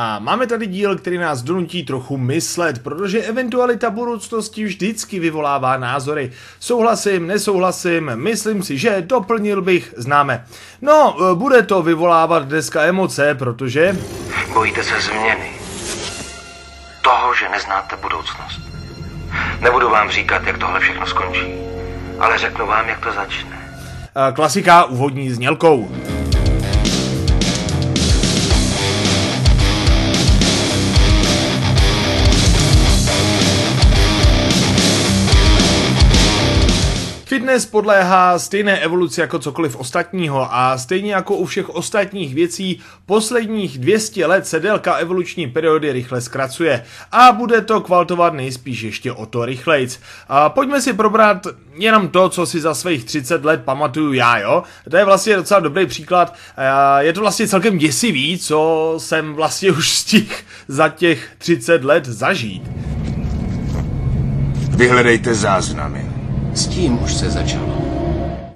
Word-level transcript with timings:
A 0.00 0.18
máme 0.18 0.46
tady 0.46 0.66
díl, 0.66 0.96
který 0.96 1.18
nás 1.18 1.42
donutí 1.42 1.84
trochu 1.84 2.16
myslet, 2.16 2.82
protože 2.82 3.22
eventualita 3.22 3.90
budoucnosti 3.90 4.64
vždycky 4.64 5.20
vyvolává 5.20 5.76
názory. 5.76 6.32
Souhlasím, 6.60 7.26
nesouhlasím, 7.26 8.10
myslím 8.14 8.62
si, 8.62 8.78
že 8.78 9.02
doplnil 9.06 9.62
bych, 9.62 9.94
známe. 9.96 10.44
No, 10.82 11.16
bude 11.34 11.62
to 11.62 11.82
vyvolávat 11.82 12.48
dneska 12.48 12.82
emoce, 12.82 13.34
protože... 13.34 13.96
Bojíte 14.52 14.84
se 14.84 15.00
změny. 15.00 15.50
Toho, 17.02 17.34
že 17.34 17.48
neznáte 17.48 17.96
budoucnost. 17.96 18.60
Nebudu 19.60 19.90
vám 19.90 20.10
říkat, 20.10 20.46
jak 20.46 20.58
tohle 20.58 20.80
všechno 20.80 21.06
skončí, 21.06 21.54
ale 22.18 22.38
řeknu 22.38 22.66
vám, 22.66 22.88
jak 22.88 23.04
to 23.04 23.12
začne. 23.12 23.70
Klasika 24.34 24.84
úvodní 24.84 25.30
znělkou. 25.30 25.88
Fitness 37.48 37.66
podléhá 37.66 38.38
stejné 38.38 38.78
evoluci 38.78 39.20
jako 39.20 39.38
cokoliv 39.38 39.76
ostatního 39.76 40.54
a 40.54 40.78
stejně 40.78 41.12
jako 41.12 41.36
u 41.36 41.46
všech 41.46 41.68
ostatních 41.68 42.34
věcí 42.34 42.80
posledních 43.06 43.78
200 43.78 44.26
let 44.26 44.46
se 44.46 44.60
délka 44.60 44.94
evoluční 44.94 45.46
periody 45.46 45.92
rychle 45.92 46.20
zkracuje 46.20 46.84
a 47.12 47.32
bude 47.32 47.60
to 47.60 47.80
kvaltovat 47.80 48.34
nejspíš 48.34 48.82
ještě 48.82 49.12
o 49.12 49.26
to 49.26 49.44
rychlejc. 49.44 50.00
A 50.28 50.48
pojďme 50.48 50.80
si 50.80 50.92
probrat 50.92 51.46
jenom 51.74 52.08
to, 52.08 52.28
co 52.28 52.46
si 52.46 52.60
za 52.60 52.74
svých 52.74 53.04
30 53.04 53.44
let 53.44 53.62
pamatuju 53.64 54.12
já, 54.12 54.38
jo. 54.38 54.62
To 54.90 54.96
je 54.96 55.04
vlastně 55.04 55.36
docela 55.36 55.60
dobrý 55.60 55.86
příklad. 55.86 56.34
Je 56.98 57.12
to 57.12 57.20
vlastně 57.20 57.48
celkem 57.48 57.78
děsivý, 57.78 58.38
co 58.38 58.94
jsem 58.98 59.34
vlastně 59.34 59.70
už 59.70 59.88
stihl 59.88 60.34
za 60.68 60.88
těch 60.88 61.28
30 61.38 61.84
let 61.84 62.06
zažít. 62.06 62.62
Vyhledejte 64.76 65.34
záznamy. 65.34 66.17
S 66.58 66.66
tím 66.66 67.02
už 67.02 67.14
se 67.14 67.30
začalo. 67.30 67.78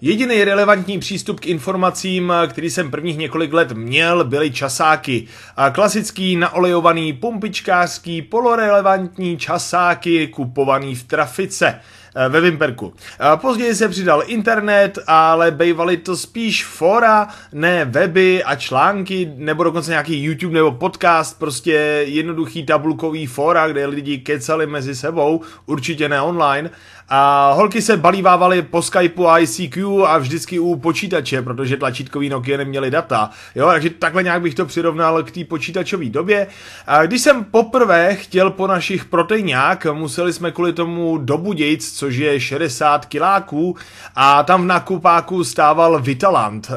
Jediný 0.00 0.44
relevantní 0.44 0.98
přístup 0.98 1.40
k 1.40 1.46
informacím, 1.46 2.32
který 2.48 2.70
jsem 2.70 2.90
prvních 2.90 3.18
několik 3.18 3.52
let 3.52 3.72
měl, 3.72 4.24
byly 4.24 4.50
časáky. 4.50 5.26
Klasický 5.72 6.36
naolejovaný 6.36 7.12
pumpičkářský 7.12 8.22
polorelevantní 8.22 9.36
časáky 9.36 10.26
kupovaný 10.26 10.94
v 10.94 11.04
trafice. 11.04 11.80
Eh, 12.14 12.28
ve 12.28 12.40
Vimperku. 12.40 12.94
Později 13.36 13.74
se 13.74 13.88
přidal 13.88 14.22
internet, 14.26 14.98
ale 15.06 15.50
bývaly 15.50 15.96
to 15.96 16.16
spíš 16.16 16.64
fora, 16.64 17.28
ne 17.52 17.84
weby 17.84 18.44
a 18.44 18.56
články, 18.56 19.32
nebo 19.36 19.64
dokonce 19.64 19.90
nějaký 19.90 20.22
YouTube 20.22 20.54
nebo 20.54 20.72
podcast, 20.72 21.38
prostě 21.38 21.72
jednoduchý 22.06 22.66
tabulkový 22.66 23.26
fora, 23.26 23.68
kde 23.68 23.86
lidi 23.86 24.18
kecali 24.18 24.66
mezi 24.66 24.94
sebou, 24.94 25.40
určitě 25.66 26.08
ne 26.08 26.22
online. 26.22 26.70
A 27.08 27.52
holky 27.52 27.82
se 27.82 27.96
balívávaly 27.96 28.62
po 28.62 28.82
Skypeu 28.82 29.26
a 29.26 29.38
ICQ 29.38 30.06
a 30.06 30.18
vždycky 30.18 30.58
u 30.58 30.76
počítače, 30.76 31.42
protože 31.42 31.76
tlačítkový 31.76 32.28
Nokia 32.28 32.58
neměly 32.58 32.90
data. 32.90 33.30
Jo, 33.54 33.66
takže 33.66 33.90
takhle 33.90 34.22
nějak 34.22 34.42
bych 34.42 34.54
to 34.54 34.66
přirovnal 34.66 35.22
k 35.22 35.30
té 35.30 35.44
počítačové 35.44 36.04
době. 36.04 36.46
A 36.86 37.06
když 37.06 37.20
jsem 37.20 37.44
poprvé 37.44 38.14
chtěl 38.14 38.50
po 38.50 38.66
našich 38.66 39.04
proteinák, 39.04 39.86
museli 39.92 40.32
jsme 40.32 40.50
kvůli 40.50 40.72
tomu 40.72 41.18
do 41.18 41.38
Budějc, 41.38 42.01
což 42.02 42.16
je 42.16 42.40
60 42.40 43.06
kiláků 43.06 43.76
a 44.16 44.42
tam 44.42 44.62
v 44.62 44.66
nakupáku 44.66 45.44
stával 45.44 46.02
Vitaland. 46.02 46.70
Uh, 46.70 46.76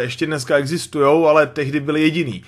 ještě 0.00 0.26
dneska 0.26 0.56
existují, 0.56 1.26
ale 1.26 1.46
tehdy 1.46 1.80
byli 1.80 2.02
jediný. 2.02 2.42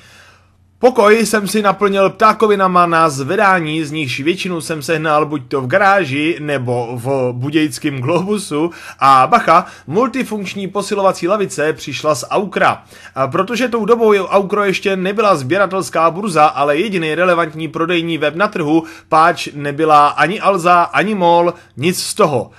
Pokoj 0.87 1.27
jsem 1.27 1.49
si 1.49 1.63
naplnil 1.63 2.11
ptákovinama 2.11 2.87
na 2.87 3.09
zvedání, 3.09 3.85
z 3.85 3.91
nichž 3.91 4.21
většinu 4.21 4.61
jsem 4.61 4.83
sehnal 4.83 5.27
buď 5.27 5.43
to 5.49 5.61
v 5.61 5.67
garáži 5.67 6.37
nebo 6.41 6.89
v 6.93 7.33
budějickém 7.33 7.99
globusu 7.99 8.71
a 8.99 9.27
bacha, 9.27 9.67
multifunkční 9.87 10.69
posilovací 10.69 11.29
lavice 11.29 11.73
přišla 11.73 12.15
z 12.15 12.25
Aukra. 12.31 12.85
A 13.15 13.27
protože 13.29 13.69
tou 13.69 13.85
dobou 13.85 14.15
Aukro 14.15 14.65
ještě 14.65 14.97
nebyla 14.97 15.37
sběratelská 15.37 16.11
burza, 16.11 16.45
ale 16.45 16.77
jediný 16.77 17.15
relevantní 17.15 17.69
prodejní 17.69 18.19
web 18.19 18.35
na 18.35 18.49
trhu, 18.49 18.85
páč 19.09 19.49
nebyla 19.55 20.09
ani 20.09 20.41
Alza, 20.41 20.83
ani 20.83 21.15
MOL, 21.15 21.55
nic 21.77 22.03
z 22.03 22.15
toho. 22.15 22.51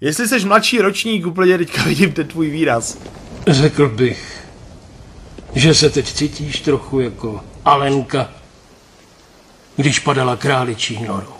Jestli 0.00 0.28
jsi 0.28 0.46
mladší 0.46 0.80
ročník, 0.80 1.26
úplně 1.26 1.58
teďka 1.58 1.82
vidím 1.82 2.12
ten 2.12 2.26
tvůj 2.26 2.50
výraz. 2.50 2.98
Řekl 3.46 3.88
bych, 3.88 4.44
že 5.54 5.74
se 5.74 5.90
teď 5.90 6.12
cítíš 6.12 6.60
trochu 6.60 7.00
jako 7.00 7.40
Alenka, 7.64 8.30
když 9.76 9.98
padala 9.98 10.36
králičí 10.36 11.02
norou. 11.02 11.39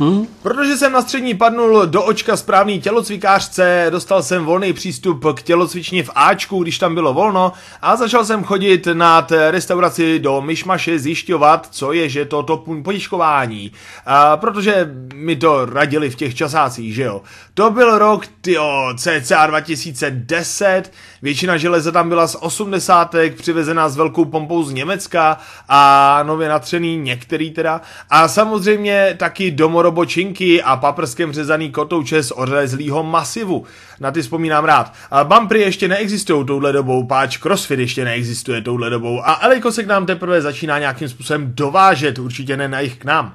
Hm? 0.00 0.26
Protože 0.42 0.76
jsem 0.76 0.92
na 0.92 1.02
střední 1.02 1.34
padnul 1.34 1.86
do 1.86 2.02
očka 2.02 2.36
správný 2.36 2.80
tělocvikářce, 2.80 3.86
dostal 3.90 4.22
jsem 4.22 4.44
volný 4.44 4.72
přístup 4.72 5.24
k 5.34 5.42
tělocvičně 5.42 6.02
v 6.02 6.10
Ačku, 6.14 6.62
když 6.62 6.78
tam 6.78 6.94
bylo 6.94 7.14
volno 7.14 7.52
a 7.82 7.96
začal 7.96 8.24
jsem 8.24 8.44
chodit 8.44 8.88
na 8.92 9.26
restauraci 9.50 10.18
do 10.18 10.40
Myšmaše 10.40 10.98
zjišťovat, 10.98 11.68
co 11.70 11.92
je, 11.92 12.08
že 12.08 12.24
to 12.24 12.42
to 12.42 12.56
potiškování. 12.82 13.72
A 14.06 14.36
protože 14.36 14.90
mi 15.14 15.36
to 15.36 15.66
radili 15.66 16.10
v 16.10 16.16
těch 16.16 16.34
časácích, 16.34 16.94
že 16.94 17.02
jo. 17.02 17.22
To 17.54 17.70
byl 17.70 17.98
rok, 17.98 18.26
tyjo, 18.40 18.88
cca 18.96 19.46
2010, 19.46 20.92
většina 21.22 21.56
železa 21.56 21.92
tam 21.92 22.08
byla 22.08 22.26
z 22.26 22.36
80. 22.40 23.14
přivezená 23.36 23.88
s 23.88 23.96
velkou 23.96 24.24
pompou 24.24 24.62
z 24.62 24.72
Německa 24.72 25.38
a 25.68 26.20
nově 26.22 26.48
natřený 26.48 26.96
některý 26.96 27.50
teda. 27.50 27.80
A 28.10 28.28
samozřejmě 28.28 29.14
taky 29.18 29.50
domor 29.50 29.85
robočinky 29.86 30.62
a 30.62 30.76
paprskem 30.76 31.32
řezaný 31.32 31.70
kotouče 31.70 32.22
z 32.22 32.32
ořezlýho 32.36 33.02
masivu. 33.02 33.64
Na 34.00 34.10
ty 34.10 34.22
vzpomínám 34.22 34.64
rád. 34.64 34.92
Bumpry 35.24 35.60
ještě 35.60 35.88
neexistují 35.88 36.46
touhle 36.46 36.72
dobou, 36.72 37.06
páč 37.06 37.36
crossfit 37.36 37.78
ještě 37.78 38.04
neexistuje 38.04 38.62
touhle 38.62 38.90
dobou 38.90 39.22
a 39.24 39.38
Elejko 39.42 39.72
se 39.72 39.84
k 39.84 39.86
nám 39.86 40.06
teprve 40.06 40.42
začíná 40.42 40.78
nějakým 40.78 41.08
způsobem 41.08 41.52
dovážet, 41.54 42.18
určitě 42.18 42.56
ne 42.56 42.68
na 42.68 42.80
jich 42.80 42.96
k 42.96 43.04
nám. 43.04 43.34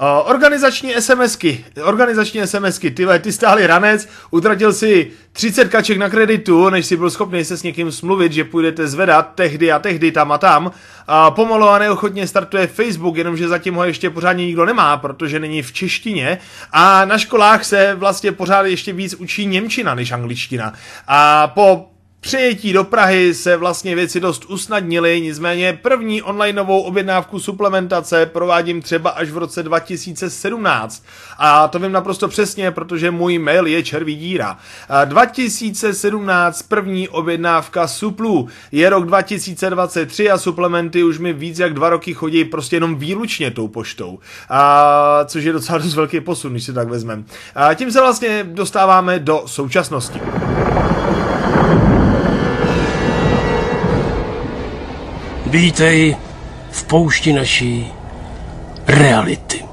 Uh, 0.00 0.30
organizační 0.30 0.94
SMSky, 1.00 1.64
organizační 1.82 2.46
SMSky, 2.46 2.90
ty, 2.90 3.06
ty 3.20 3.32
stáli 3.32 3.66
ranec, 3.66 4.08
utratil 4.30 4.72
si 4.72 5.10
30 5.32 5.68
kaček 5.68 5.98
na 5.98 6.08
kreditu, 6.08 6.70
než 6.70 6.86
si 6.86 6.96
byl 6.96 7.10
schopný 7.10 7.44
se 7.44 7.56
s 7.56 7.62
někým 7.62 7.92
smluvit, 7.92 8.32
že 8.32 8.44
půjdete 8.44 8.88
zvedat 8.88 9.32
tehdy 9.34 9.72
a 9.72 9.78
tehdy 9.78 10.12
tam 10.12 10.32
a 10.32 10.38
tam. 10.38 10.66
Uh, 10.66 10.72
pomalu 11.34 11.68
a 11.68 11.78
neochotně 11.78 12.26
startuje 12.26 12.66
Facebook, 12.66 13.16
jenomže 13.16 13.48
zatím 13.48 13.74
ho 13.74 13.84
ještě 13.84 14.10
pořádně 14.10 14.46
nikdo 14.46 14.64
nemá, 14.64 14.96
protože 14.96 15.40
není 15.40 15.62
v 15.62 15.72
češtině. 15.72 16.38
A 16.72 17.04
na 17.04 17.18
školách 17.18 17.64
se 17.64 17.94
vlastně 17.94 18.32
pořád 18.32 18.66
ještě 18.66 18.92
víc 18.92 19.14
učí 19.14 19.46
Němčina 19.46 19.94
než 19.94 20.12
angličtina. 20.12 20.72
A 21.08 21.48
po 21.48 21.89
přijetí 22.20 22.72
do 22.72 22.84
Prahy 22.84 23.34
se 23.34 23.56
vlastně 23.56 23.94
věci 23.94 24.20
dost 24.20 24.44
usnadnily, 24.44 25.20
nicméně 25.20 25.78
první 25.82 26.22
onlineovou 26.22 26.80
objednávku 26.80 27.40
suplementace 27.40 28.26
provádím 28.26 28.82
třeba 28.82 29.10
až 29.10 29.30
v 29.30 29.38
roce 29.38 29.62
2017. 29.62 31.04
A 31.38 31.68
to 31.68 31.78
vím 31.78 31.92
naprosto 31.92 32.28
přesně, 32.28 32.70
protože 32.70 33.10
můj 33.10 33.38
mail 33.38 33.66
je 33.66 33.82
červí 33.82 34.16
díra. 34.16 34.58
2017 35.04 36.62
první 36.62 37.08
objednávka 37.08 37.88
suplů. 37.88 38.48
Je 38.72 38.90
rok 38.90 39.06
2023 39.06 40.30
a 40.30 40.38
suplementy 40.38 41.02
už 41.02 41.18
mi 41.18 41.32
víc 41.32 41.58
jak 41.58 41.74
dva 41.74 41.90
roky 41.90 42.14
chodí 42.14 42.44
prostě 42.44 42.76
jenom 42.76 42.94
výlučně 42.94 43.50
tou 43.50 43.68
poštou. 43.68 44.18
A, 44.48 45.24
což 45.24 45.44
je 45.44 45.52
docela 45.52 45.78
dost 45.78 45.94
velký 45.94 46.20
posun, 46.20 46.52
když 46.52 46.64
si 46.64 46.72
tak 46.72 46.88
vezmeme. 46.88 47.22
A 47.54 47.74
tím 47.74 47.92
se 47.92 48.00
vlastně 48.00 48.44
dostáváme 48.44 49.18
do 49.18 49.42
současnosti. 49.46 50.20
Vítej 55.50 56.16
v 56.70 56.84
poušti 56.84 57.32
naší 57.32 57.92
reality. 58.86 59.69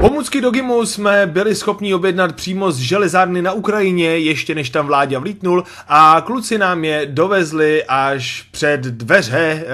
Pomůcky 0.00 0.40
do 0.40 0.50
GIMu 0.50 0.86
jsme 0.86 1.26
byli 1.26 1.54
schopni 1.54 1.94
objednat 1.94 2.36
přímo 2.36 2.72
z 2.72 2.78
železárny 2.78 3.42
na 3.42 3.52
Ukrajině, 3.52 4.18
ještě 4.18 4.54
než 4.54 4.70
tam 4.70 4.86
vládě 4.86 5.18
vlítnul 5.18 5.64
a 5.88 6.22
kluci 6.26 6.58
nám 6.58 6.84
je 6.84 7.06
dovezli 7.06 7.84
až 7.88 8.48
před 8.50 8.80
dveře, 8.80 9.38
e, 9.38 9.64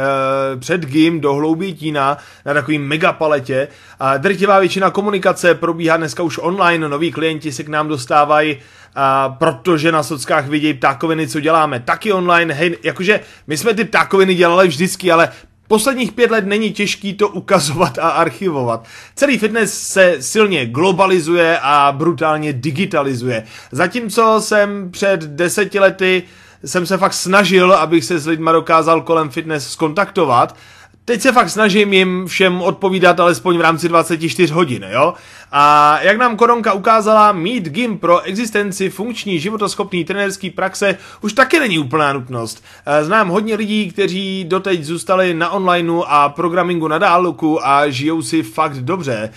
před 0.56 0.86
GIM 0.86 1.20
do 1.20 1.34
Hloubětína 1.34 2.18
na 2.46 2.54
takovým 2.54 2.82
megapaletě. 2.82 3.68
A 4.00 4.16
drtivá 4.16 4.58
většina 4.58 4.90
komunikace 4.90 5.54
probíhá 5.54 5.96
dneska 5.96 6.22
už 6.22 6.38
online, 6.42 6.88
noví 6.88 7.12
klienti 7.12 7.52
se 7.52 7.62
k 7.62 7.68
nám 7.68 7.88
dostávají 7.88 8.56
a 8.94 9.28
protože 9.28 9.92
na 9.92 10.02
sockách 10.02 10.48
vidějí 10.48 10.74
ptákoviny, 10.74 11.28
co 11.28 11.40
děláme, 11.40 11.80
taky 11.80 12.12
online, 12.12 12.54
hej, 12.54 12.76
jakože 12.82 13.20
my 13.46 13.56
jsme 13.56 13.74
ty 13.74 13.84
ptákoviny 13.84 14.34
dělali 14.34 14.68
vždycky, 14.68 15.12
ale 15.12 15.28
Posledních 15.68 16.12
pět 16.12 16.30
let 16.30 16.46
není 16.46 16.72
těžký 16.72 17.14
to 17.14 17.28
ukazovat 17.28 17.98
a 17.98 18.08
archivovat. 18.08 18.84
Celý 19.14 19.38
fitness 19.38 19.88
se 19.88 20.16
silně 20.20 20.66
globalizuje 20.66 21.58
a 21.62 21.92
brutálně 21.96 22.52
digitalizuje. 22.52 23.44
Zatímco 23.72 24.40
jsem 24.40 24.90
před 24.90 25.20
deseti 25.20 25.78
lety 25.78 26.22
jsem 26.64 26.86
se 26.86 26.98
fakt 26.98 27.12
snažil, 27.12 27.72
abych 27.72 28.04
se 28.04 28.18
s 28.18 28.26
lidma 28.26 28.52
dokázal 28.52 29.00
kolem 29.00 29.30
fitness 29.30 29.70
skontaktovat, 29.70 30.56
teď 31.04 31.20
se 31.20 31.32
fakt 31.32 31.50
snažím 31.50 31.92
jim 31.92 32.26
všem 32.26 32.62
odpovídat 32.62 33.20
alespoň 33.20 33.58
v 33.58 33.60
rámci 33.60 33.88
24 33.88 34.52
hodin, 34.52 34.86
jo? 34.90 35.14
A 35.52 35.98
jak 36.00 36.18
nám 36.18 36.36
Koronka 36.36 36.72
ukázala, 36.72 37.32
mít 37.32 37.68
GIM 37.68 37.98
pro 37.98 38.20
existenci 38.20 38.90
funkční 38.90 39.40
životoschopný 39.40 40.04
trenérský 40.04 40.50
praxe 40.50 40.98
už 41.20 41.32
taky 41.32 41.60
není 41.60 41.78
úplná 41.78 42.12
nutnost. 42.12 42.64
Eh, 42.86 43.04
znám 43.04 43.28
hodně 43.28 43.54
lidí, 43.54 43.90
kteří 43.90 44.44
doteď 44.48 44.84
zůstali 44.84 45.34
na 45.34 45.50
onlineu 45.50 46.02
a 46.06 46.28
programingu 46.28 46.88
na 46.88 46.98
dálku 46.98 47.66
a 47.66 47.88
žijou 47.88 48.22
si 48.22 48.42
fakt 48.42 48.76
dobře. 48.76 49.30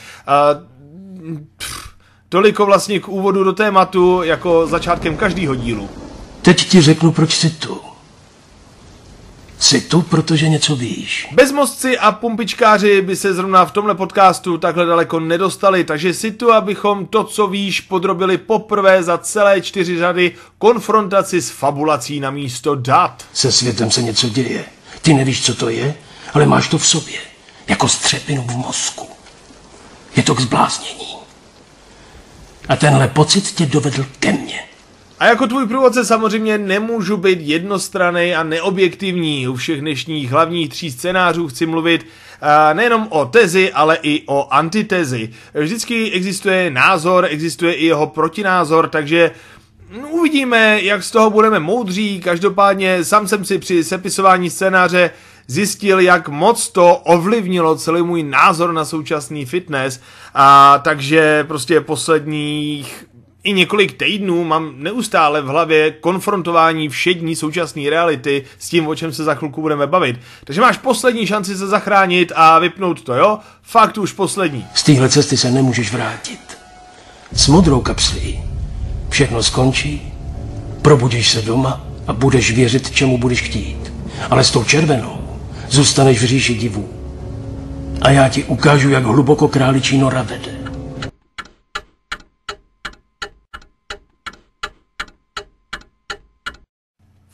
Pff, 1.58 1.90
toliko 2.30 2.66
vlastně 2.66 3.00
k 3.00 3.08
úvodu 3.08 3.44
do 3.44 3.54
tématu 3.54 4.24
jako 4.24 4.68
začátkem 4.68 5.18
každého 5.18 5.56
dílu. 5.56 5.90
Teď 6.42 6.70
ti 6.70 6.82
řeknu, 6.82 7.12
proč 7.12 7.36
jsi 7.36 7.50
tu. 7.50 7.87
Jsi 9.60 9.82
tu, 9.82 10.02
protože 10.02 10.50
něco 10.50 10.76
víš. 10.76 11.28
Bezmozci 11.32 11.98
a 11.98 12.12
pumpičkáři 12.12 13.02
by 13.02 13.16
se 13.16 13.34
zrovna 13.34 13.66
v 13.66 13.72
tomhle 13.72 13.96
podcastu 13.96 14.58
takhle 14.58 14.86
daleko 14.86 15.20
nedostali, 15.20 15.84
takže 15.84 16.14
si 16.14 16.32
tu, 16.32 16.52
abychom 16.54 17.06
to, 17.06 17.24
co 17.24 17.48
víš, 17.48 17.82
podrobili 17.82 18.38
poprvé 18.38 19.04
za 19.04 19.18
celé 19.18 19.62
čtyři 19.62 20.00
řady 20.00 20.32
konfrontaci 20.58 21.42
s 21.42 21.50
fabulací 21.50 22.20
na 22.20 22.32
místo 22.32 22.76
dat. 22.76 23.26
Se 23.34 23.52
světem 23.52 23.92
se 23.92 24.02
něco 24.02 24.30
děje. 24.30 24.66
Ty 25.02 25.14
nevíš, 25.14 25.46
co 25.46 25.56
to 25.56 25.70
je, 25.70 25.96
ale 26.34 26.46
máš 26.46 26.68
to 26.68 26.78
v 26.78 26.88
sobě. 26.88 27.20
Jako 27.68 27.88
střepinu 27.88 28.42
v 28.42 28.56
mozku. 28.56 29.08
Je 30.16 30.24
to 30.24 30.36
k 30.36 30.42
zbláznění. 30.42 31.18
A 32.70 32.76
tenhle 32.76 33.08
pocit 33.08 33.52
tě 33.52 33.66
dovedl 33.66 34.06
ke 34.20 34.32
mně. 34.32 34.64
A 35.20 35.26
jako 35.26 35.48
tvůj 35.48 35.68
průvodce 35.68 36.06
samozřejmě 36.06 36.58
nemůžu 36.58 37.18
být 37.18 37.40
jednostranný 37.42 38.36
a 38.36 38.44
neobjektivní. 38.44 39.48
U 39.48 39.56
všech 39.56 39.82
dnešních 39.82 40.32
hlavních 40.32 40.70
tří 40.70 40.92
scénářů 40.92 41.48
chci 41.48 41.66
mluvit 41.66 42.04
uh, 42.04 42.78
nejenom 42.78 43.08
o 43.10 43.26
tezi, 43.26 43.72
ale 43.72 43.98
i 44.02 44.24
o 44.26 44.48
antitezi. 44.54 45.30
Vždycky 45.54 46.12
existuje 46.12 46.70
názor, 46.70 47.28
existuje 47.30 47.74
i 47.74 47.86
jeho 47.86 48.08
protinázor, 48.08 48.90
takže 48.90 49.32
uvidíme, 50.10 50.82
jak 50.82 51.04
z 51.04 51.12
toho 51.12 51.30
budeme 51.30 51.60
moudří. 51.60 52.20
Každopádně 52.20 53.04
sám 53.04 53.28
jsem 53.28 53.46
si 53.46 53.58
při 53.58 53.84
sepisování 53.84 54.50
scénáře 54.50 55.12
zjistil, 55.48 56.00
jak 56.00 56.30
moc 56.30 56.70
to 56.70 56.96
ovlivnilo 56.96 57.76
celý 57.76 58.02
můj 58.02 58.24
názor 58.24 58.74
na 58.74 58.86
současný 58.86 59.46
fitness. 59.46 60.00
A 60.34 60.80
takže 60.84 61.44
prostě 61.44 61.82
posledních 61.82 63.07
i 63.48 63.54
několik 63.54 63.98
týdnů 63.98 64.44
mám 64.44 64.74
neustále 64.78 65.42
v 65.42 65.46
hlavě 65.46 65.92
konfrontování 65.92 66.90
všední 66.90 67.36
současné 67.36 67.90
reality 67.90 68.44
s 68.60 68.70
tím, 68.70 68.88
o 68.88 68.96
čem 68.96 69.14
se 69.14 69.24
za 69.24 69.36
chvilku 69.36 69.62
budeme 69.62 69.88
bavit. 69.88 70.20
Takže 70.44 70.62
máš 70.62 70.78
poslední 70.78 71.28
šanci 71.28 71.58
se 71.58 71.68
zachránit 71.68 72.32
a 72.36 72.60
vypnout 72.60 73.02
to, 73.02 73.14
jo? 73.14 73.40
Fakt 73.64 73.98
už 73.98 74.14
poslední. 74.14 74.66
Z 74.74 74.84
téhle 74.84 75.10
cesty 75.10 75.38
se 75.38 75.52
nemůžeš 75.52 75.92
vrátit. 75.92 76.40
S 77.34 77.48
modrou 77.48 77.82
kapslí 77.82 78.40
všechno 79.10 79.44
skončí, 79.44 80.14
probudíš 80.82 81.32
se 81.32 81.42
doma 81.42 81.88
a 82.08 82.14
budeš 82.14 82.52
věřit, 82.52 82.92
čemu 82.92 83.18
budeš 83.18 83.42
chtít. 83.42 83.94
Ale 84.30 84.44
s 84.44 84.52
tou 84.52 84.64
červenou 84.64 85.40
zůstaneš 85.70 86.22
v 86.22 86.26
říši 86.26 86.54
divů. 86.54 86.90
A 88.02 88.12
já 88.12 88.30
ti 88.30 88.44
ukážu, 88.44 88.90
jak 88.90 89.06
hluboko 89.06 89.48
králičí 89.48 89.98
nora 89.98 90.22
vede. 90.22 90.57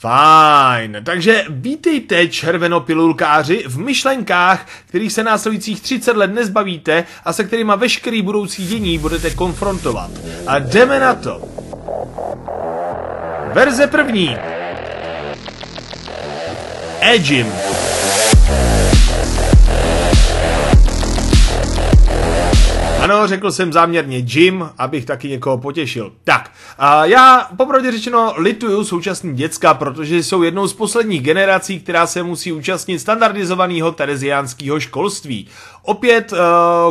Fajn, 0.03 0.97
takže 1.03 1.45
vítejte 1.49 2.27
červenopilulkáři 2.27 3.63
v 3.67 3.77
myšlenkách, 3.77 4.67
kterých 4.85 5.13
se 5.13 5.23
následujících 5.23 5.81
30 5.81 6.17
let 6.17 6.33
nezbavíte 6.33 7.05
a 7.25 7.33
se 7.33 7.43
kterými 7.43 7.71
veškerý 7.77 8.21
budoucí 8.21 8.67
dění 8.67 8.97
budete 8.97 9.29
konfrontovat. 9.29 10.11
A 10.47 10.59
jdeme 10.59 10.99
na 10.99 11.15
to. 11.15 11.41
Verze 13.53 13.87
první. 13.87 14.37
Edgim. 17.01 17.47
Ano, 23.03 23.27
řekl 23.27 23.51
jsem 23.51 23.73
záměrně 23.73 24.17
Jim, 24.27 24.69
abych 24.77 25.05
taky 25.05 25.29
někoho 25.29 25.57
potěšil. 25.57 26.11
Tak, 26.23 26.51
a 26.77 27.05
já 27.05 27.47
popravdě 27.57 27.91
řečeno 27.91 28.33
lituju 28.37 28.83
současný 28.83 29.35
děcka, 29.35 29.73
protože 29.73 30.23
jsou 30.23 30.43
jednou 30.43 30.67
z 30.67 30.73
posledních 30.73 31.21
generací, 31.21 31.79
která 31.79 32.07
se 32.07 32.23
musí 32.23 32.51
účastnit 32.51 32.99
standardizovaného 32.99 33.91
tereziánského 33.91 34.79
školství. 34.79 35.47
Opět 35.81 36.31
uh, 36.31 36.37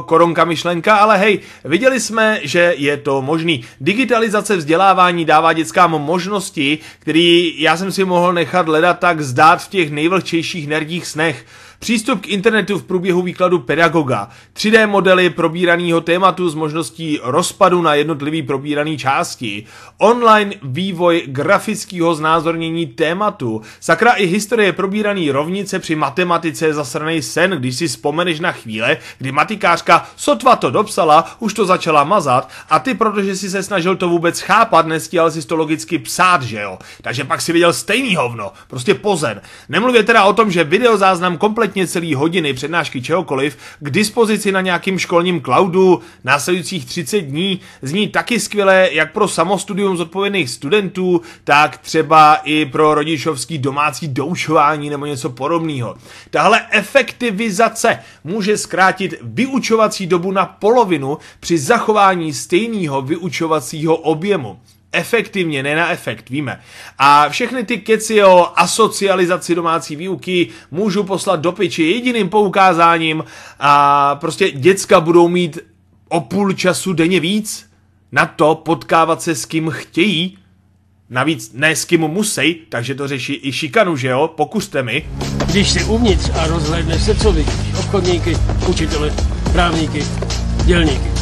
koronka 0.04 0.44
myšlenka, 0.44 0.96
ale 0.96 1.18
hej, 1.18 1.40
viděli 1.64 2.00
jsme, 2.00 2.40
že 2.42 2.74
je 2.76 2.96
to 2.96 3.22
možný. 3.22 3.64
Digitalizace 3.80 4.56
vzdělávání 4.56 5.24
dává 5.24 5.52
dětskám 5.52 5.90
možnosti, 5.90 6.78
který 6.98 7.54
já 7.62 7.76
jsem 7.76 7.92
si 7.92 8.04
mohl 8.04 8.32
nechat 8.32 8.66
hledat 8.66 8.98
tak 8.98 9.20
zdát 9.20 9.62
v 9.62 9.68
těch 9.68 9.90
nejvlhčejších 9.90 10.68
nerdích 10.68 11.06
snech. 11.06 11.44
Přístup 11.82 12.20
k 12.20 12.28
internetu 12.28 12.78
v 12.78 12.84
průběhu 12.84 13.22
výkladu 13.22 13.58
pedagoga, 13.58 14.28
3D 14.54 14.88
modely 14.88 15.30
probíraného 15.30 16.00
tématu 16.00 16.48
s 16.48 16.54
možností 16.54 17.20
rozpadu 17.22 17.82
na 17.82 17.94
jednotlivý 17.94 18.42
probíraný 18.42 18.98
části, 18.98 19.64
online 19.98 20.54
vývoj 20.62 21.22
grafického 21.26 22.14
znázornění 22.14 22.86
tématu, 22.86 23.62
sakra 23.80 24.12
i 24.12 24.26
historie 24.26 24.72
probíraný 24.72 25.30
rovnice 25.30 25.78
při 25.78 25.94
matematice 25.96 26.74
zasranej 26.74 27.22
sen, 27.22 27.50
když 27.50 27.76
si 27.76 27.88
vzpomeneš 27.88 28.40
na 28.40 28.52
chvíle, 28.52 28.96
kdy 29.18 29.32
matikářka 29.32 30.06
sotva 30.16 30.56
to 30.56 30.70
dopsala, 30.70 31.36
už 31.38 31.54
to 31.54 31.66
začala 31.66 32.04
mazat 32.04 32.50
a 32.70 32.78
ty, 32.78 32.94
protože 32.94 33.36
si 33.36 33.50
se 33.50 33.62
snažil 33.62 33.96
to 33.96 34.08
vůbec 34.08 34.40
chápat, 34.40 34.86
nestíhal 34.86 35.30
si 35.30 35.46
to 35.46 35.56
logicky 35.56 35.98
psát, 35.98 36.42
že 36.42 36.60
jo? 36.60 36.78
Takže 37.02 37.24
pak 37.24 37.40
si 37.40 37.52
viděl 37.52 37.72
stejný 37.72 38.16
hovno, 38.16 38.52
prostě 38.68 38.94
pozen. 38.94 39.40
Nemluvě 39.68 40.02
teda 40.02 40.24
o 40.24 40.32
tom, 40.32 40.50
že 40.50 40.64
videozáznam 40.64 41.38
kompletně 41.38 41.71
kompletně 41.72 41.86
celý 41.86 42.14
hodiny 42.14 42.54
přednášky 42.54 43.02
čehokoliv 43.02 43.56
k 43.80 43.90
dispozici 43.90 44.52
na 44.52 44.60
nějakým 44.60 44.98
školním 44.98 45.40
cloudu 45.40 46.00
následujících 46.24 46.84
30 46.84 47.20
dní 47.20 47.60
zní 47.82 48.08
taky 48.08 48.40
skvěle 48.40 48.88
jak 48.92 49.12
pro 49.12 49.28
samostudium 49.28 49.96
zodpovědných 49.96 50.50
studentů, 50.50 51.20
tak 51.44 51.78
třeba 51.78 52.34
i 52.44 52.66
pro 52.66 52.94
rodičovský 52.94 53.58
domácí 53.58 54.08
doučování 54.08 54.90
nebo 54.90 55.06
něco 55.06 55.30
podobného. 55.30 55.96
Tahle 56.30 56.60
efektivizace 56.70 57.98
může 58.24 58.58
zkrátit 58.58 59.14
vyučovací 59.22 60.06
dobu 60.06 60.32
na 60.32 60.46
polovinu 60.46 61.18
při 61.40 61.58
zachování 61.58 62.32
stejného 62.32 63.02
vyučovacího 63.02 63.96
objemu 63.96 64.60
efektivně, 64.92 65.62
ne 65.62 65.76
na 65.76 65.88
efekt, 65.88 66.30
víme. 66.30 66.60
A 66.98 67.28
všechny 67.28 67.64
ty 67.64 67.78
keci 67.78 68.22
o 68.22 68.52
asocializaci 68.56 69.54
domácí 69.54 69.96
výuky 69.96 70.48
můžu 70.70 71.04
poslat 71.04 71.40
do 71.40 71.52
piči 71.52 71.82
jediným 71.82 72.28
poukázáním 72.28 73.24
a 73.60 74.14
prostě 74.14 74.50
děcka 74.50 75.00
budou 75.00 75.28
mít 75.28 75.58
o 76.08 76.20
půl 76.20 76.52
času 76.52 76.92
denně 76.92 77.20
víc 77.20 77.72
na 78.12 78.26
to 78.26 78.54
potkávat 78.54 79.22
se 79.22 79.34
s 79.34 79.44
kým 79.44 79.70
chtějí, 79.70 80.38
Navíc 81.12 81.52
ne 81.54 81.76
s 81.76 81.84
kým 81.84 82.00
musí, 82.00 82.54
takže 82.68 82.94
to 82.94 83.08
řeší 83.08 83.40
i 83.42 83.52
šikanu, 83.52 83.96
že 83.96 84.08
jo? 84.08 84.30
Pokuste 84.36 84.82
mi. 84.82 85.06
Když 85.46 85.70
si 85.70 85.84
uvnitř 85.84 86.30
a 86.38 86.46
rozhlédneš 86.46 87.02
se, 87.02 87.14
co 87.14 87.32
vidíš, 87.32 87.78
obchodníky, 87.78 88.36
učitele, 88.68 89.12
právníky, 89.52 90.04
dělníky. 90.64 91.12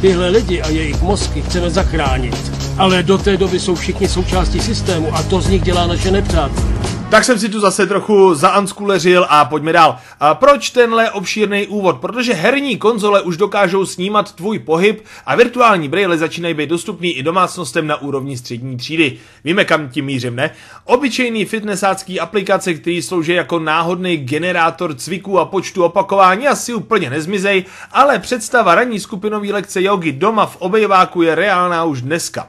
Tyhle 0.00 0.28
lidi 0.28 0.62
a 0.62 0.68
jejich 0.68 1.02
mozky 1.02 1.42
chceme 1.42 1.70
zachránit 1.70 2.59
ale 2.80 3.02
do 3.02 3.18
té 3.18 3.36
doby 3.36 3.60
jsou 3.60 3.74
všichni 3.74 4.08
součástí 4.08 4.60
systému 4.60 5.14
a 5.14 5.22
to 5.22 5.40
z 5.40 5.48
nich 5.48 5.62
dělá 5.62 5.86
naše 5.86 6.10
nepřátelé. 6.10 6.80
Tak 7.10 7.24
jsem 7.24 7.38
si 7.38 7.48
tu 7.48 7.60
zase 7.60 7.86
trochu 7.86 8.34
zaanskuleřil 8.34 9.26
a 9.28 9.44
pojďme 9.44 9.72
dál. 9.72 9.98
A 10.20 10.34
proč 10.34 10.70
tenhle 10.70 11.10
obšírný 11.10 11.66
úvod? 11.66 12.00
Protože 12.00 12.34
herní 12.34 12.76
konzole 12.76 13.22
už 13.22 13.36
dokážou 13.36 13.86
snímat 13.86 14.32
tvůj 14.32 14.58
pohyb 14.58 15.04
a 15.26 15.36
virtuální 15.36 15.88
brýle 15.88 16.18
začínají 16.18 16.54
být 16.54 16.70
dostupný 16.70 17.12
i 17.12 17.22
domácnostem 17.22 17.86
na 17.86 17.96
úrovni 17.96 18.36
střední 18.38 18.76
třídy. 18.76 19.18
Víme, 19.44 19.64
kam 19.64 19.88
tím 19.88 20.04
mířím, 20.04 20.36
ne? 20.36 20.50
Obyčejný 20.84 21.44
fitnessácký 21.44 22.20
aplikace, 22.20 22.74
který 22.74 23.02
slouží 23.02 23.32
jako 23.32 23.58
náhodný 23.58 24.16
generátor 24.16 24.94
cviků 24.94 25.38
a 25.38 25.44
počtu 25.44 25.84
opakování, 25.84 26.48
asi 26.48 26.74
úplně 26.74 27.10
nezmizej, 27.10 27.64
ale 27.92 28.18
představa 28.18 28.74
ranní 28.74 29.00
skupinové 29.00 29.48
lekce 29.52 29.82
jogy 29.82 30.12
doma 30.12 30.46
v 30.46 30.56
obejváku 30.56 31.22
je 31.22 31.34
reálná 31.34 31.84
už 31.84 32.02
dneska. 32.02 32.48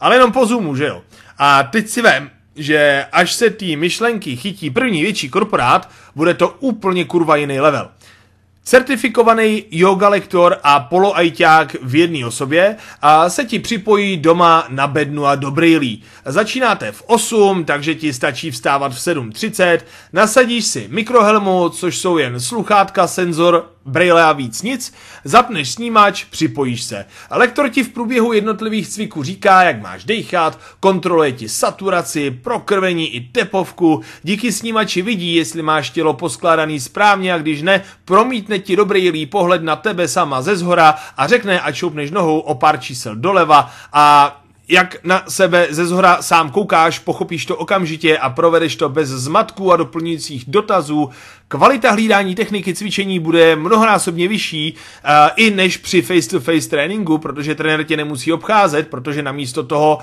Ale 0.00 0.16
jenom 0.16 0.32
po 0.32 0.46
Zoomu, 0.46 0.76
že 0.76 0.86
jo? 0.86 1.02
A 1.38 1.62
teď 1.62 1.88
si 1.88 2.02
vem, 2.02 2.30
že 2.56 3.06
až 3.12 3.32
se 3.32 3.50
ty 3.50 3.76
myšlenky 3.76 4.36
chytí 4.36 4.70
první 4.70 5.02
větší 5.02 5.28
korporát, 5.28 5.90
bude 6.14 6.34
to 6.34 6.48
úplně 6.48 7.04
kurva 7.04 7.36
jiný 7.36 7.60
level. 7.60 7.88
Certifikovaný 8.64 9.64
yoga 9.70 10.08
lektor 10.08 10.56
a 10.62 10.80
poloajťák 10.80 11.76
v 11.82 11.94
jedné 11.94 12.26
osobě 12.26 12.76
a 13.02 13.30
se 13.30 13.44
ti 13.44 13.58
připojí 13.58 14.16
doma 14.16 14.66
na 14.68 14.86
bednu 14.86 15.26
a 15.26 15.34
do 15.34 15.50
brýlí. 15.50 16.02
Začínáte 16.24 16.92
v 16.92 17.02
8, 17.06 17.64
takže 17.64 17.94
ti 17.94 18.12
stačí 18.12 18.50
vstávat 18.50 18.92
v 18.92 18.96
7.30, 18.96 19.80
nasadíš 20.12 20.64
si 20.64 20.86
mikrohelmu, 20.90 21.68
což 21.68 21.98
jsou 21.98 22.18
jen 22.18 22.40
sluchátka, 22.40 23.06
senzor, 23.06 23.70
brýle 23.84 24.24
a 24.24 24.32
víc 24.32 24.62
nic, 24.62 24.94
zapneš 25.24 25.70
snímač, 25.70 26.24
připojíš 26.24 26.82
se. 26.82 27.06
Lektor 27.30 27.68
ti 27.68 27.82
v 27.82 27.88
průběhu 27.88 28.32
jednotlivých 28.32 28.88
cviků 28.88 29.22
říká, 29.22 29.62
jak 29.62 29.82
máš 29.82 30.04
dechat, 30.04 30.60
kontroluje 30.80 31.32
ti 31.32 31.48
saturaci, 31.48 32.30
prokrvení 32.30 33.14
i 33.14 33.20
tepovku, 33.20 34.00
díky 34.22 34.52
snímači 34.52 35.02
vidí, 35.02 35.34
jestli 35.34 35.62
máš 35.62 35.90
tělo 35.90 36.14
poskládaný 36.14 36.80
správně 36.80 37.34
a 37.34 37.38
když 37.38 37.62
ne, 37.62 37.82
promítne 38.04 38.58
ti 38.58 38.76
dobrý 38.76 39.26
pohled 39.26 39.62
na 39.62 39.76
tebe 39.76 40.08
sama 40.08 40.42
ze 40.42 40.56
zhora 40.56 40.94
a 41.16 41.26
řekne, 41.26 41.60
ať 41.60 41.74
šoupneš 41.74 42.10
nohou 42.10 42.38
o 42.40 42.54
pár 42.54 42.80
čísel 42.80 43.16
doleva 43.16 43.70
a 43.92 44.36
jak 44.70 44.96
na 45.04 45.24
sebe 45.28 45.66
ze 45.70 45.86
zhora 45.86 46.22
sám 46.22 46.50
koukáš, 46.50 46.98
pochopíš 46.98 47.46
to 47.46 47.56
okamžitě 47.56 48.18
a 48.18 48.30
provedeš 48.30 48.76
to 48.76 48.88
bez 48.88 49.08
zmatků 49.08 49.72
a 49.72 49.76
doplňujících 49.76 50.44
dotazů. 50.48 51.10
Kvalita 51.48 51.90
hlídání 51.90 52.34
techniky 52.34 52.74
cvičení 52.74 53.18
bude 53.18 53.56
mnohonásobně 53.56 54.28
vyšší 54.28 54.74
uh, 54.74 55.10
i 55.36 55.50
než 55.50 55.76
při 55.76 56.02
face-to-face 56.02 56.68
tréninku, 56.68 57.18
protože 57.18 57.54
trenér 57.54 57.84
tě 57.84 57.96
nemusí 57.96 58.32
obcházet, 58.32 58.88
protože 58.88 59.22
namísto 59.22 59.62
toho 59.62 59.96
uh, 59.96 60.02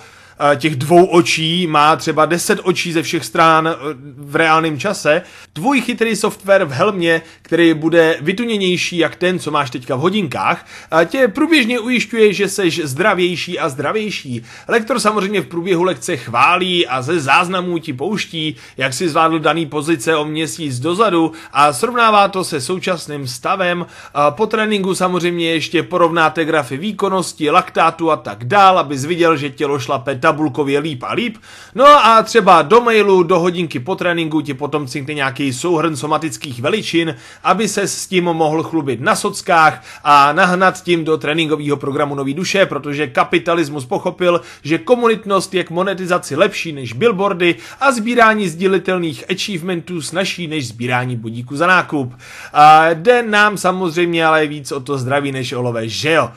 těch 0.56 0.76
dvou 0.76 1.06
očí 1.06 1.68
má 1.68 1.96
třeba 1.96 2.26
10 2.26 2.60
očí 2.64 2.94
ze 2.94 3.04
všech 3.04 3.26
stran 3.26 3.68
eh, 3.68 3.76
v 4.18 4.36
reálném 4.36 4.80
čase. 4.80 5.22
Tvůj 5.54 5.82
chytrý 5.82 6.16
software 6.16 6.66
v 6.66 6.72
helmě, 6.72 7.22
který 7.42 7.74
bude 7.74 8.18
vytuněnější 8.22 8.98
jak 8.98 9.16
ten, 9.16 9.40
co 9.40 9.52
máš 9.52 9.70
teďka 9.70 9.96
v 9.96 10.00
hodinkách, 10.00 10.66
tě 11.06 11.28
průběžně 11.28 11.80
ujišťuje, 11.80 12.34
že 12.34 12.50
seš 12.50 12.82
zdravější 12.84 13.60
a 13.60 13.70
zdravější. 13.70 14.44
Lektor 14.68 15.00
samozřejmě 15.00 15.42
v 15.42 15.48
průběhu 15.48 15.84
lekce 15.84 16.18
chválí 16.18 16.88
a 16.88 17.02
ze 17.02 17.20
záznamů 17.20 17.78
ti 17.78 17.94
pouští, 17.94 18.56
jak 18.78 18.94
si 18.94 19.10
zvládl 19.10 19.40
daný 19.40 19.66
pozice 19.66 20.16
o 20.16 20.26
měsíc 20.26 20.80
dozadu 20.80 21.32
a 21.54 21.74
srovnává 21.74 22.28
to 22.28 22.44
se 22.44 22.62
současným 22.62 23.28
stavem. 23.28 23.86
Po 24.30 24.46
tréninku 24.46 24.96
samozřejmě 24.96 25.52
ještě 25.52 25.84
porovnáte 25.84 26.46
grafy 26.46 26.78
výkonnosti, 26.78 27.50
laktátu 27.50 28.12
a 28.12 28.18
tak 28.18 28.46
dál, 28.46 28.80
abys 28.80 29.06
viděl, 29.06 29.38
že 29.38 29.50
tělo 29.50 29.80
šlape 29.80 30.16
tabulkově 30.28 30.80
líp 30.80 31.04
a 31.04 31.14
líp. 31.14 31.38
No 31.76 31.86
a 31.86 32.24
třeba 32.24 32.62
do 32.62 32.82
mailu, 32.82 33.24
do 33.24 33.40
hodinky 33.40 33.80
po 33.80 33.96
tréninku 33.96 34.42
ti 34.42 34.54
potom 34.54 34.88
cinkne 34.88 35.14
nějaký 35.14 35.54
souhrn 35.54 35.96
somatických 35.96 36.62
veličin, 36.62 37.16
aby 37.44 37.68
se 37.68 37.88
s 37.88 38.08
tím 38.08 38.24
mohl 38.24 38.64
chlubit 38.64 39.02
na 39.02 39.16
sockách 39.16 39.84
a 40.04 40.34
nahnat 40.34 40.84
tím 40.84 41.06
do 41.06 41.18
tréninkového 41.18 41.78
programu 41.78 42.16
Nový 42.16 42.34
duše, 42.34 42.66
protože 42.66 43.08
kapitalismus 43.08 43.86
pochopil, 43.86 44.42
že 44.64 44.78
komunitnost 44.78 45.54
je 45.54 45.64
k 45.64 45.72
monetizaci 45.72 46.36
lepší 46.36 46.74
než 46.74 46.94
billboardy 46.94 47.56
a 47.80 47.92
sbírání 47.92 48.50
sdílitelných 48.50 49.24
achievementů 49.32 50.02
snažší 50.02 50.48
než 50.48 50.68
sbírání 50.68 51.16
budíku 51.16 51.56
za 51.56 51.68
nákup. 51.68 52.14
A 52.54 52.94
jde 52.94 53.24
nám 53.24 53.58
samozřejmě 53.58 54.26
ale 54.26 54.48
víc 54.48 54.72
o 54.72 54.80
to 54.80 54.98
zdraví 54.98 55.32
než 55.32 55.54
olové, 55.54 55.88
že 55.90 56.12
jo? 56.12 56.32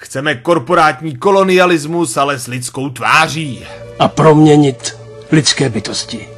Chceme 0.00 0.34
korporátní 0.34 1.16
kolonialismus, 1.16 2.16
ale 2.16 2.38
s 2.38 2.46
lidskou 2.46 2.90
tváří. 2.90 3.66
A 3.98 4.08
proměnit 4.08 4.96
lidské 5.32 5.68
bytosti. 5.68 6.28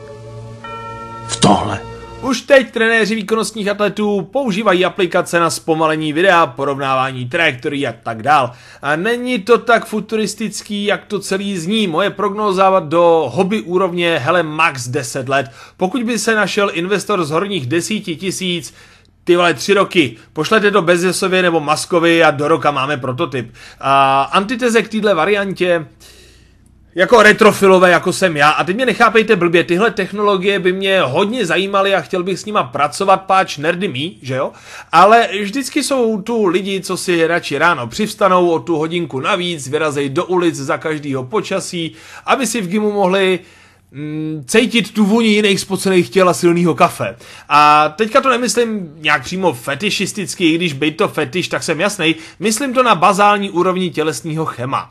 V 1.27 1.37
tohle. 1.37 1.81
Už 2.23 2.41
teď 2.41 2.71
trenéři 2.71 3.15
výkonnostních 3.15 3.69
atletů 3.69 4.23
používají 4.23 4.85
aplikace 4.85 5.41
na 5.41 5.51
zpomalení 5.51 6.13
videa, 6.13 6.47
porovnávání 6.47 7.29
trajektorií 7.29 7.87
a 7.87 7.95
tak 8.03 8.23
dál. 8.23 8.53
A 8.83 8.97
není 8.97 9.39
to 9.39 9.59
tak 9.59 9.87
futuristický, 9.87 10.85
jak 10.85 11.05
to 11.05 11.19
celý 11.19 11.59
zní. 11.59 11.87
Moje 11.87 12.11
prognóza 12.11 12.81
do 12.81 13.31
hobby 13.35 13.61
úrovně, 13.61 14.19
hele, 14.19 14.43
max 14.43 14.89
10 14.89 15.29
let. 15.29 15.47
Pokud 15.77 16.03
by 16.03 16.19
se 16.19 16.35
našel 16.35 16.71
investor 16.73 17.25
z 17.25 17.31
horních 17.31 17.67
desíti 17.67 18.17
tisíc, 18.17 18.75
ty 19.25 19.37
vole, 19.37 19.55
tři 19.55 19.75
roky, 19.75 20.17
pošlete 20.33 20.71
do 20.71 20.83
Bezesově 20.83 21.43
nebo 21.43 21.61
Maskovi 21.61 22.25
a 22.25 22.31
do 22.31 22.49
roka 22.49 22.71
máme 22.71 22.97
prototyp. 22.97 23.55
A 23.81 24.23
antiteze 24.23 24.83
k 24.83 24.89
téhle 24.89 25.15
variantě, 25.15 25.87
jako 26.95 27.23
retrofilové, 27.23 27.91
jako 27.91 28.13
jsem 28.13 28.37
já. 28.37 28.51
A 28.51 28.65
teď 28.65 28.77
mě 28.77 28.87
nechápejte 28.87 29.37
blbě, 29.37 29.65
tyhle 29.65 29.91
technologie 29.91 30.59
by 30.59 30.73
mě 30.73 31.01
hodně 31.01 31.47
zajímaly 31.47 31.95
a 31.95 32.01
chtěl 32.01 32.23
bych 32.23 32.39
s 32.39 32.45
nima 32.45 32.65
pracovat, 32.65 33.17
páč 33.17 33.57
nerdy 33.57 33.89
mý, 33.89 34.19
že 34.23 34.35
jo? 34.35 34.53
Ale 34.93 35.29
vždycky 35.43 35.83
jsou 35.83 36.23
tu 36.23 36.47
lidi, 36.47 36.81
co 36.81 36.97
si 36.97 37.27
radši 37.27 37.59
ráno 37.59 37.87
přivstanou 37.87 38.51
o 38.51 38.59
tu 38.59 38.77
hodinku 38.77 39.21
navíc, 39.21 39.69
vyrazej 39.69 40.09
do 40.09 40.25
ulic 40.25 40.55
za 40.55 40.79
každýho 40.79 41.25
počasí, 41.25 41.93
aby 42.27 42.47
si 42.47 42.61
v 42.61 42.69
gimu 42.69 42.93
mohli 42.93 43.39
mm, 43.39 43.60
cítit 44.47 44.95
tu 44.95 45.05
vůni 45.05 45.29
jiných 45.29 45.61
spocených 45.61 46.11
těl 46.11 46.29
a 46.29 46.35
silného 46.35 46.75
kafe. 46.75 47.17
A 47.49 47.89
teďka 47.89 48.21
to 48.21 48.31
nemyslím 48.31 48.93
nějak 48.97 49.23
přímo 49.23 49.53
fetišisticky, 49.53 50.53
i 50.53 50.55
když 50.55 50.73
být 50.73 50.97
to 50.97 51.09
fetiš, 51.09 51.49
tak 51.49 51.63
jsem 51.63 51.81
jasný, 51.81 52.15
myslím 52.39 52.75
to 52.75 52.83
na 52.83 52.95
bazální 52.95 53.51
úrovni 53.51 53.91
tělesního 53.91 54.45
chema. 54.45 54.91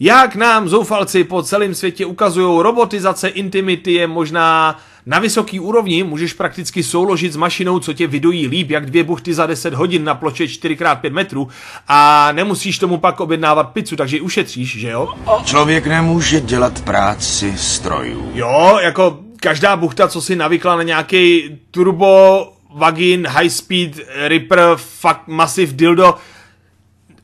Jak 0.00 0.36
nám 0.36 0.68
zoufalci 0.68 1.24
po 1.24 1.42
celém 1.42 1.74
světě 1.74 2.06
ukazují, 2.06 2.62
robotizace 2.62 3.28
intimity 3.28 3.92
je 3.92 4.06
možná 4.06 4.78
na 5.06 5.18
vysoký 5.18 5.60
úrovni, 5.60 6.02
můžeš 6.02 6.32
prakticky 6.32 6.82
souložit 6.82 7.32
s 7.32 7.36
mašinou, 7.36 7.78
co 7.78 7.92
tě 7.92 8.06
vydojí 8.06 8.46
líp, 8.46 8.70
jak 8.70 8.86
dvě 8.86 9.04
buchty 9.04 9.34
za 9.34 9.46
10 9.46 9.74
hodin 9.74 10.04
na 10.04 10.14
ploče 10.14 10.44
4x5 10.44 11.12
metrů 11.12 11.48
a 11.88 12.32
nemusíš 12.32 12.78
tomu 12.78 12.98
pak 12.98 13.20
objednávat 13.20 13.62
pizzu, 13.62 13.96
takže 13.96 14.16
ji 14.16 14.20
ušetříš, 14.20 14.78
že 14.78 14.90
jo? 14.90 15.08
Člověk 15.44 15.86
nemůže 15.86 16.40
dělat 16.40 16.80
práci 16.80 17.54
strojů. 17.56 18.32
Jo, 18.34 18.78
jako 18.82 19.18
každá 19.40 19.76
buchta, 19.76 20.08
co 20.08 20.20
si 20.20 20.36
navykla 20.36 20.76
na 20.76 20.82
nějaký 20.82 21.42
turbo 21.70 22.52
vagin, 22.74 23.26
high 23.26 23.48
speed, 23.48 23.90
ripper, 24.26 24.62
fuck, 24.76 25.20
massive 25.26 25.72
dildo, 25.72 26.14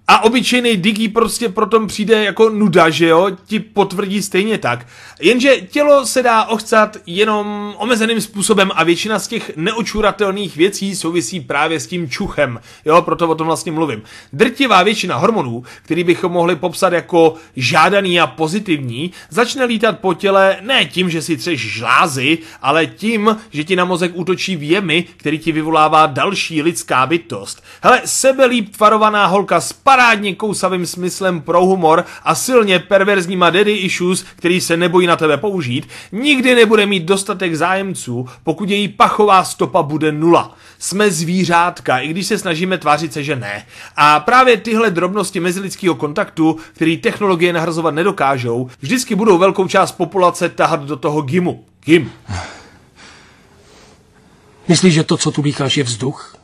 a 0.08 0.25
obyčejný 0.25 0.76
digi 0.76 1.08
prostě 1.08 1.49
potom 1.49 1.87
přijde 1.87 2.25
jako 2.25 2.50
nuda, 2.50 2.90
že 2.90 3.06
jo, 3.06 3.30
ti 3.46 3.61
potvrdí 3.61 4.23
stejně 4.23 4.58
tak. 4.58 4.87
Jenže 5.20 5.56
tělo 5.56 6.06
se 6.06 6.23
dá 6.23 6.44
ochcat 6.44 6.96
jenom 7.06 7.75
omezeným 7.78 8.20
způsobem 8.20 8.70
a 8.75 8.84
většina 8.84 9.18
z 9.18 9.28
těch 9.28 9.56
neočuratelných 9.56 10.56
věcí 10.56 10.96
souvisí 10.96 11.40
právě 11.40 11.80
s 11.80 11.87
tím 11.87 12.11
čuchem, 12.11 12.61
jo, 12.84 13.02
proto 13.02 13.28
o 13.28 13.34
tom 13.34 13.46
vlastně 13.46 13.73
mluvím. 13.73 14.02
Drtivá 14.32 14.82
většina 14.82 15.16
hormonů, 15.16 15.64
který 15.82 16.04
bychom 16.04 16.32
mohli 16.32 16.56
popsat 16.56 16.92
jako 16.92 17.34
žádaný 17.56 18.20
a 18.20 18.26
pozitivní, 18.26 19.12
začne 19.30 19.64
lítat 19.64 19.99
po 19.99 20.14
těle 20.14 20.56
ne 20.61 20.84
tím, 20.84 21.11
že 21.11 21.23
si 21.23 21.37
třeš 21.37 21.61
žlázy, 21.61 22.38
ale 22.62 22.87
tím, 22.87 23.37
že 23.50 23.64
ti 23.64 23.76
na 23.76 23.84
mozek 23.84 24.12
útočí 24.14 24.56
věmy, 24.56 25.04
který 25.16 25.38
ti 25.38 25.52
vyvolává 25.52 26.06
další 26.06 26.62
lidská 26.62 27.06
bytost. 27.06 27.64
Hele, 27.82 28.00
sebelíp 28.04 28.76
tvarovaná 28.76 29.26
holka 29.26 29.61
s 29.61 29.73
parádně 29.94 30.34
kousavým 30.34 30.86
smyslem 30.86 31.40
pro 31.40 31.64
humor 31.64 32.04
a 32.24 32.34
silně 32.34 32.78
perverzníma 32.78 33.50
daddy 33.50 33.72
issues, 33.72 34.24
který 34.36 34.60
se 34.60 34.76
nebojí 34.76 35.06
na 35.06 35.16
tebe 35.16 35.36
použít, 35.36 35.88
nikdy 36.12 36.54
nebude 36.54 36.86
mít 36.86 37.02
dostatek 37.02 37.54
zájemců, 37.54 38.28
pokud 38.44 38.70
její 38.70 38.88
pachová 38.88 39.44
stopa 39.44 39.82
bude 39.82 40.12
nula. 40.12 40.56
Jsme 40.78 41.10
zvířátka, 41.10 41.98
i 41.98 42.08
když 42.08 42.26
se 42.26 42.38
snažíme 42.38 42.78
tvářit 42.78 43.12
se, 43.12 43.22
že 43.22 43.36
ne. 43.36 43.66
A 43.96 44.20
právě 44.20 44.56
tyhle 44.56 44.90
drobnosti 44.90 45.40
mezilidského 45.40 45.94
kontaktu, 45.94 46.56
který 46.72 46.96
technologie 46.96 47.52
nahrazovat 47.52 47.94
nedokážou, 47.94 48.70
vždycky 48.80 49.14
budou 49.14 49.38
velkou 49.38 49.68
část 49.68 49.92
populace 49.92 50.48
tahat 50.48 50.84
do 50.84 50.96
toho 50.96 51.22
gimu. 51.22 51.64
Gim. 51.84 52.12
Myslíš, 54.68 54.94
že 54.94 55.04
to, 55.04 55.16
co 55.16 55.30
tu 55.30 55.42
líkáš, 55.42 55.76
je 55.76 55.84
vzduch? 55.84 56.43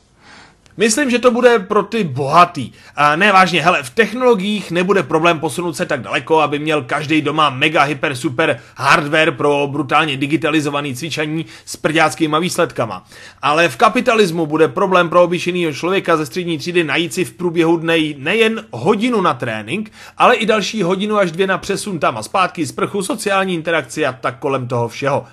Myslím, 0.77 1.11
že 1.11 1.19
to 1.19 1.31
bude 1.31 1.59
pro 1.59 1.83
ty 1.83 2.05
bohatý. 2.05 2.73
A 2.97 3.17
ne 3.17 3.33
vážně, 3.33 3.63
hele, 3.63 3.83
v 3.83 3.91
technologiích 3.91 4.71
nebude 4.71 5.03
problém 5.03 5.41
posunout 5.41 5.73
se 5.73 5.87
tak 5.87 6.01
daleko, 6.01 6.41
aby 6.41 6.59
měl 6.59 6.83
každý 6.83 7.23
doma 7.23 7.51
mega 7.51 7.83
hyper 7.83 8.17
super 8.17 8.61
hardware 8.77 9.33
pro 9.33 9.69
brutálně 9.71 10.17
digitalizovaný 10.17 10.95
cvičení 10.95 11.47
s 11.65 11.77
prďáckýma 11.77 12.39
výsledkama. 12.39 13.05
Ale 13.43 13.69
v 13.69 13.77
kapitalismu 13.77 14.47
bude 14.47 14.69
problém 14.69 15.09
pro 15.09 15.25
obyčejného 15.25 15.73
člověka 15.73 16.17
ze 16.17 16.27
střední 16.27 16.59
třídy 16.59 16.85
najít 16.85 17.15
si 17.15 17.25
v 17.25 17.33
průběhu 17.33 17.77
dne 17.77 17.97
nejen 18.17 18.67
hodinu 18.71 19.21
na 19.21 19.35
trénink, 19.35 19.93
ale 20.19 20.35
i 20.35 20.47
další 20.47 20.83
hodinu 20.83 21.17
až 21.17 21.33
dvě 21.33 21.47
na 21.47 21.59
přesun 21.59 21.99
tam 21.99 22.17
a 22.17 22.23
zpátky, 22.23 22.67
sprchu, 22.67 23.03
sociální 23.03 23.55
interakci 23.55 24.07
a 24.07 24.13
tak 24.13 24.39
kolem 24.39 24.69
toho 24.69 24.89
všeho. 24.89 25.25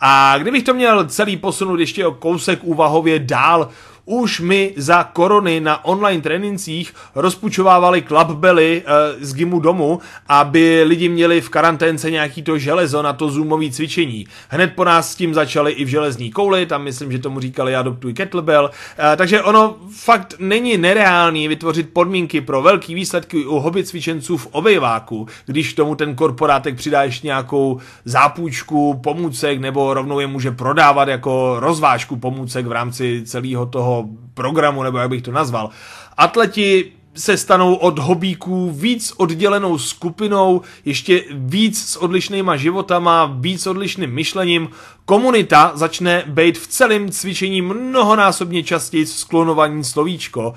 A 0.00 0.38
kdybych 0.38 0.62
to 0.62 0.74
měl 0.74 1.06
celý 1.06 1.36
posunout 1.36 1.80
ještě 1.80 2.06
o 2.06 2.12
kousek 2.12 2.58
úvahově 2.62 3.18
dál, 3.18 3.68
už 4.06 4.40
mi 4.40 4.72
za 4.76 5.04
korony 5.04 5.60
na 5.60 5.84
online 5.84 6.22
trénincích 6.22 6.94
rozpučovávali 7.14 8.02
klapbely 8.02 8.82
e, 8.86 9.24
z 9.24 9.34
gymu 9.34 9.60
domu, 9.60 10.00
aby 10.28 10.82
lidi 10.86 11.08
měli 11.08 11.40
v 11.40 11.48
karanténce 11.48 12.10
nějaký 12.10 12.42
to 12.42 12.58
železo 12.58 13.02
na 13.02 13.12
to 13.12 13.30
zoomový 13.30 13.72
cvičení. 13.72 14.26
Hned 14.48 14.72
po 14.74 14.84
nás 14.84 15.12
s 15.12 15.14
tím 15.14 15.34
začali 15.34 15.72
i 15.72 15.84
v 15.84 15.88
železní 15.88 16.30
kouli, 16.30 16.66
tam 16.66 16.82
myslím, 16.82 17.12
že 17.12 17.18
tomu 17.18 17.40
říkali 17.40 17.76
adoptuj 17.76 18.14
kettlebell, 18.14 18.70
e, 19.12 19.16
takže 19.16 19.42
ono 19.42 19.76
fakt 19.90 20.34
není 20.38 20.78
nereálný 20.78 21.48
vytvořit 21.48 21.92
podmínky 21.92 22.40
pro 22.40 22.62
velký 22.62 22.94
výsledky 22.94 23.46
u 23.46 23.58
hobby 23.58 23.84
cvičenců 23.84 24.36
v 24.36 24.46
obejváku, 24.46 25.26
když 25.46 25.74
tomu 25.74 25.94
ten 25.94 26.14
korporátek 26.14 26.76
přidá 26.76 27.02
ještě 27.02 27.26
nějakou 27.26 27.78
zápůjčku, 28.04 28.94
pomůcek 29.02 29.60
nebo 29.60 29.94
rovnou 29.94 30.20
je 30.20 30.26
může 30.26 30.50
prodávat 30.50 31.08
jako 31.08 31.56
rozvážku 31.60 32.16
pomůcek 32.16 32.66
v 32.66 32.72
rámci 32.72 33.22
celého 33.24 33.66
toho 33.66 33.95
programu, 34.34 34.82
nebo 34.82 34.98
jak 34.98 35.10
bych 35.10 35.22
to 35.22 35.32
nazval. 35.32 35.70
Atleti 36.16 36.92
se 37.14 37.36
stanou 37.36 37.74
od 37.74 37.98
hobíků 37.98 38.70
víc 38.70 39.12
oddělenou 39.16 39.78
skupinou, 39.78 40.60
ještě 40.84 41.22
víc 41.30 41.84
s 41.84 41.96
odlišnýma 41.96 42.56
životama, 42.56 43.36
víc 43.40 43.62
s 43.62 43.66
odlišným 43.66 44.10
myšlením. 44.10 44.68
Komunita 45.04 45.72
začne 45.74 46.22
být 46.26 46.58
v 46.58 46.66
celém 46.66 47.10
cvičení 47.10 47.62
mnohonásobně 47.62 48.62
častěji 48.62 49.06
sklonovaní 49.06 49.84
slovíčko. 49.84 50.54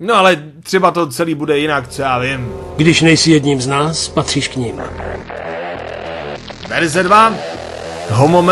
No 0.00 0.14
ale 0.14 0.42
třeba 0.62 0.90
to 0.90 1.06
celý 1.06 1.34
bude 1.34 1.58
jinak, 1.58 1.88
co 1.88 2.02
já 2.02 2.18
vím. 2.18 2.52
Když 2.76 3.00
nejsi 3.00 3.30
jedním 3.30 3.60
z 3.60 3.66
nás, 3.66 4.08
patříš 4.08 4.48
k 4.48 4.56
ním. 4.56 4.82
Verze 6.68 7.02
2. 7.02 7.34
Homo 8.10 8.42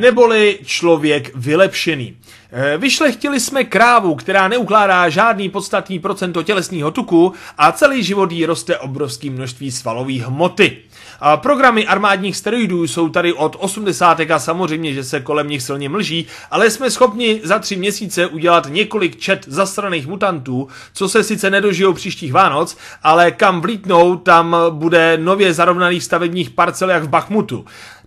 neboli 0.00 0.58
člověk 0.64 1.30
vylepšený. 1.34 2.16
E, 2.52 2.78
vyšlechtili 2.78 3.40
jsme 3.40 3.64
krávu, 3.64 4.14
která 4.14 4.48
neukládá 4.48 5.08
žádný 5.08 5.48
podstatný 5.48 5.98
procento 5.98 6.42
tělesního 6.42 6.90
tuku 6.90 7.32
a 7.58 7.72
celý 7.72 8.02
život 8.02 8.32
jí 8.32 8.46
roste 8.46 8.78
obrovský 8.78 9.30
množství 9.30 9.70
svalové 9.70 10.12
hmoty. 10.12 10.76
A 11.20 11.36
programy 11.36 11.86
armádních 11.86 12.36
steroidů 12.36 12.86
jsou 12.86 13.08
tady 13.08 13.32
od 13.32 13.56
80. 13.58 14.20
a 14.20 14.38
samozřejmě, 14.38 14.92
že 14.94 15.04
se 15.04 15.20
kolem 15.20 15.48
nich 15.48 15.62
silně 15.62 15.88
mlží, 15.88 16.26
ale 16.50 16.70
jsme 16.70 16.90
schopni 16.90 17.40
za 17.44 17.58
tři 17.58 17.76
měsíce 17.76 18.26
udělat 18.26 18.66
několik 18.70 19.16
čet 19.16 19.44
zasraných 19.46 20.06
mutantů, 20.06 20.68
co 20.92 21.08
se 21.08 21.24
sice 21.24 21.50
nedožijou 21.50 21.92
příštích 21.92 22.32
Vánoc, 22.32 22.76
ale 23.02 23.30
kam 23.30 23.60
vlítnou, 23.60 24.16
tam 24.16 24.56
bude 24.70 25.18
nově 25.18 25.54
zarovnaných 25.54 26.04
stavebních 26.04 26.50
parcel 26.50 26.90
jak 26.90 27.02
v 27.02 27.08
Bachmutu. 27.08 27.64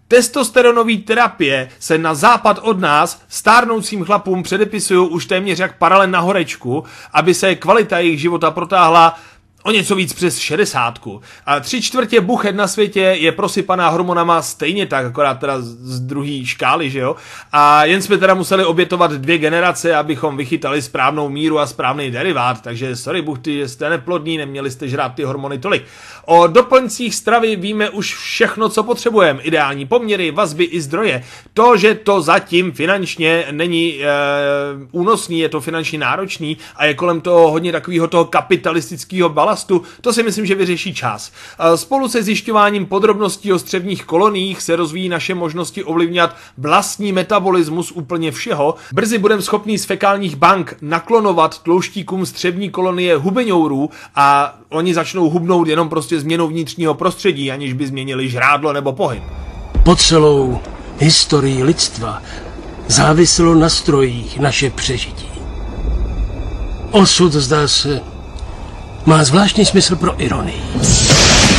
Testosteronové 0.07 0.97
terapie 0.97 1.69
se 1.79 1.97
na 1.97 2.15
západ 2.15 2.59
od 2.61 2.79
nás 2.79 3.21
stárnoucím 3.27 4.03
chlapům 4.03 4.43
předepisují 4.43 5.09
už 5.09 5.25
téměř 5.25 5.59
jak 5.59 5.77
paralel 5.77 6.07
na 6.07 6.19
horečku, 6.19 6.83
aby 7.13 7.33
se 7.33 7.55
kvalita 7.55 7.99
jejich 7.99 8.21
života 8.21 8.51
protáhla 8.51 9.19
o 9.63 9.71
něco 9.71 9.95
víc 9.95 10.13
přes 10.13 10.37
60. 10.37 10.99
A 11.45 11.59
tři 11.59 11.81
čtvrtě 11.81 12.21
buchet 12.21 12.55
na 12.55 12.67
světě 12.67 12.99
je 12.99 13.31
prosypaná 13.31 13.89
hormonama 13.89 14.41
stejně 14.41 14.85
tak, 14.85 15.05
akorát 15.05 15.39
teda 15.39 15.55
z 15.61 15.99
druhé 15.99 16.45
škály, 16.45 16.89
že 16.89 16.99
jo? 16.99 17.15
A 17.51 17.85
jen 17.85 18.01
jsme 18.01 18.17
teda 18.17 18.33
museli 18.33 18.65
obětovat 18.65 19.11
dvě 19.11 19.37
generace, 19.37 19.95
abychom 19.95 20.37
vychytali 20.37 20.81
správnou 20.81 21.29
míru 21.29 21.59
a 21.59 21.67
správný 21.67 22.11
derivát, 22.11 22.61
takže 22.61 22.95
sorry 22.95 23.21
buchty, 23.21 23.57
že 23.57 23.67
jste 23.69 23.89
neplodní, 23.89 24.37
neměli 24.37 24.71
jste 24.71 24.87
žrát 24.87 25.09
ty 25.09 25.23
hormony 25.23 25.59
tolik. 25.59 25.83
O 26.25 26.47
doplňcích 26.47 27.15
stravy 27.15 27.55
víme 27.55 27.89
už 27.89 28.15
všechno, 28.15 28.69
co 28.69 28.83
potřebujeme. 28.83 29.41
Ideální 29.41 29.85
poměry, 29.85 30.31
vazby 30.31 30.63
i 30.63 30.81
zdroje. 30.81 31.23
To, 31.53 31.77
že 31.77 31.95
to 31.95 32.21
zatím 32.21 32.71
finančně 32.71 33.45
není 33.51 33.99
e, 34.01 34.07
únosný, 34.91 35.39
je 35.39 35.49
to 35.49 35.61
finančně 35.61 35.99
náročný 35.99 36.57
a 36.75 36.85
je 36.85 36.93
kolem 36.93 37.21
toho 37.21 37.51
hodně 37.51 37.71
takového 37.71 38.07
toho 38.07 38.25
kapitalistického 38.25 39.29
balastu, 39.53 39.81
to 40.01 40.13
si 40.13 40.23
myslím, 40.23 40.45
že 40.45 40.55
vyřeší 40.55 40.93
čas. 40.93 41.31
E, 41.59 41.77
spolu 41.77 42.07
se 42.07 42.23
zjišťováním 42.23 42.85
podrobností 42.85 43.53
o 43.53 43.59
střevních 43.59 44.05
koloniích 44.05 44.61
se 44.61 44.75
rozvíjí 44.75 45.09
naše 45.09 45.35
možnosti 45.35 45.83
ovlivňovat 45.83 46.35
vlastní 46.57 47.11
metabolismus 47.11 47.91
úplně 47.91 48.31
všeho. 48.31 48.75
Brzy 48.93 49.17
budeme 49.17 49.41
schopni 49.41 49.77
z 49.77 49.85
fekálních 49.85 50.35
bank 50.35 50.75
naklonovat 50.81 51.63
tlouštíkům 51.63 52.25
střevní 52.25 52.69
kolonie 52.69 53.15
hubeňourů 53.15 53.89
a 54.15 54.55
oni 54.69 54.93
začnou 54.93 55.29
hubnout 55.29 55.67
jenom 55.67 55.89
prostě 55.89 56.19
změnou 56.19 56.47
vnitřního 56.47 56.93
prostředí, 56.93 57.51
aniž 57.51 57.73
by 57.73 57.87
změnili 57.87 58.29
žrádlo 58.29 58.73
nebo 58.73 58.93
pohyb. 58.93 59.23
Po 59.83 59.95
celou 59.95 60.59
historii 60.97 61.63
lidstva 61.63 62.21
záviselo 62.87 63.55
na 63.55 63.69
strojích 63.69 64.39
naše 64.39 64.69
přežití. 64.69 65.29
Osud, 66.91 67.33
zdá 67.33 67.67
se, 67.67 68.12
má 69.05 69.23
zvláštní 69.23 69.65
smysl 69.65 69.95
pro 69.95 70.21
ironii. 70.23 70.61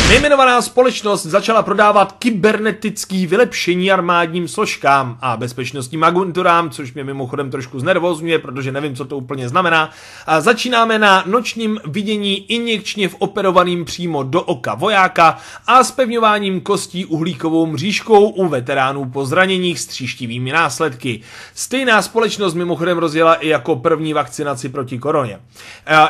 Nejmenovaná 0.09 0.63
společnost 0.63 1.27
začala 1.27 1.63
prodávat 1.63 2.13
kybernetický 2.13 3.27
vylepšení 3.27 3.93
armádním 3.93 4.49
složkám 4.49 5.19
a 5.21 5.37
bezpečnostním 5.37 6.05
agenturám, 6.05 6.71
což 6.71 6.95
mě 6.95 7.05
mimochodem 7.05 7.51
trošku 7.51 7.81
znervozňuje, 7.81 8.39
protože 8.39 8.73
nevím, 8.73 8.97
co 8.97 9.05
to 9.05 9.17
úplně 9.17 9.49
znamená. 9.49 9.91
A 10.27 10.41
začínáme 10.41 10.99
na 10.99 11.25
nočním 11.27 11.81
vidění 11.85 12.53
injekčně 12.53 13.09
v 13.09 13.17
operovaným 13.19 13.85
přímo 13.85 14.23
do 14.23 14.43
oka 14.43 14.75
vojáka 14.75 15.39
a 15.67 15.85
spevňováním 15.85 16.61
kostí 16.61 17.05
uhlíkovou 17.05 17.67
mřížkou 17.67 18.29
u 18.29 18.49
veteránů 18.49 19.05
po 19.05 19.27
zraněních 19.27 19.81
s 19.81 19.87
tříštivými 19.87 20.53
následky. 20.53 21.21
Stejná 21.55 22.03
společnost 22.03 22.55
mimochodem 22.55 22.99
rozjela 22.99 23.35
i 23.35 23.49
jako 23.49 23.77
první 23.77 24.13
vakcinaci 24.13 24.69
proti 24.69 24.99
koroně. 24.99 25.39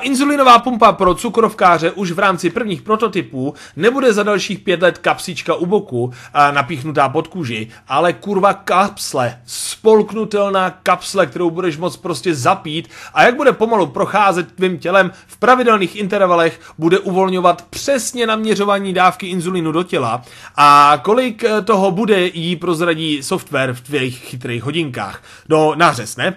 Inzulinová 0.01 0.59
pumpa 0.59 0.93
pro 0.93 1.15
cukrovkáře 1.15 1.91
už 1.91 2.13
v 2.13 2.19
rámci 2.19 2.51
prvních 2.51 2.83
prototypů 2.83 3.55
nebude 3.85 4.13
za 4.13 4.23
dalších 4.23 4.59
pět 4.59 4.83
let 4.83 4.99
kapsička 4.99 5.55
u 5.55 5.67
boku 5.67 6.13
a 6.35 6.51
napíchnutá 6.51 7.09
pod 7.09 7.29
kůži, 7.29 7.69
ale 7.89 8.13
kurva 8.13 8.53
kapsle, 8.55 9.41
spolknutelná 9.47 10.71
kapsle, 10.71 11.27
kterou 11.27 11.51
budeš 11.51 11.77
moc 11.77 11.97
prostě 11.97 12.35
zapít 12.35 12.89
a 13.15 13.23
jak 13.23 13.37
bude 13.37 13.53
pomalu 13.53 13.87
procházet 13.87 14.53
tvým 14.53 14.79
tělem 14.79 15.11
v 15.27 15.37
pravidelných 15.37 15.97
intervalech, 15.97 16.61
bude 16.79 16.99
uvolňovat 16.99 17.67
přesně 17.71 18.27
naměřování 18.27 18.93
dávky 18.93 19.27
inzulinu 19.27 19.73
do 19.73 19.83
těla 19.83 20.23
a 20.57 21.01
kolik 21.03 21.45
eh, 21.45 21.63
toho 21.63 21.91
bude 21.91 22.27
jí 22.27 22.57
prozradí 22.57 23.23
software 23.23 23.73
v 23.75 23.81
tvých 23.81 24.19
chytrých 24.19 24.63
hodinkách. 24.63 25.23
Do 25.49 25.75
nářez, 25.77 26.17
ne? 26.17 26.37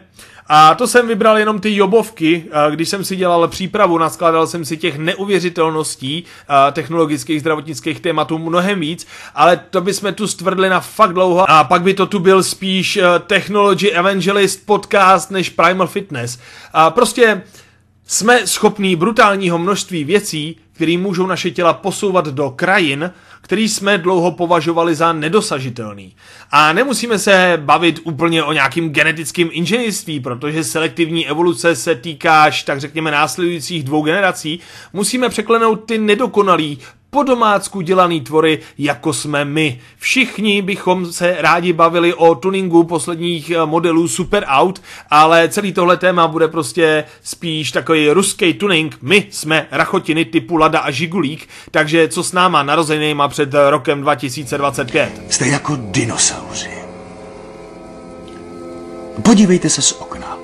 A 0.50 0.76
to 0.76 0.88
jsem 0.88 1.08
vybral 1.08 1.38
jenom 1.38 1.60
ty 1.60 1.76
jobovky, 1.76 2.46
když 2.70 2.90
jsem 2.90 3.06
si 3.06 3.16
dělal 3.16 3.48
přípravu, 3.48 3.98
naskládal 3.98 4.48
jsem 4.48 4.66
si 4.66 4.78
těch 4.78 4.98
neuvěřitelností 4.98 6.24
technologických 6.72 7.40
zdravotnických 7.40 8.00
tématů 8.00 8.38
mnohem 8.38 8.80
víc, 8.80 9.08
ale 9.36 9.58
to 9.70 9.82
bychom 9.82 10.14
tu 10.14 10.28
stvrdli 10.28 10.70
na 10.70 10.80
fakt 10.80 11.14
dlouho 11.14 11.52
a 11.52 11.64
pak 11.64 11.82
by 11.82 11.94
to 11.94 12.06
tu 12.06 12.20
byl 12.20 12.44
spíš 12.44 13.00
Technology 13.28 13.90
Evangelist 13.90 14.66
podcast 14.66 15.32
než 15.32 15.50
Primal 15.50 15.88
Fitness. 15.88 16.40
A 16.74 16.90
prostě 16.90 17.42
jsme 18.06 18.48
schopní 18.48 18.96
brutálního 18.96 19.58
množství 19.58 20.04
věcí, 20.04 20.58
které 20.78 20.98
můžou 20.98 21.28
naše 21.28 21.52
těla 21.52 21.74
posouvat 21.74 22.26
do 22.26 22.50
krajin, 22.50 23.12
který 23.42 23.70
jsme 23.70 23.98
dlouho 23.98 24.32
považovali 24.32 24.96
za 24.96 25.14
nedosažitelný. 25.14 26.16
A 26.52 26.74
nemusíme 26.74 27.20
se 27.20 27.58
bavit 27.62 28.00
úplně 28.04 28.44
o 28.44 28.54
nějakým 28.54 28.90
genetickém 28.90 29.50
inženýrství, 29.52 30.20
protože 30.20 30.64
selektivní 30.64 31.28
evoluce 31.28 31.76
se 31.76 31.96
týká 31.96 32.44
až 32.44 32.64
tak 32.64 32.80
řekněme 32.80 33.12
následujících 33.12 33.84
dvou 33.84 34.02
generací. 34.02 34.60
Musíme 34.94 35.30
překlenout 35.30 35.76
ty 35.86 35.98
nedokonalý, 35.98 36.80
po 37.18 37.24
domácku 37.24 37.82
dělaný 37.82 38.22
tvory, 38.22 38.60
jako 38.78 39.14
jsme 39.14 39.46
my. 39.46 39.80
Všichni 39.98 40.62
bychom 40.62 41.14
se 41.14 41.36
rádi 41.40 41.74
bavili 41.74 42.14
o 42.14 42.36
tuningu 42.36 42.84
posledních 42.84 43.50
eh, 43.52 43.66
modelů 43.66 44.08
Super 44.08 44.46
Out, 44.48 44.82
ale 45.10 45.50
celý 45.50 45.74
tohle 45.74 45.98
téma 45.98 46.28
bude 46.28 46.48
prostě 46.48 47.04
spíš 47.24 47.72
takový 47.72 48.10
ruský 48.10 48.54
tuning. 48.54 48.98
My 49.02 49.28
jsme 49.30 49.68
rachotiny 49.72 50.26
typu 50.26 50.58
Lada 50.58 50.80
a 50.80 50.92
Žigulík, 50.92 51.50
takže 51.72 52.08
co 52.08 52.24
s 52.24 52.32
náma 52.32 52.64
narozenýma 52.64 53.28
před 53.28 53.50
rokem 53.70 54.02
2025? 54.02 55.22
Jste 55.30 55.48
jako 55.48 55.78
dinosauři. 55.80 56.70
Podívejte 59.24 59.70
se 59.70 59.82
z 59.82 59.92
okna. 59.92 60.38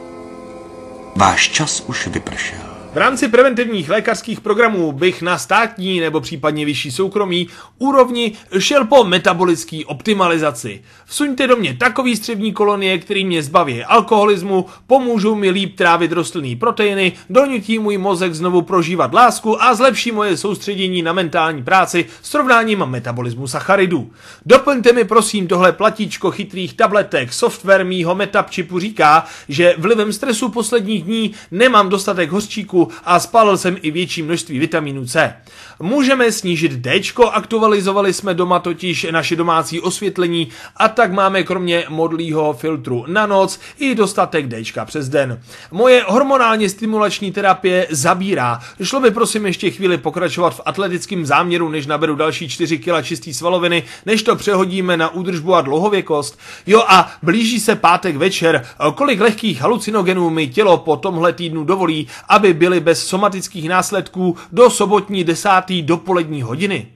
Váš 1.15 1.49
čas 1.49 1.83
už 1.87 2.07
vypršel. 2.07 2.72
V 2.93 2.97
rámci 2.97 3.27
preventivních 3.27 3.89
lékařských 3.89 4.41
programů 4.41 4.91
bych 4.91 5.21
na 5.21 5.37
státní 5.37 5.99
nebo 5.99 6.21
případně 6.21 6.65
vyšší 6.65 6.91
soukromí 6.91 7.47
úrovni 7.77 8.31
šel 8.59 8.85
po 8.85 9.03
metabolické 9.03 9.79
optimalizaci. 9.85 10.81
Vsuňte 11.05 11.47
do 11.47 11.55
mě 11.55 11.73
takový 11.73 12.15
střevní 12.15 12.53
kolonie, 12.53 12.97
který 12.97 13.25
mě 13.25 13.43
zbaví 13.43 13.83
alkoholismu, 13.83 14.65
pomůžou 14.87 15.35
mi 15.35 15.49
líp 15.49 15.75
trávit 15.75 16.11
rostlinné 16.11 16.55
proteiny, 16.55 17.11
donutí 17.29 17.79
můj 17.79 17.97
mozek 17.97 18.33
znovu 18.33 18.61
prožívat 18.61 19.13
lásku 19.13 19.63
a 19.63 19.75
zlepší 19.75 20.11
moje 20.11 20.37
soustředění 20.37 21.01
na 21.01 21.13
mentální 21.13 21.63
práci 21.63 22.05
srovnáním 22.21 22.85
metabolismu 22.85 23.47
sacharidů. 23.47 24.11
Doplňte 24.45 24.93
mi 24.93 25.03
prosím 25.03 25.47
tohle 25.47 25.71
platíčko 25.71 26.31
chytrých 26.31 26.73
tabletek. 26.73 27.33
Software 27.33 27.85
mýho 27.85 28.15
metapčipu 28.15 28.79
říká, 28.79 29.25
že 29.49 29.75
vlivem 29.77 30.13
stresu 30.13 30.49
posledních 30.49 31.03
dní 31.03 31.31
nemám 31.51 31.89
dostatek 31.89 32.31
hořčíku 32.31 32.82
a 33.03 33.19
spálil 33.19 33.57
jsem 33.57 33.77
i 33.81 33.91
větší 33.91 34.21
množství 34.21 34.59
vitamínu 34.59 35.05
C. 35.05 35.35
Můžeme 35.79 36.31
snížit 36.31 36.71
D, 36.71 37.01
aktualizovali 37.31 38.13
jsme 38.13 38.33
doma 38.33 38.59
totiž 38.59 39.07
naše 39.11 39.35
domácí 39.35 39.81
osvětlení 39.81 40.47
a 40.77 40.87
tak 40.87 41.11
máme 41.11 41.43
kromě 41.43 41.85
modlího 41.89 42.53
filtru 42.53 43.05
na 43.07 43.25
noc 43.25 43.59
i 43.79 43.95
dostatek 43.95 44.47
D 44.47 44.63
přes 44.85 45.09
den. 45.09 45.41
Moje 45.71 46.03
hormonálně 46.07 46.69
stimulační 46.69 47.31
terapie 47.31 47.87
zabírá. 47.89 48.59
Šlo 48.83 48.99
by 48.99 49.11
prosím 49.11 49.45
ještě 49.45 49.71
chvíli 49.71 49.97
pokračovat 49.97 50.55
v 50.55 50.61
atletickém 50.65 51.25
záměru, 51.25 51.69
než 51.69 51.87
naberu 51.87 52.15
další 52.15 52.49
4 52.49 52.77
kg 52.77 53.03
čistý 53.03 53.33
svaloviny, 53.33 53.83
než 54.05 54.23
to 54.23 54.35
přehodíme 54.35 54.97
na 54.97 55.09
údržbu 55.09 55.55
a 55.55 55.61
dlouhověkost. 55.61 56.39
Jo 56.67 56.83
a 56.87 57.11
blíží 57.23 57.59
se 57.59 57.75
pátek 57.75 58.15
večer. 58.15 58.65
Kolik 58.95 59.19
lehkých 59.19 59.61
halucinogenů 59.61 60.29
mi 60.29 60.47
tělo 60.47 60.77
po 60.77 60.95
tomhle 60.95 61.33
týdnu 61.33 61.63
dovolí, 61.63 62.07
aby 62.29 62.53
byly 62.53 62.72
bez 62.79 63.07
somatických 63.07 63.69
následků 63.69 64.37
do 64.51 64.69
sobotní 64.69 65.23
desátý 65.23 65.81
dopolední 65.81 66.41
hodiny? 66.41 66.87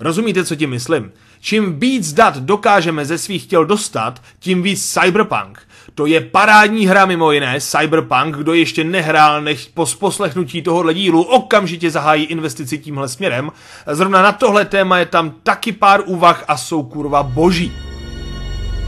Rozumíte, 0.00 0.44
co 0.44 0.56
tím 0.56 0.70
myslím? 0.70 1.12
Čím 1.40 1.80
víc 1.80 2.12
dat 2.12 2.36
dokážeme 2.36 3.04
ze 3.04 3.18
svých 3.18 3.46
těl 3.46 3.64
dostat, 3.64 4.22
tím 4.38 4.62
víc 4.62 4.92
cyberpunk. 4.92 5.58
To 5.94 6.06
je 6.06 6.20
parádní 6.20 6.86
hra 6.86 7.06
mimo 7.06 7.32
jiné, 7.32 7.60
Cyberpunk, 7.60 8.36
kdo 8.36 8.54
ještě 8.54 8.84
nehrál, 8.84 9.42
nech 9.42 9.66
po 9.74 9.86
poslechnutí 9.98 10.62
tohohle 10.62 10.94
dílu 10.94 11.22
okamžitě 11.22 11.90
zahájí 11.90 12.24
investici 12.24 12.78
tímhle 12.78 13.08
směrem. 13.08 13.50
Zrovna 13.86 14.22
na 14.22 14.32
tohle 14.32 14.64
téma 14.64 14.98
je 14.98 15.06
tam 15.06 15.34
taky 15.42 15.72
pár 15.72 16.02
úvah 16.06 16.44
a 16.48 16.56
jsou 16.56 16.82
kurva 16.82 17.22
boží. 17.22 17.72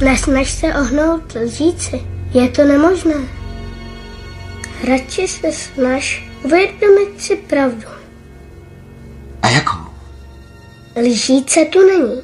Nesnaž 0.04 0.50
se 0.50 0.66
ohnout 0.66 1.34
lžíci, 1.34 2.06
je 2.34 2.48
to 2.48 2.64
nemožné. 2.64 3.45
Radši 4.84 5.28
se 5.28 5.52
snaž 5.52 6.24
uvědomit 6.42 7.20
si 7.20 7.36
pravdu. 7.36 7.88
A 9.42 9.48
jakou? 9.48 9.78
Lžíce 10.96 11.64
tu 11.64 11.78
není. 11.86 12.22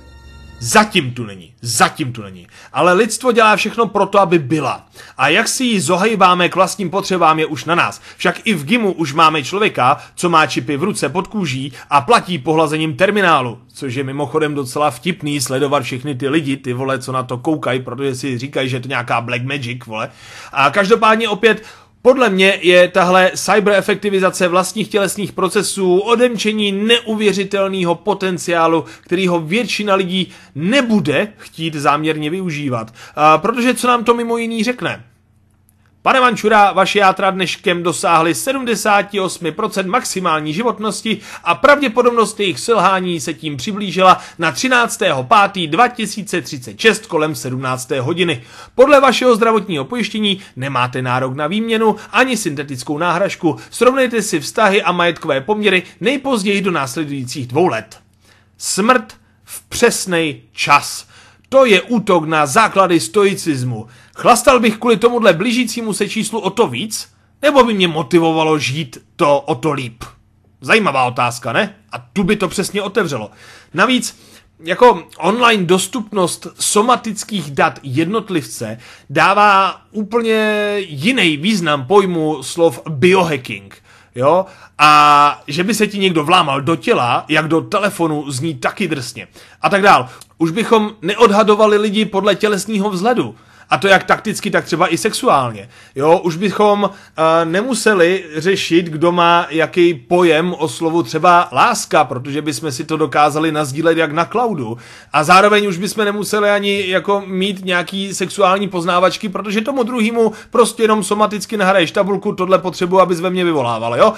Zatím 0.65 1.15
tu 1.15 1.25
není, 1.25 1.55
zatím 1.63 2.13
tu 2.13 2.23
není. 2.23 2.47
Ale 2.73 2.93
lidstvo 2.93 3.33
dělá 3.33 3.57
všechno 3.57 3.87
proto, 3.87 4.21
aby 4.21 4.39
byla. 4.39 4.87
A 5.19 5.29
jak 5.29 5.49
si 5.49 5.65
ji 5.65 5.81
zohejbáme 5.81 6.49
k 6.49 6.55
vlastním 6.55 6.91
potřebám 6.91 7.39
je 7.39 7.47
už 7.47 7.65
na 7.65 7.75
nás. 7.75 8.01
Však 8.17 8.41
i 8.45 8.55
v 8.55 8.65
GIMu 8.65 8.93
už 8.93 9.13
máme 9.13 9.43
člověka, 9.43 9.97
co 10.15 10.29
má 10.29 10.47
čipy 10.47 10.77
v 10.77 10.83
ruce 10.83 11.09
pod 11.09 11.27
kůží 11.27 11.73
a 11.91 12.01
platí 12.01 12.39
pohlazením 12.39 12.97
terminálu. 12.97 13.59
Což 13.75 13.95
je 13.95 14.05
mimochodem 14.05 14.55
docela 14.55 14.91
vtipný 14.91 15.41
sledovat 15.41 15.83
všechny 15.83 16.15
ty 16.15 16.29
lidi, 16.29 16.57
ty 16.57 16.73
vole, 16.73 16.99
co 16.99 17.13
na 17.13 17.23
to 17.23 17.39
koukají, 17.39 17.83
protože 17.83 18.15
si 18.15 18.39
říkají, 18.39 18.69
že 18.69 18.77
je 18.77 18.81
to 18.81 18.89
nějaká 18.89 19.21
black 19.21 19.43
magic, 19.43 19.87
vole. 19.87 20.11
A 20.53 20.71
každopádně 20.71 21.29
opět 21.29 21.63
podle 22.03 22.31
mě 22.31 22.59
je 22.63 22.89
tahle 22.89 23.31
cyberefektivizace 23.35 24.49
vlastních 24.49 24.89
tělesných 24.89 25.33
procesů 25.33 25.99
odemčení 25.99 26.73
neuvěřitelného 26.73 27.95
potenciálu, 27.95 28.85
kterýho 29.01 29.41
většina 29.41 29.95
lidí 29.95 30.33
nebude 30.55 31.33
chtít 31.37 31.75
záměrně 31.75 32.31
využívat. 32.31 32.95
Protože 33.37 33.75
co 33.75 33.87
nám 33.89 34.05
to 34.05 34.15
mimo 34.15 34.37
jiný 34.37 34.65
řekne? 34.65 35.05
Pane 36.03 36.21
Mančura, 36.21 36.73
vaše 36.73 36.99
játra 36.99 37.31
dneškem 37.31 37.83
dosáhly 37.83 38.33
78% 38.33 39.87
maximální 39.87 40.53
životnosti 40.53 41.21
a 41.45 41.55
pravděpodobnost 41.55 42.41
jejich 42.41 42.61
selhání 42.61 43.21
se 43.21 43.35
tím 43.35 43.57
přiblížila 43.57 44.21
na 44.39 44.53
13.5.2036 44.53 47.07
kolem 47.07 47.35
17. 47.35 47.91
hodiny. 47.91 48.43
Podle 48.75 49.01
vašeho 49.01 49.37
zdravotního 49.37 49.85
pojištění 49.85 50.41
nemáte 50.57 51.03
nárok 51.03 51.35
na 51.35 51.47
výměnu 51.47 51.97
ani 52.13 52.37
syntetickou 52.37 52.99
náhražku. 52.99 53.57
Srovnejte 53.71 54.23
si 54.23 54.41
vztahy 54.41 54.83
a 54.83 54.93
majetkové 54.93 55.41
poměry 55.41 55.83
nejpozději 56.01 56.61
do 56.61 56.71
následujících 56.71 57.47
dvou 57.47 57.67
let. 57.67 58.01
Smrt 58.59 59.15
v 59.45 59.63
přesnej 59.69 60.43
čas. 60.53 61.07
To 61.49 61.65
je 61.65 61.83
útok 61.83 62.25
na 62.25 62.47
základy 62.47 63.01
stoicismu. 63.01 63.89
Chlastal 64.17 64.61
bych 64.61 64.77
kvůli 64.79 64.97
tomuhle 64.97 65.33
blížícímu 65.33 65.93
se 65.93 66.09
číslu 66.09 66.41
o 66.41 66.51
to 66.51 66.69
víc? 66.69 67.09
Nebo 67.43 67.65
by 67.65 67.75
mě 67.75 67.89
motivovalo 67.89 68.59
žít 68.59 68.99
to 69.17 69.41
o 69.41 69.55
to 69.55 69.73
líp? 69.73 70.05
Zajímavá 70.61 71.05
otázka, 71.05 71.53
ne? 71.53 71.75
A 71.93 71.99
tu 71.99 72.25
by 72.25 72.37
to 72.37 72.49
přesně 72.49 72.83
otevřelo. 72.83 73.31
Navíc, 73.75 74.19
jako 74.65 75.03
online 75.19 75.65
dostupnost 75.65 76.47
somatických 76.59 77.51
dat 77.51 77.79
jednotlivce 77.83 78.79
dává 79.11 79.81
úplně 79.91 80.75
jiný 80.79 81.37
význam 81.37 81.87
pojmu 81.87 82.43
slov 82.43 82.81
biohacking. 82.89 83.83
Jo? 84.15 84.47
A 84.79 85.43
že 85.47 85.65
by 85.65 85.75
se 85.75 85.87
ti 85.87 85.99
někdo 85.99 86.25
vlámal 86.25 86.61
do 86.61 86.77
těla, 86.77 87.25
jak 87.29 87.49
do 87.49 87.61
telefonu, 87.61 88.31
zní 88.31 88.55
taky 88.55 88.89
drsně. 88.89 89.29
A 89.63 89.71
tak 89.71 89.83
dál. 89.83 90.09
Už 90.39 90.51
bychom 90.51 90.91
neodhadovali 91.03 91.79
lidi 91.79 92.05
podle 92.05 92.35
tělesního 92.35 92.91
vzhledu. 92.91 93.35
A 93.73 93.79
to 93.79 93.89
jak 93.89 94.05
takticky, 94.05 94.51
tak 94.51 94.65
třeba 94.65 94.93
i 94.93 94.99
sexuálně. 94.99 95.69
Jo, 95.95 96.19
už 96.19 96.37
bychom 96.37 96.83
uh, 96.83 96.91
nemuseli 97.45 98.25
řešit, 98.37 98.87
kdo 98.87 99.13
má 99.13 99.47
jaký 99.51 99.95
pojem 99.95 100.55
o 100.59 100.69
slovu 100.69 101.03
třeba 101.03 101.49
láska, 101.53 102.05
protože 102.05 102.43
bychom 102.43 102.73
si 102.73 102.85
to 102.85 102.97
dokázali 102.97 103.53
nazdílet 103.53 103.99
jak 103.99 104.13
na 104.13 104.25
cloudu. 104.25 104.79
A 105.13 105.25
zároveň 105.25 105.67
už 105.67 105.79
bychom 105.79 106.05
nemuseli 106.05 106.51
ani 106.51 106.89
jako 106.89 107.23
mít 107.27 107.65
nějaký 107.65 108.15
sexuální 108.15 108.69
poznávačky, 108.69 109.29
protože 109.29 109.61
tomu 109.61 109.83
druhému 109.83 110.33
prostě 110.51 110.83
jenom 110.83 111.05
somaticky 111.05 111.57
nahraješ 111.57 111.91
tabulku, 111.91 112.33
tohle 112.33 112.59
potřebu, 112.59 113.01
abys 113.01 113.21
ve 113.21 113.31
mně 113.31 113.45
vyvolával, 113.45 113.97
jo? 113.97 114.13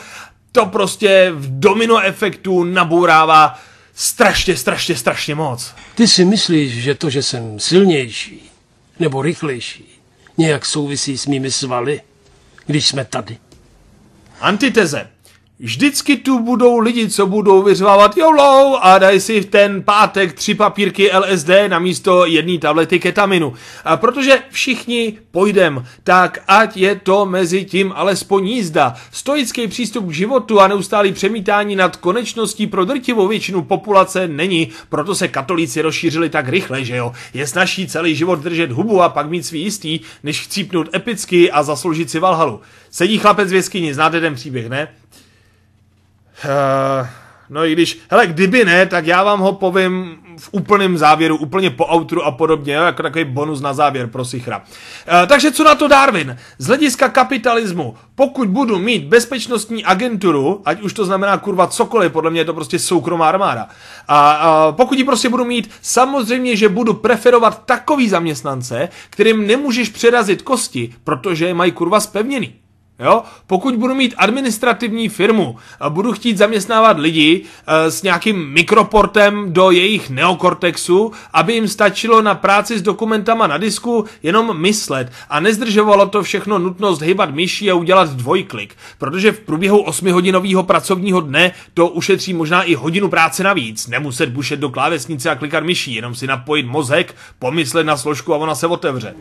To 0.53 0.67
prostě 0.67 1.33
v 1.35 1.61
domino 1.61 2.01
efektu 2.01 2.65
nabourává 2.65 3.59
strašně, 3.95 4.57
strašně, 4.57 4.97
strašně 4.97 5.35
moc. 5.35 5.75
Ty 5.95 6.09
si 6.09 6.25
myslíš, 6.25 6.83
že 6.83 6.95
to, 6.95 7.11
že 7.11 7.23
jsem 7.23 7.61
silnější 7.61 8.54
nebo 8.99 9.23
rychlejší, 9.23 10.01
nějak 10.39 10.67
souvisí 10.67 11.19
s 11.19 11.27
mými 11.27 11.51
svaly, 11.51 12.01
když 12.67 12.89
jsme 12.89 13.05
tady? 13.05 13.39
Antiteze. 14.41 15.11
Vždycky 15.65 16.17
tu 16.17 16.39
budou 16.39 16.79
lidi, 16.79 17.09
co 17.09 17.27
budou 17.27 17.63
vyřvávat 17.63 18.17
YOLO 18.17 18.85
a 18.85 18.99
dají 18.99 19.21
si 19.21 19.41
v 19.41 19.47
ten 19.47 19.83
pátek 19.83 20.33
tři 20.33 20.55
papírky 20.55 21.11
LSD 21.13 21.49
na 21.69 21.79
místo 21.79 22.27
jedné 22.27 22.59
tablety 22.59 23.01
ketaminu. 23.01 23.53
A 23.85 23.97
protože 23.97 24.39
všichni 24.51 25.19
pojdem, 25.31 25.87
tak 26.03 26.39
ať 26.49 26.77
je 26.77 26.95
to 26.95 27.27
mezi 27.27 27.65
tím 27.65 27.93
alespoň 27.97 28.49
jízda. 28.49 28.95
Stoický 29.13 29.69
přístup 29.69 30.07
k 30.07 30.13
životu 30.13 30.61
a 30.61 30.69
neustálý 30.69 31.13
přemítání 31.13 31.77
nad 31.77 31.97
konečností 31.97 32.67
pro 32.67 32.85
drtivou 32.85 33.29
většinu 33.29 33.63
populace 33.63 34.29
není, 34.29 34.69
proto 34.89 35.15
se 35.15 35.29
katolíci 35.29 35.83
rozšířili 35.83 36.29
tak 36.29 36.49
rychle, 36.49 36.85
že 36.85 36.97
jo. 36.97 37.13
Je 37.35 37.47
snažší 37.47 37.87
celý 37.87 38.15
život 38.15 38.39
držet 38.39 38.73
hubu 38.73 39.03
a 39.03 39.09
pak 39.09 39.31
mít 39.31 39.47
svý 39.47 39.61
jistý, 39.63 40.01
než 40.23 40.41
chcípnout 40.41 40.95
epicky 40.95 41.51
a 41.51 41.63
zasloužit 41.63 42.11
si 42.11 42.19
Valhalu. 42.19 42.61
Sedí 42.91 43.19
chlapec 43.19 43.51
v 43.51 43.55
jeskyni, 43.55 43.95
znáte 43.95 44.21
ten 44.21 44.35
příběh, 44.35 44.69
ne? 44.69 44.89
Uh, 46.45 47.07
no 47.51 47.65
i 47.65 47.73
když, 47.73 48.01
hele, 48.11 48.27
kdyby 48.27 48.65
ne, 48.65 48.87
tak 48.87 49.07
já 49.07 49.23
vám 49.23 49.41
ho 49.41 49.53
povím 49.53 50.17
v 50.39 50.49
úplném 50.53 50.99
závěru, 50.99 51.37
úplně 51.37 51.71
po 51.71 51.95
outru 51.95 52.23
a 52.23 52.31
podobně, 52.31 52.75
jako 52.75 53.03
takový 53.03 53.25
bonus 53.25 53.61
na 53.61 53.75
závěr 53.75 54.07
pro 54.07 54.25
Sichra. 54.25 54.59
Uh, 54.59 55.27
takže 55.27 55.53
co 55.53 55.65
na 55.65 55.75
to 55.75 55.89
Darwin? 55.89 56.37
Z 56.59 56.67
hlediska 56.67 57.09
kapitalismu, 57.09 57.95
pokud 58.15 58.49
budu 58.49 58.79
mít 58.79 59.05
bezpečnostní 59.05 59.85
agenturu, 59.85 60.63
ať 60.65 60.81
už 60.81 60.93
to 60.93 61.05
znamená 61.05 61.37
kurva 61.39 61.67
cokoliv, 61.67 62.13
podle 62.13 62.31
mě 62.31 62.41
je 62.41 62.45
to 62.45 62.55
prostě 62.55 62.79
soukromá 62.79 63.29
armáda. 63.29 63.69
A, 64.09 64.31
a 64.31 64.73
pokud 64.73 64.99
ji 64.99 65.05
prostě 65.05 65.29
budu 65.29 65.45
mít, 65.45 65.71
samozřejmě, 65.83 66.57
že 66.57 66.69
budu 66.69 66.95
preferovat 66.95 67.65
takový 67.65 68.09
zaměstnance, 68.09 68.89
kterým 69.11 69.47
nemůžeš 69.47 69.89
přerazit 69.89 70.43
kosti, 70.43 70.95
protože 71.05 71.47
je 71.47 71.55
mají 71.55 71.73
kurva 71.73 72.01
spevněný. 72.01 72.64
Jo? 72.99 73.23
Pokud 73.47 73.77
budu 73.77 73.95
mít 73.95 74.15
administrativní 74.17 75.09
firmu 75.09 75.57
a 75.81 75.91
budu 75.91 76.13
chtít 76.13 76.39
zaměstnávat 76.39 76.99
lidi 76.99 77.43
e, 77.67 77.91
s 77.91 78.03
nějakým 78.03 78.53
mikroportem 78.53 79.53
do 79.53 79.71
jejich 79.71 80.11
neokortexu, 80.11 81.13
aby 81.33 81.53
jim 81.53 81.69
stačilo 81.69 82.23
na 82.23 82.35
práci 82.35 82.79
s 82.79 82.83
dokumentama 82.83 83.47
na 83.47 83.59
disku 83.59 84.05
jenom 84.23 84.61
myslet 84.61 85.13
a 85.31 85.41
nezdržovalo 85.41 86.07
to 86.07 86.23
všechno 86.23 86.59
nutnost 86.59 87.03
hybat 87.03 87.35
myší 87.35 87.71
a 87.71 87.75
udělat 87.75 88.11
dvojklik, 88.11 88.75
protože 88.99 89.33
v 89.33 89.41
průběhu 89.41 89.85
8-hodinového 89.85 90.63
pracovního 90.63 91.21
dne 91.21 91.53
to 91.75 91.89
ušetří 91.89 92.35
možná 92.35 92.63
i 92.63 92.75
hodinu 92.75 93.09
práce 93.09 93.43
navíc, 93.43 93.87
nemuset 93.87 94.29
bušet 94.29 94.61
do 94.61 94.71
klávesnice 94.71 95.31
a 95.31 95.35
klikat 95.35 95.65
myší, 95.65 95.95
jenom 95.95 96.15
si 96.15 96.27
napojit 96.27 96.67
mozek, 96.67 97.15
pomyslet 97.39 97.87
na 97.87 97.97
složku 97.97 98.35
a 98.35 98.37
ona 98.37 98.55
se 98.55 98.67
otevře. 98.67 99.15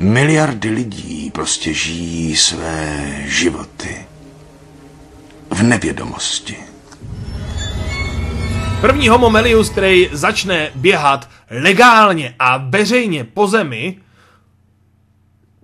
Miliardy 0.00 0.70
lidí 0.70 1.30
prostě 1.30 1.74
žijí 1.74 2.36
své 2.36 3.06
životy 3.26 3.96
v 5.50 5.62
nevědomosti. 5.62 6.56
První 8.80 9.08
homo 9.08 9.30
melius, 9.30 9.70
který 9.70 10.08
začne 10.12 10.70
běhat 10.74 11.28
legálně 11.50 12.34
a 12.38 12.56
veřejně 12.56 13.24
po 13.24 13.46
zemi, 13.46 13.96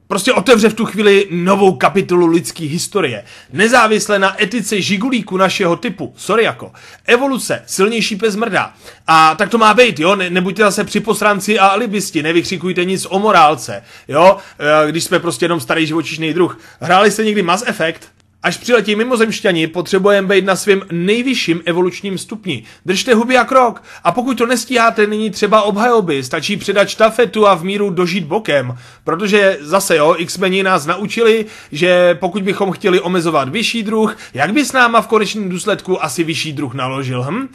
prostě 0.09 0.33
otevře 0.33 0.69
v 0.69 0.75
tu 0.75 0.85
chvíli 0.85 1.29
novou 1.31 1.77
kapitolu 1.77 2.27
lidské 2.27 2.65
historie. 2.65 3.25
Nezávisle 3.53 4.19
na 4.19 4.43
etice 4.43 4.81
žigulíku 4.81 5.37
našeho 5.37 5.77
typu. 5.77 6.15
Sorry 6.17 6.45
jako. 6.45 6.73
Evoluce, 7.07 7.63
silnější 7.67 8.17
pes 8.17 8.37
mrdá. 8.37 8.75
A 9.07 9.35
tak 9.35 9.49
to 9.49 9.59
má 9.59 9.75
být, 9.75 10.01
jo? 10.01 10.17
Ne, 10.17 10.31
nebuďte 10.31 10.63
zase 10.63 10.85
připosranci 10.85 11.59
a 11.59 11.67
alibisti, 11.67 12.23
nevykřikujte 12.23 12.85
nic 12.85 13.07
o 13.11 13.19
morálce, 13.19 13.83
jo? 14.09 14.37
E, 14.87 14.91
když 14.91 15.05
jsme 15.05 15.19
prostě 15.19 15.45
jenom 15.45 15.61
starý 15.61 15.87
živočišný 15.87 16.33
druh. 16.33 16.59
Hráli 16.81 17.11
jste 17.11 17.25
někdy 17.25 17.43
Mass 17.43 17.65
Effect? 17.67 18.16
Až 18.47 18.57
přiletí 18.57 18.97
mimozemšťani, 18.97 19.67
potřebujeme 19.67 20.29
být 20.29 20.45
na 20.45 20.57
svém 20.57 20.83
nejvyšším 20.93 21.63
evolučním 21.65 22.19
stupni. 22.19 22.65
Držte 22.85 23.15
huby 23.15 23.37
a 23.37 23.45
krok. 23.45 23.83
A 24.05 24.13
pokud 24.13 24.39
to 24.39 24.47
nestíháte, 24.47 25.07
není 25.07 25.31
třeba 25.31 25.63
obhajoby, 25.63 26.23
stačí 26.23 26.57
předat 26.57 26.89
štafetu 26.89 27.47
a 27.47 27.55
v 27.55 27.65
míru 27.65 27.91
dožít 27.91 28.25
bokem. 28.25 28.79
Protože 29.05 29.59
zase 29.61 29.97
jo, 29.97 30.15
X-meni 30.19 30.63
nás 30.63 30.87
naučili, 30.87 31.47
že 31.73 32.15
pokud 32.15 32.43
bychom 32.43 32.73
chtěli 32.73 33.01
omezovat 33.01 33.49
vyšší 33.49 33.83
druh, 33.83 34.17
jak 34.35 34.53
by 34.53 34.65
s 34.65 34.73
náma 34.73 35.01
v 35.01 35.07
konečném 35.07 35.49
důsledku 35.49 36.05
asi 36.05 36.25
vyšší 36.25 36.53
druh 36.53 36.75
naložil, 36.75 37.23
hm? 37.23 37.49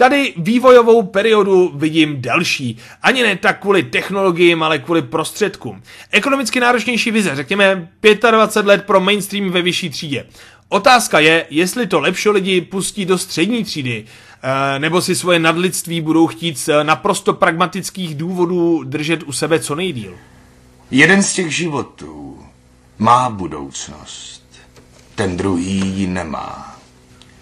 Tady 0.00 0.34
vývojovou 0.36 1.02
periodu 1.02 1.72
vidím 1.74 2.22
delší. 2.22 2.76
Ani 3.02 3.22
ne 3.22 3.36
tak 3.36 3.60
kvůli 3.60 3.82
technologiím, 3.82 4.62
ale 4.62 4.78
kvůli 4.78 5.02
prostředkům. 5.02 5.82
Ekonomicky 6.10 6.60
náročnější 6.60 7.10
vize, 7.10 7.36
řekněme 7.36 7.88
25 8.30 8.68
let 8.68 8.84
pro 8.84 9.00
mainstream 9.00 9.50
ve 9.50 9.62
vyšší 9.62 9.90
třídě. 9.90 10.26
Otázka 10.68 11.18
je, 11.18 11.46
jestli 11.50 11.86
to 11.86 12.00
lepší 12.00 12.28
lidi 12.28 12.60
pustí 12.60 13.06
do 13.06 13.18
střední 13.18 13.64
třídy, 13.64 14.04
eh, 14.42 14.78
nebo 14.78 15.02
si 15.02 15.14
svoje 15.14 15.38
nadlidství 15.38 16.00
budou 16.00 16.26
chtít 16.26 16.58
z 16.58 16.84
naprosto 16.84 17.32
pragmatických 17.32 18.14
důvodů 18.14 18.82
držet 18.84 19.22
u 19.22 19.32
sebe 19.32 19.60
co 19.60 19.74
nejdíl. 19.74 20.14
Jeden 20.90 21.22
z 21.22 21.32
těch 21.32 21.56
životů 21.56 22.38
má 22.98 23.30
budoucnost, 23.30 24.42
ten 25.14 25.36
druhý 25.36 25.80
ji 25.86 26.06
nemá. 26.06 26.76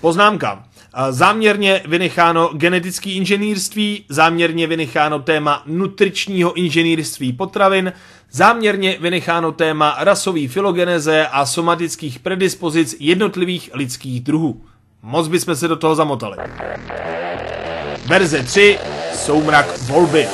Poznámka. 0.00 0.67
Záměrně 1.10 1.82
vynecháno 1.86 2.50
genetický 2.52 3.16
inženýrství, 3.16 4.04
záměrně 4.08 4.66
vynecháno 4.66 5.18
téma 5.18 5.62
nutričního 5.66 6.52
inženýrství 6.52 7.32
potravin, 7.32 7.92
záměrně 8.30 8.96
vynecháno 9.00 9.52
téma 9.52 9.96
rasový 9.98 10.48
filogeneze 10.48 11.26
a 11.26 11.46
somatických 11.46 12.18
predispozic 12.18 12.96
jednotlivých 13.00 13.70
lidských 13.74 14.20
druhů. 14.20 14.62
Moc 15.02 15.28
bychom 15.28 15.56
se 15.56 15.68
do 15.68 15.76
toho 15.76 15.94
zamotali. 15.94 16.36
Verze 18.06 18.42
3. 18.42 18.78
Soumrak 19.14 19.78
volby. 19.78 20.28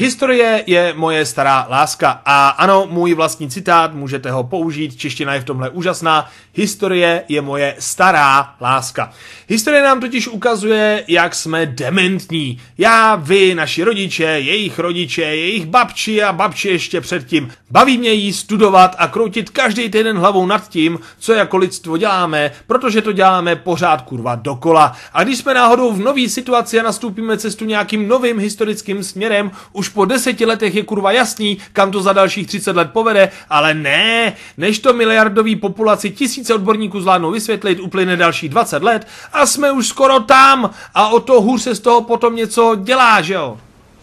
Historie 0.00 0.64
je 0.66 0.94
moje 0.96 1.26
stará 1.26 1.66
láska 1.70 2.22
a 2.24 2.48
ano, 2.48 2.86
můj 2.90 3.14
vlastní 3.14 3.50
citát, 3.50 3.94
můžete 3.94 4.30
ho 4.30 4.44
použít, 4.44 4.96
čeština 4.96 5.34
je 5.34 5.40
v 5.40 5.44
tomhle 5.44 5.70
úžasná. 5.70 6.30
Historie 6.54 7.24
je 7.28 7.40
moje 7.40 7.76
stará 7.78 8.54
láska. 8.60 9.12
Historie 9.48 9.82
nám 9.82 10.00
totiž 10.00 10.28
ukazuje, 10.28 11.04
jak 11.08 11.34
jsme 11.34 11.66
dementní. 11.66 12.60
Já, 12.78 13.16
vy, 13.16 13.54
naši 13.54 13.82
rodiče, 13.82 14.24
jejich 14.24 14.78
rodiče, 14.78 15.22
jejich 15.22 15.66
babči 15.66 16.22
a 16.22 16.32
babči 16.32 16.68
ještě 16.68 17.00
předtím. 17.00 17.50
Baví 17.70 17.98
mě 17.98 18.12
jí 18.12 18.32
studovat 18.32 18.96
a 18.98 19.08
kroutit 19.08 19.50
každý 19.50 19.90
týden 19.90 20.18
hlavou 20.18 20.46
nad 20.46 20.68
tím, 20.68 20.98
co 21.18 21.32
jako 21.32 21.56
lidstvo 21.56 21.96
děláme, 21.96 22.50
protože 22.66 23.02
to 23.02 23.12
děláme 23.12 23.56
pořád 23.56 24.02
kurva 24.02 24.34
dokola. 24.34 24.96
A 25.12 25.24
když 25.24 25.38
jsme 25.38 25.54
náhodou 25.54 25.92
v 25.92 26.00
nové 26.00 26.28
situaci 26.28 26.80
a 26.80 26.82
nastoupíme 26.82 27.38
cestu 27.38 27.64
nějakým 27.64 28.08
novým 28.08 28.38
historickým 28.38 29.04
směrem, 29.04 29.50
už 29.72 29.89
po 29.92 30.04
deseti 30.04 30.46
letech 30.46 30.74
je 30.74 30.82
kurva 30.82 31.12
jasný, 31.12 31.58
kam 31.72 31.90
to 31.90 32.02
za 32.02 32.12
dalších 32.12 32.46
30 32.46 32.76
let 32.76 32.90
povede, 32.92 33.30
ale 33.50 33.74
ne, 33.74 34.32
než 34.56 34.78
to 34.78 34.92
miliardový 34.92 35.56
populaci 35.56 36.10
tisíce 36.10 36.54
odborníků 36.54 37.00
zvládnou 37.00 37.30
vysvětlit, 37.30 37.80
uplyne 37.80 38.16
dalších 38.16 38.50
20 38.50 38.82
let 38.82 39.06
a 39.32 39.46
jsme 39.46 39.72
už 39.72 39.86
skoro 39.88 40.20
tam 40.20 40.70
a 40.94 41.08
o 41.08 41.20
to 41.20 41.40
hůř 41.40 41.62
se 41.62 41.74
z 41.74 41.80
toho 41.80 42.02
potom 42.02 42.36
něco 42.36 42.76
dělá, 42.82 43.20
že 43.20 43.34
jo? 43.34 43.58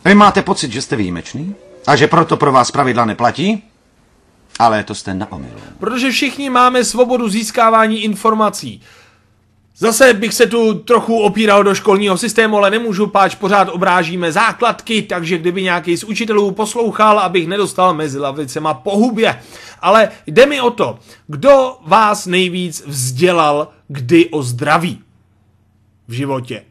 Vy 0.05 0.15
máte 0.15 0.41
pocit, 0.41 0.71
že 0.71 0.81
jste 0.81 0.95
výjimečný? 0.95 1.55
A 1.87 1.95
že 1.95 2.07
proto 2.07 2.37
pro 2.37 2.51
vás 2.51 2.71
pravidla 2.71 3.05
neplatí? 3.05 3.63
Ale 4.59 4.83
to 4.83 4.95
jste 4.95 5.13
na 5.13 5.31
omyl. 5.31 5.49
Protože 5.79 6.11
všichni 6.11 6.49
máme 6.49 6.83
svobodu 6.83 7.29
získávání 7.29 8.03
informací. 8.03 8.81
Zase 9.79 10.13
bych 10.13 10.33
se 10.33 10.47
tu 10.47 10.73
trochu 10.73 11.19
opíral 11.19 11.63
do 11.63 11.75
školního 11.75 12.17
systému, 12.17 12.57
ale 12.57 12.71
nemůžu, 12.71 13.07
páč 13.07 13.35
pořád 13.35 13.69
obrážíme 13.69 14.31
základky, 14.31 15.01
takže 15.01 15.37
kdyby 15.37 15.63
nějaký 15.63 15.97
z 15.97 16.03
učitelů 16.03 16.51
poslouchal, 16.51 17.19
abych 17.19 17.47
nedostal 17.47 17.93
mezi 17.93 18.19
lavicema 18.19 18.73
po 18.73 18.97
hubě. 18.97 19.41
Ale 19.81 20.09
jde 20.27 20.45
mi 20.45 20.61
o 20.61 20.71
to, 20.71 20.99
kdo 21.27 21.77
vás 21.85 22.25
nejvíc 22.25 22.83
vzdělal 22.87 23.67
kdy 23.87 24.29
o 24.29 24.43
zdraví 24.43 25.01
v 26.07 26.11
životě. 26.11 26.63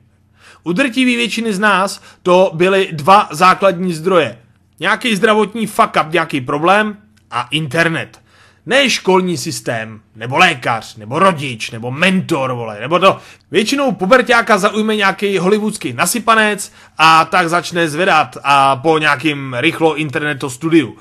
U 0.62 0.72
drtivé 0.72 1.16
většiny 1.16 1.54
z 1.54 1.58
nás 1.58 2.02
to 2.22 2.50
byly 2.54 2.88
dva 2.92 3.28
základní 3.30 3.92
zdroje. 3.92 4.38
Nějaký 4.80 5.16
zdravotní 5.16 5.66
fuck 5.66 5.96
up, 6.00 6.12
nějaký 6.12 6.40
problém 6.40 6.96
a 7.30 7.48
internet. 7.50 8.20
Ne 8.66 8.90
školní 8.90 9.36
systém, 9.36 10.00
nebo 10.16 10.38
lékař, 10.38 10.96
nebo 10.96 11.18
rodič, 11.18 11.70
nebo 11.70 11.90
mentor, 11.90 12.52
vole, 12.52 12.80
nebo 12.80 12.98
to. 12.98 13.18
Většinou 13.50 13.92
pubertáka 13.92 14.58
zaujme 14.58 14.96
nějaký 14.96 15.38
hollywoodský 15.38 15.92
nasypanec 15.92 16.72
a 16.98 17.24
tak 17.24 17.48
začne 17.48 17.88
zvedat 17.88 18.36
a 18.44 18.76
po 18.76 18.98
nějakým 18.98 19.56
rychlo 19.58 19.96
internetu 19.96 20.50
studiu. 20.50 20.96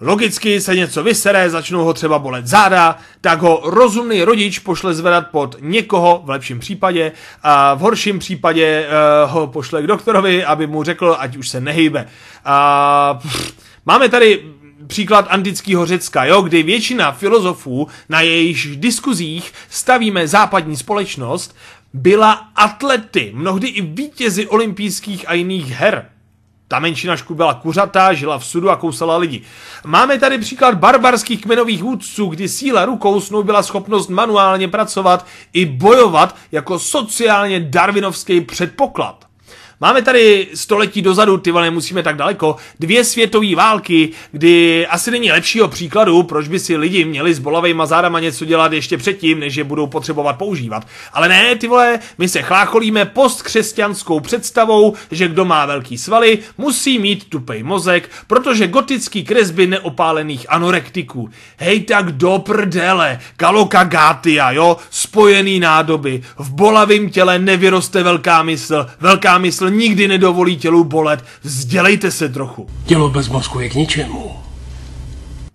Logicky 0.00 0.60
se 0.60 0.76
něco 0.76 1.02
vysere, 1.02 1.50
začnou 1.50 1.84
ho 1.84 1.94
třeba 1.94 2.18
bolet 2.18 2.46
záda, 2.46 2.98
tak 3.20 3.42
ho 3.42 3.62
rozumný 3.64 4.22
rodič 4.24 4.58
pošle 4.58 4.94
zvedat 4.94 5.26
pod 5.30 5.56
někoho, 5.60 6.22
v 6.24 6.30
lepším 6.30 6.58
případě, 6.58 7.12
a 7.42 7.74
v 7.74 7.78
horším 7.78 8.18
případě 8.18 8.86
uh, 9.24 9.30
ho 9.30 9.46
pošle 9.46 9.82
k 9.82 9.86
doktorovi, 9.86 10.44
aby 10.44 10.66
mu 10.66 10.82
řekl, 10.82 11.16
ať 11.18 11.36
už 11.36 11.48
se 11.48 11.60
nehýbe. 11.60 12.06
A, 12.44 13.18
pff, 13.22 13.54
máme 13.86 14.08
tady 14.08 14.42
příklad 14.92 15.26
antického 15.28 15.86
Řecka, 15.86 16.24
jo, 16.24 16.42
kdy 16.42 16.62
většina 16.62 17.12
filozofů, 17.12 17.88
na 18.08 18.20
jejich 18.20 18.76
diskuzích 18.76 19.52
stavíme 19.70 20.28
západní 20.28 20.76
společnost, 20.76 21.56
byla 21.92 22.32
atlety, 22.56 23.32
mnohdy 23.34 23.68
i 23.68 23.80
vítězi 23.80 24.46
olympijských 24.46 25.28
a 25.28 25.32
jiných 25.32 25.70
her. 25.70 26.08
Ta 26.68 26.78
menšina 26.78 27.16
byla 27.30 27.54
kuřatá, 27.54 28.12
žila 28.12 28.38
v 28.38 28.46
sudu 28.46 28.70
a 28.70 28.76
kousala 28.76 29.16
lidi. 29.16 29.42
Máme 29.84 30.18
tady 30.18 30.38
příklad 30.38 30.74
barbarských 30.74 31.42
kmenových 31.42 31.82
vůdců, 31.82 32.26
kdy 32.26 32.48
síla 32.48 32.84
rukou 32.84 33.20
snoubila 33.20 33.62
schopnost 33.62 34.08
manuálně 34.08 34.68
pracovat 34.68 35.26
i 35.52 35.66
bojovat 35.66 36.36
jako 36.52 36.78
sociálně 36.78 37.60
darwinovský 37.60 38.40
předpoklad. 38.40 39.31
Máme 39.82 40.02
tady 40.02 40.48
století 40.54 41.02
dozadu, 41.02 41.38
ty 41.38 41.50
vole, 41.50 41.70
musíme 41.70 42.02
tak 42.02 42.16
daleko, 42.16 42.56
dvě 42.80 43.04
světové 43.04 43.54
války, 43.54 44.10
kdy 44.32 44.86
asi 44.86 45.10
není 45.10 45.32
lepšího 45.32 45.68
příkladu, 45.68 46.22
proč 46.22 46.48
by 46.48 46.58
si 46.58 46.76
lidi 46.76 47.04
měli 47.04 47.34
s 47.34 47.38
bolavejma 47.38 47.86
zádama 47.86 48.20
něco 48.20 48.44
dělat 48.44 48.72
ještě 48.72 48.98
předtím, 48.98 49.40
než 49.40 49.56
je 49.56 49.64
budou 49.64 49.86
potřebovat 49.86 50.32
používat. 50.38 50.86
Ale 51.12 51.28
ne, 51.28 51.56
ty 51.56 51.68
vole, 51.68 51.98
my 52.18 52.28
se 52.28 52.42
chlácholíme 52.42 53.04
postkřesťanskou 53.04 54.20
představou, 54.20 54.94
že 55.10 55.28
kdo 55.28 55.44
má 55.44 55.66
velký 55.66 55.98
svaly, 55.98 56.38
musí 56.58 56.98
mít 56.98 57.28
tupej 57.28 57.62
mozek, 57.62 58.10
protože 58.26 58.68
gotický 58.68 59.24
kresby 59.24 59.66
neopálených 59.66 60.46
anorektiků. 60.48 61.30
Hej 61.56 61.80
tak 61.80 62.12
do 62.12 62.38
prdele, 62.38 63.20
kalokagátia, 63.36 64.50
jo, 64.50 64.76
spojený 64.90 65.60
nádoby, 65.60 66.22
v 66.38 66.50
bolavém 66.50 67.10
těle 67.10 67.38
nevyroste 67.38 68.02
velká 68.02 68.42
mysl, 68.42 68.86
velká 69.00 69.38
mysl 69.38 69.71
nikdy 69.78 70.08
nedovolí 70.08 70.56
tělu 70.56 70.84
bolet. 70.84 71.24
Vzdělejte 71.42 72.10
se 72.10 72.28
trochu. 72.28 72.68
Tělo 72.86 73.08
bez 73.08 73.28
mozku 73.28 73.60
je 73.60 73.68
k 73.68 73.74
ničemu. 73.74 74.42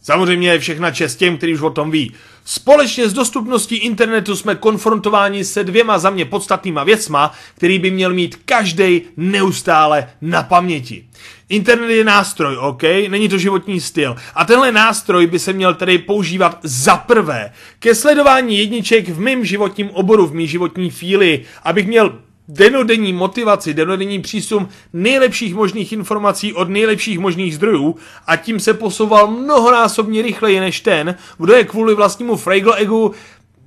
Samozřejmě 0.02 0.50
je 0.50 0.60
všechna 0.60 0.92
čest 0.92 1.16
těm, 1.16 1.38
kteří 1.38 1.54
už 1.54 1.62
o 1.62 1.70
tom 1.70 1.92
ví. 1.92 2.14
Společně 2.46 3.10
s 3.10 3.14
dostupností 3.14 3.76
internetu 3.76 4.36
jsme 4.36 4.56
konfrontováni 4.56 5.46
se 5.46 5.64
dvěma 5.64 6.00
za 6.00 6.10
mě 6.10 6.26
podstatnýma 6.26 6.84
věcma, 6.84 7.32
který 7.56 7.80
by 7.80 7.92
měl 7.92 8.14
mít 8.14 8.36
každý 8.46 9.02
neustále 9.18 10.10
na 10.22 10.44
paměti. 10.44 11.06
Internet 11.50 11.94
je 11.94 12.04
nástroj, 12.04 12.58
OK? 12.58 12.84
Není 12.84 13.30
to 13.30 13.38
životní 13.38 13.82
styl. 13.82 14.16
A 14.36 14.46
tenhle 14.46 14.72
nástroj 14.72 15.28
by 15.28 15.40
se 15.40 15.54
měl 15.54 15.74
tedy 15.74 15.98
používat 15.98 16.60
za 16.64 16.98
prvé 16.98 17.52
ke 17.80 17.96
sledování 17.96 18.58
jedniček 18.58 19.10
v 19.10 19.20
mém 19.20 19.46
životním 19.46 19.90
oboru, 19.90 20.28
v 20.28 20.34
mý 20.34 20.48
životní 20.48 20.90
fíli, 20.90 21.42
abych 21.64 21.88
měl 21.88 22.20
denodenní 22.48 23.14
motivaci, 23.14 23.74
denodenní 23.74 24.22
přístup 24.22 24.70
nejlepších 24.94 25.56
možných 25.56 25.94
informací 25.94 26.54
od 26.54 26.70
nejlepších 26.70 27.20
možných 27.20 27.56
zdrojů 27.56 27.96
a 28.28 28.36
tím 28.36 28.60
se 28.60 28.74
posouval 28.74 29.28
mnohonásobně 29.28 30.22
rychleji 30.22 30.60
než 30.60 30.82
ten, 30.82 31.16
kdo 31.38 31.54
je 31.54 31.64
kvůli 31.64 31.96
vlastnímu 31.96 32.36
Fraggle 32.36 32.78
egu 32.78 33.12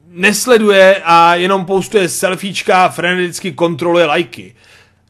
nesleduje 0.08 1.02
a 1.04 1.34
jenom 1.34 1.64
postuje 1.64 2.08
selfiečka 2.08 2.84
a 2.84 2.88
freneticky 2.88 3.52
kontroluje 3.52 4.06
lajky. 4.06 4.54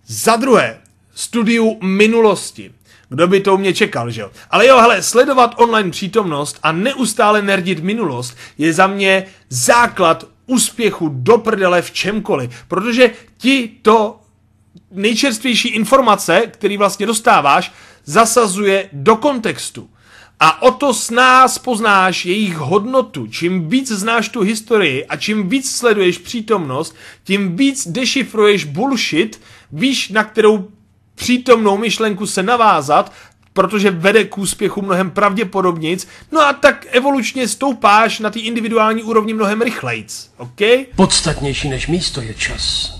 Za 0.06 0.36
druhé, 0.36 0.78
studiu 1.14 1.78
minulosti. 1.82 2.72
Kdo 3.08 3.26
by 3.26 3.40
to 3.40 3.54
u 3.54 3.58
mě 3.58 3.74
čekal, 3.74 4.10
že 4.10 4.20
jo? 4.20 4.30
Ale 4.50 4.66
jo, 4.66 4.78
hele, 4.78 5.02
sledovat 5.02 5.54
online 5.56 5.90
přítomnost 5.90 6.58
a 6.62 6.72
neustále 6.72 7.42
nerdit 7.42 7.80
minulost 7.80 8.36
je 8.58 8.72
za 8.72 8.86
mě 8.86 9.26
základ 9.48 10.24
úspěchu 10.50 11.08
do 11.12 11.38
prdele 11.38 11.82
v 11.82 11.90
čemkoliv, 11.90 12.50
protože 12.68 13.10
ti 13.38 13.70
to 13.82 14.20
nejčerstvější 14.90 15.68
informace, 15.68 16.42
který 16.46 16.76
vlastně 16.76 17.06
dostáváš, 17.06 17.72
zasazuje 18.04 18.88
do 18.92 19.16
kontextu. 19.16 19.90
A 20.40 20.62
o 20.62 20.70
to 20.70 20.94
s 20.94 21.10
nás 21.10 21.58
poznáš 21.58 22.26
jejich 22.26 22.56
hodnotu. 22.56 23.26
Čím 23.26 23.68
víc 23.68 23.92
znáš 23.92 24.28
tu 24.28 24.40
historii 24.40 25.06
a 25.06 25.16
čím 25.16 25.48
víc 25.48 25.76
sleduješ 25.76 26.18
přítomnost, 26.18 26.96
tím 27.24 27.56
víc 27.56 27.88
dešifruješ 27.88 28.64
bullshit, 28.64 29.40
víš, 29.72 30.08
na 30.08 30.24
kterou 30.24 30.68
přítomnou 31.14 31.78
myšlenku 31.78 32.26
se 32.26 32.42
navázat, 32.42 33.12
protože 33.60 33.90
vede 33.90 34.24
k 34.24 34.38
úspěchu 34.38 34.82
mnohem 34.82 35.10
pravděpodobnic, 35.10 36.08
no 36.32 36.40
a 36.40 36.52
tak 36.52 36.86
evolučně 36.90 37.48
stoupáš 37.48 38.18
na 38.18 38.30
ty 38.30 38.40
individuální 38.40 39.02
úrovni 39.02 39.34
mnohem 39.34 39.62
rychlejc, 39.62 40.30
OK? 40.36 40.60
Podstatnější 40.96 41.68
než 41.68 41.86
místo 41.86 42.20
je 42.20 42.34
čas. 42.34 42.94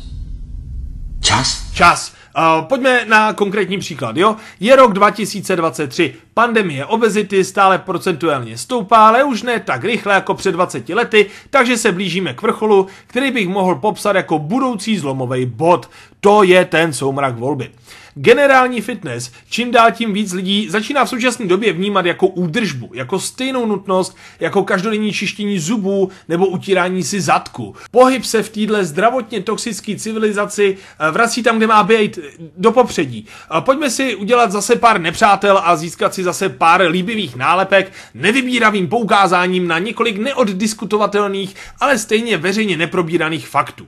Čas? 1.21 1.73
Čas. 1.75 2.13
Uh, 2.39 2.65
pojďme 2.65 3.05
na 3.05 3.33
konkrétní 3.33 3.79
příklad, 3.79 4.17
jo? 4.17 4.37
Je 4.61 4.77
rok 4.77 4.93
2023, 4.93 6.15
pandemie 6.35 6.87
obezity 6.87 7.45
stále 7.45 7.79
procentuálně 7.79 8.59
stoupá, 8.59 9.09
ale 9.09 9.25
už 9.25 9.43
ne 9.43 9.61
tak 9.61 9.85
rychle 9.85 10.15
jako 10.15 10.35
před 10.35 10.53
20 10.53 10.89
lety, 10.89 11.27
takže 11.51 11.77
se 11.77 11.93
blížíme 11.93 12.35
k 12.35 12.43
vrcholu, 12.43 12.87
který 13.07 13.31
bych 13.31 13.49
mohl 13.49 13.75
popsat 13.75 14.17
jako 14.17 14.39
budoucí 14.39 14.99
zlomový 14.99 15.47
bod. 15.47 15.91
To 16.21 16.43
je 16.43 16.65
ten 16.65 16.93
soumrak 16.93 17.37
volby. 17.37 17.71
Generální 18.15 18.81
fitness 18.81 19.33
čím 19.51 19.71
dál 19.71 19.93
tím 19.93 20.13
víc 20.13 20.33
lidí 20.33 20.69
začíná 20.69 21.05
v 21.05 21.09
současné 21.09 21.47
době 21.47 21.73
vnímat 21.73 22.07
jako 22.07 22.27
údržbu, 22.27 22.91
jako 22.95 23.21
stejnou 23.21 23.67
nutnost, 23.67 24.17
jako 24.41 24.65
každodenní 24.65 25.13
čištění 25.13 25.59
zubů 25.59 26.11
nebo 26.29 26.47
utírání 26.47 27.03
si 27.03 27.21
zadku. 27.21 27.75
Pohyb 27.91 28.25
se 28.25 28.43
v 28.43 28.49
téhle 28.49 28.85
zdravotně 28.85 29.41
toxické 29.41 29.97
civilizaci 29.97 30.77
eh, 30.99 31.11
vrací 31.11 31.43
tam, 31.43 31.57
kde 31.57 31.67
má 31.67 31.83
být, 31.83 32.19
do 32.57 32.73
popředí. 32.73 33.27
Pojďme 33.61 33.91
si 33.91 34.15
udělat 34.15 34.53
zase 34.53 34.77
pár 34.77 35.01
nepřátel 35.01 35.61
a 35.65 35.77
získat 35.77 36.15
si 36.15 36.23
zase 36.25 36.49
pár 36.49 36.83
líbivých 36.83 37.37
nálepek 37.37 37.93
nevybíravým 38.15 38.89
poukázáním 38.89 39.69
na 39.69 39.79
několik 39.79 40.19
neoddiskutovatelných, 40.19 41.55
ale 41.81 41.99
stejně 41.99 42.37
veřejně 42.37 42.77
neprobíraných 42.77 43.49
faktů. 43.49 43.87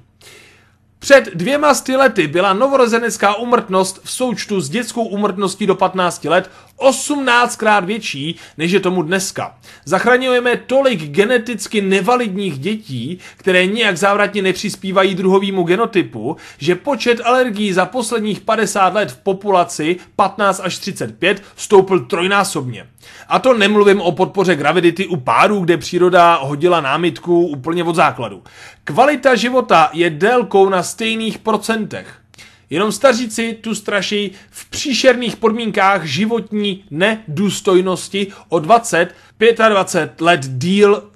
Před 1.03 1.29
dvěma 1.35 1.75
sty 1.75 1.97
lety 1.97 2.27
byla 2.27 2.53
novorozenecká 2.53 3.35
umrtnost 3.35 4.01
v 4.05 4.11
součtu 4.11 4.61
s 4.61 4.71
dětskou 4.71 5.05
umrtností 5.05 5.67
do 5.67 5.75
15 5.75 6.25
let 6.25 6.51
18krát 6.79 7.85
větší, 7.85 8.37
než 8.59 8.73
je 8.73 8.81
tomu 8.81 9.03
dneska. 9.03 9.59
Zachraňujeme 9.85 10.57
tolik 10.57 11.03
geneticky 11.03 11.81
nevalidních 11.81 12.59
dětí, 12.59 13.19
které 13.37 13.67
nijak 13.67 13.97
závratně 13.97 14.43
nepřispívají 14.43 15.15
druhovému 15.15 15.63
genotypu, 15.63 16.37
že 16.59 16.75
počet 16.75 17.21
alergií 17.25 17.73
za 17.73 17.87
posledních 17.87 18.41
50 18.41 18.95
let 18.95 19.13
v 19.13 19.17
populaci 19.17 19.97
15 20.17 20.61
až 20.61 20.79
35 20.79 21.43
stoupl 21.57 22.01
trojnásobně. 22.01 22.87
A 23.29 23.39
to 23.39 23.55
nemluvím 23.55 24.01
o 24.01 24.13
podpoře 24.13 24.57
gravidity 24.57 25.07
u 25.07 25.17
párů, 25.17 25.61
kde 25.61 25.77
příroda 25.77 26.39
hodila 26.43 26.81
námitku 26.81 27.47
úplně 27.47 27.85
od 27.85 27.97
základu. 27.97 28.43
Kvalita 28.85 29.35
života 29.35 29.91
je 29.93 30.11
délkou 30.11 30.69
na 30.69 30.83
stejných 30.83 31.39
procentech. 31.39 32.22
Jenom 32.73 32.93
staříci 32.93 33.59
tu 33.61 33.75
straší 33.75 34.31
v 34.51 34.71
příšerných 34.71 35.37
podmínkách 35.37 36.05
životní 36.05 36.85
nedůstojnosti 36.91 38.27
o 38.49 38.59
20, 38.59 39.15
25 39.69 40.21
let 40.21 40.41
díl 40.41 41.11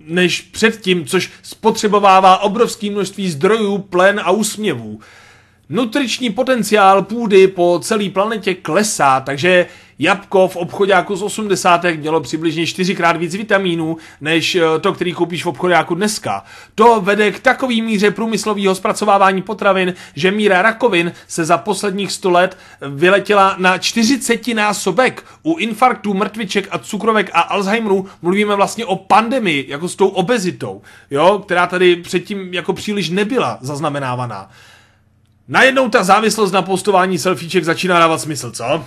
než 0.00 0.40
předtím, 0.40 1.06
což 1.06 1.30
spotřebovává 1.42 2.38
obrovské 2.38 2.90
množství 2.90 3.30
zdrojů, 3.30 3.78
plen 3.78 4.20
a 4.24 4.30
úsměvů. 4.30 5.00
Nutriční 5.68 6.30
potenciál 6.30 7.02
půdy 7.02 7.48
po 7.48 7.80
celé 7.82 8.10
planetě 8.10 8.54
klesá, 8.54 9.20
takže 9.20 9.66
Jabko 9.98 10.48
v 10.48 10.56
obchodáku 10.56 11.16
z 11.16 11.22
80. 11.22 11.84
mělo 11.96 12.20
přibližně 12.20 12.66
čtyřikrát 12.66 13.16
víc 13.16 13.34
vitamínů, 13.34 13.96
než 14.20 14.54
eh, 14.54 14.62
to, 14.80 14.92
který 14.92 15.12
koupíš 15.12 15.44
v 15.44 15.48
obchodáku 15.48 15.94
dneska. 15.94 16.44
To 16.74 17.00
vede 17.00 17.32
k 17.32 17.40
takový 17.40 17.82
míře 17.82 18.10
průmyslového 18.10 18.74
zpracovávání 18.74 19.42
potravin, 19.42 19.94
že 20.14 20.30
míra 20.30 20.62
rakovin 20.62 21.12
se 21.28 21.44
za 21.44 21.58
posledních 21.58 22.12
100 22.12 22.30
let 22.30 22.58
vyletěla 22.80 23.56
na 23.58 23.78
40 23.78 24.48
násobek. 24.48 25.24
U 25.42 25.56
infarktů, 25.56 26.14
mrtviček 26.14 26.68
a 26.70 26.78
cukrovek 26.78 27.30
a 27.32 27.40
Alzheimerů 27.40 28.06
mluvíme 28.22 28.54
vlastně 28.54 28.86
o 28.86 28.96
pandemii, 28.96 29.66
jako 29.68 29.88
s 29.88 29.96
tou 29.96 30.08
obezitou, 30.08 30.82
jo, 31.10 31.42
která 31.46 31.66
tady 31.66 31.96
předtím 31.96 32.54
jako 32.54 32.72
příliš 32.72 33.10
nebyla 33.10 33.58
zaznamenávaná. 33.60 34.50
Najednou 35.48 35.88
ta 35.88 36.04
závislost 36.04 36.52
na 36.52 36.62
postování 36.62 37.18
selfieček 37.18 37.64
začíná 37.64 37.98
dávat 37.98 38.20
smysl, 38.20 38.50
co? 38.50 38.84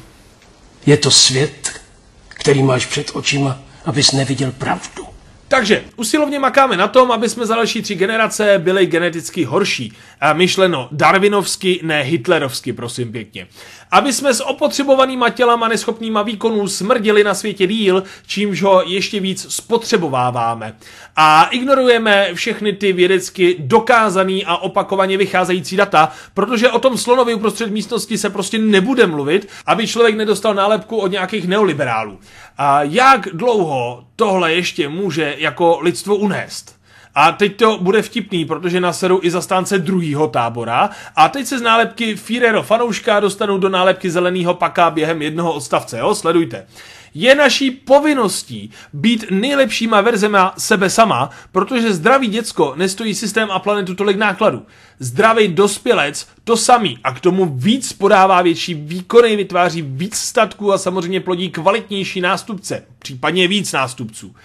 Je 0.88 0.98
to 0.98 1.12
svět, 1.12 1.82
který 2.28 2.64
máš 2.64 2.86
před 2.86 3.12
očima, 3.14 3.60
abys 3.86 4.12
neviděl 4.12 4.52
pravdu. 4.52 5.08
Takže 5.50 5.84
usilovně 5.96 6.40
makáme 6.40 6.78
na 6.78 6.88
tom, 6.88 7.12
aby 7.12 7.30
jsme 7.30 7.46
za 7.46 7.56
další 7.56 7.82
tři 7.82 7.96
generace 7.96 8.60
byli 8.60 8.86
geneticky 8.86 9.44
horší. 9.44 9.94
A 10.22 10.34
myšleno 10.34 10.88
darwinovsky, 10.92 11.80
ne 11.84 12.02
hitlerovsky, 12.02 12.74
prosím 12.74 13.12
pěkně. 13.12 13.48
Aby 13.92 14.14
jsme 14.14 14.34
s 14.34 14.44
opotřebovanýma 14.44 15.30
tělama 15.30 15.68
neschopnýma 15.68 16.22
výkonů 16.22 16.68
smrdili 16.68 17.24
na 17.24 17.34
světě 17.34 17.68
díl, 17.68 18.04
čímž 18.28 18.62
ho 18.62 18.84
ještě 18.86 19.20
víc 19.20 19.54
spotřebováváme. 19.54 20.76
A 21.16 21.44
ignorujeme 21.44 22.30
všechny 22.34 22.74
ty 22.74 22.94
vědecky 22.94 23.56
dokázaný 23.60 24.46
a 24.46 24.58
opakovaně 24.58 25.18
vycházející 25.18 25.76
data, 25.76 26.12
protože 26.34 26.70
o 26.70 26.80
tom 26.80 26.98
slonovi 26.98 27.34
uprostřed 27.34 27.72
místnosti 27.72 28.18
se 28.18 28.30
prostě 28.30 28.58
nebude 28.58 29.08
mluvit, 29.08 29.50
aby 29.66 29.88
člověk 29.88 30.16
nedostal 30.16 30.54
nálepku 30.54 30.98
od 30.98 31.12
nějakých 31.12 31.48
neoliberálů. 31.48 32.20
A 32.58 32.84
jak 32.84 33.28
dlouho 33.34 34.07
tohle 34.18 34.54
ještě 34.54 34.90
může 34.90 35.36
jako 35.38 35.80
lidstvo 35.82 36.16
unést? 36.16 36.77
A 37.20 37.32
teď 37.32 37.56
to 37.56 37.78
bude 37.82 38.02
vtipný, 38.02 38.46
protože 38.46 38.82
naseru 38.82 39.20
i 39.24 39.32
zastánce 39.32 39.78
druhého 39.78 40.28
tábora. 40.28 40.90
A 41.16 41.30
teď 41.30 41.48
se 41.48 41.60
z 41.60 41.62
nálepky 41.62 42.16
Firero 42.16 42.64
fanouška 42.64 43.20
dostanou 43.20 43.58
do 43.58 43.70
nálepky 43.70 44.10
zeleného 44.10 44.54
paka 44.54 44.90
během 44.90 45.22
jednoho 45.22 45.54
odstavce, 45.54 46.00
jo? 46.00 46.16
Sledujte. 46.16 46.68
Je 47.14 47.36
naší 47.36 47.72
povinností 47.72 48.72
být 48.94 49.26
nejlepšíma 49.30 50.02
verzema 50.02 50.54
sebe 50.58 50.90
sama, 50.90 51.30
protože 51.52 51.94
zdravý 51.94 52.28
děcko 52.28 52.74
nestojí 52.76 53.16
systém 53.16 53.52
a 53.52 53.60
planetu 53.60 53.96
tolik 53.96 54.18
nákladů. 54.18 54.66
Zdravý 55.00 55.48
dospělec 55.48 56.28
to 56.44 56.58
samý 56.58 57.00
a 57.04 57.14
k 57.14 57.20
tomu 57.20 57.46
víc 57.46 57.94
podává 57.94 58.42
větší 58.42 58.74
výkony, 58.74 59.36
vytváří 59.36 59.82
víc 59.82 60.16
statků 60.16 60.74
a 60.74 60.78
samozřejmě 60.78 61.22
plodí 61.22 61.50
kvalitnější 61.50 62.22
nástupce, 62.22 62.84
případně 63.00 63.48
víc 63.48 63.72
nástupců. 63.72 64.36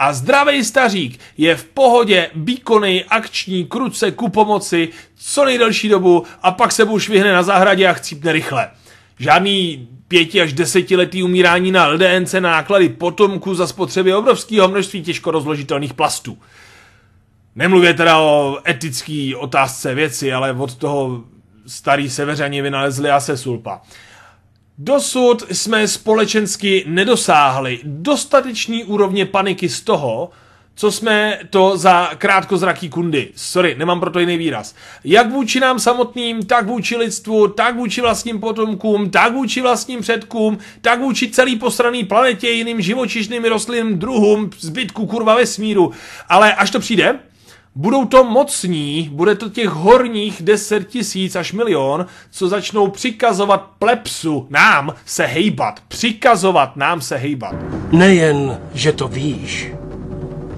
A 0.00 0.12
zdravý 0.12 0.64
stařík 0.64 1.20
je 1.36 1.56
v 1.56 1.64
pohodě, 1.64 2.30
výkonný, 2.34 3.04
akční, 3.04 3.64
kruce, 3.64 4.10
ku 4.10 4.28
pomoci, 4.28 4.88
co 5.16 5.44
nejdelší 5.44 5.88
dobu 5.88 6.24
a 6.42 6.50
pak 6.50 6.72
se 6.72 6.84
buš 6.84 7.08
vyhne 7.08 7.32
na 7.32 7.42
zahradě 7.42 7.88
a 7.88 7.92
chcípne 7.92 8.32
rychle. 8.32 8.70
Žádný 9.18 9.88
pěti 10.08 10.40
až 10.40 10.52
desetiletý 10.52 11.22
umírání 11.22 11.72
na 11.72 11.86
LDNC 11.86 12.34
náklady 12.40 12.88
potomků 12.88 13.54
za 13.54 13.66
spotřeby 13.66 14.14
obrovského 14.14 14.68
množství 14.68 15.02
těžko 15.02 15.30
rozložitelných 15.30 15.94
plastů. 15.94 16.38
Nemluvě 17.56 17.94
teda 17.94 18.18
o 18.18 18.58
etické 18.68 19.32
otázce 19.36 19.94
věci, 19.94 20.32
ale 20.32 20.52
od 20.52 20.74
toho 20.74 21.24
starý 21.66 22.10
severani 22.10 22.62
vynalezli 22.62 23.10
asesulpa. 23.10 23.80
Dosud 24.82 25.42
jsme 25.52 25.88
společensky 25.88 26.84
nedosáhli 26.86 27.80
dostatečný 27.84 28.84
úrovně 28.84 29.26
paniky 29.26 29.68
z 29.68 29.80
toho, 29.80 30.30
co 30.74 30.92
jsme 30.92 31.38
to 31.50 31.76
za 31.76 32.10
krátkozraký 32.18 32.88
kundy. 32.88 33.28
Sorry, 33.36 33.74
nemám 33.78 34.00
proto 34.00 34.18
jiný 34.18 34.38
výraz. 34.38 34.74
Jak 35.04 35.30
vůči 35.30 35.60
nám 35.60 35.78
samotným, 35.78 36.42
tak 36.42 36.66
vůči 36.66 36.96
lidstvu, 36.96 37.48
tak 37.48 37.76
vůči 37.76 38.00
vlastním 38.00 38.40
potomkům, 38.40 39.10
tak 39.10 39.32
vůči 39.32 39.60
vlastním 39.60 40.00
předkům, 40.00 40.58
tak 40.80 41.00
vůči 41.00 41.30
celý 41.30 41.56
posraný 41.56 42.04
planetě, 42.04 42.48
jiným 42.48 42.80
živočišným 42.80 43.44
rostlinným 43.44 43.98
druhům, 43.98 44.50
zbytku 44.58 45.06
kurva 45.06 45.34
vesmíru. 45.34 45.92
Ale 46.28 46.54
až 46.54 46.70
to 46.70 46.80
přijde, 46.80 47.18
Budou 47.74 48.04
to 48.04 48.24
mocní, 48.24 49.08
bude 49.12 49.34
to 49.34 49.48
těch 49.48 49.68
horních 49.68 50.42
10 50.42 50.88
tisíc 50.88 51.36
až 51.36 51.52
milion, 51.52 52.06
co 52.30 52.48
začnou 52.48 52.88
přikazovat 52.88 53.70
plepsu 53.78 54.46
nám 54.50 54.94
se 55.04 55.26
hejbat. 55.26 55.80
Přikazovat 55.88 56.76
nám 56.76 57.00
se 57.00 57.16
hejbat. 57.16 57.54
Nejen, 57.92 58.60
že 58.74 58.92
to 58.92 59.08
víš, 59.08 59.72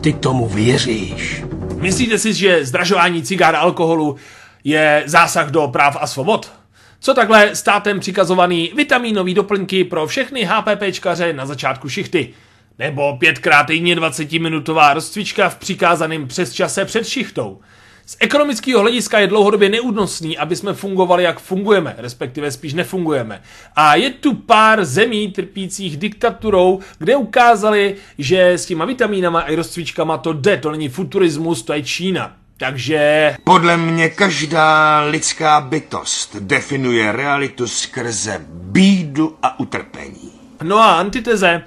ty 0.01 0.13
tomu 0.13 0.49
věříš. 0.49 1.45
Myslíte 1.77 2.19
si, 2.19 2.35
že 2.35 2.65
zdražování 2.65 3.23
cigár 3.23 3.57
a 3.57 3.59
alkoholu 3.59 4.17
je 4.65 5.03
zásah 5.07 5.51
do 5.51 5.69
práv 5.69 5.97
a 6.01 6.07
svobod? 6.07 6.53
Co 7.01 7.15
takhle 7.15 7.57
státem 7.57 8.01
přikazovaný 8.01 8.73
vitamínový 8.77 9.35
doplňky 9.35 9.85
pro 9.85 10.07
všechny 10.07 10.49
HPPčkaře 10.51 11.33
na 11.33 11.47
začátku 11.47 11.89
šichty? 11.89 12.35
Nebo 12.79 13.17
pětkrát 13.17 13.67
týdně 13.67 13.97
20-minutová 13.97 14.95
rozcvička 14.95 15.49
v 15.49 15.57
přikázaném 15.57 16.29
přesčase 16.29 16.85
před 16.85 17.07
šichtou? 17.07 17.61
Z 18.07 18.17
ekonomického 18.21 18.81
hlediska 18.81 19.19
je 19.19 19.27
dlouhodobě 19.27 19.69
neúnosný, 19.69 20.39
aby 20.39 20.57
jsme 20.57 20.75
fungovali, 20.75 21.23
jak 21.23 21.41
fungujeme, 21.41 21.95
respektive 21.99 22.51
spíš 22.51 22.75
nefungujeme. 22.75 23.43
A 23.77 23.95
je 23.95 24.11
tu 24.11 24.35
pár 24.35 24.85
zemí 24.85 25.33
trpících 25.33 25.97
diktaturou, 25.97 26.81
kde 26.99 27.17
ukázali, 27.17 27.95
že 28.19 28.53
s 28.53 28.67
těma 28.67 28.85
vitamínama 28.85 29.41
a 29.41 29.55
rozcvičkama 29.57 30.19
to 30.19 30.33
jde, 30.33 30.57
to 30.57 30.71
není 30.71 30.89
futurismus, 30.89 31.63
to 31.63 31.73
je 31.73 31.83
Čína. 31.83 32.37
Takže... 32.57 33.37
Podle 33.45 33.77
mě 33.77 34.09
každá 34.09 35.01
lidská 35.01 35.61
bytost 35.61 36.37
definuje 36.37 37.13
realitu 37.13 37.69
skrze 37.69 38.41
bídu 38.49 39.37
a 39.43 39.61
utrpení. 39.61 40.33
No 40.63 40.79
a 40.79 40.95
antiteze, 40.95 41.63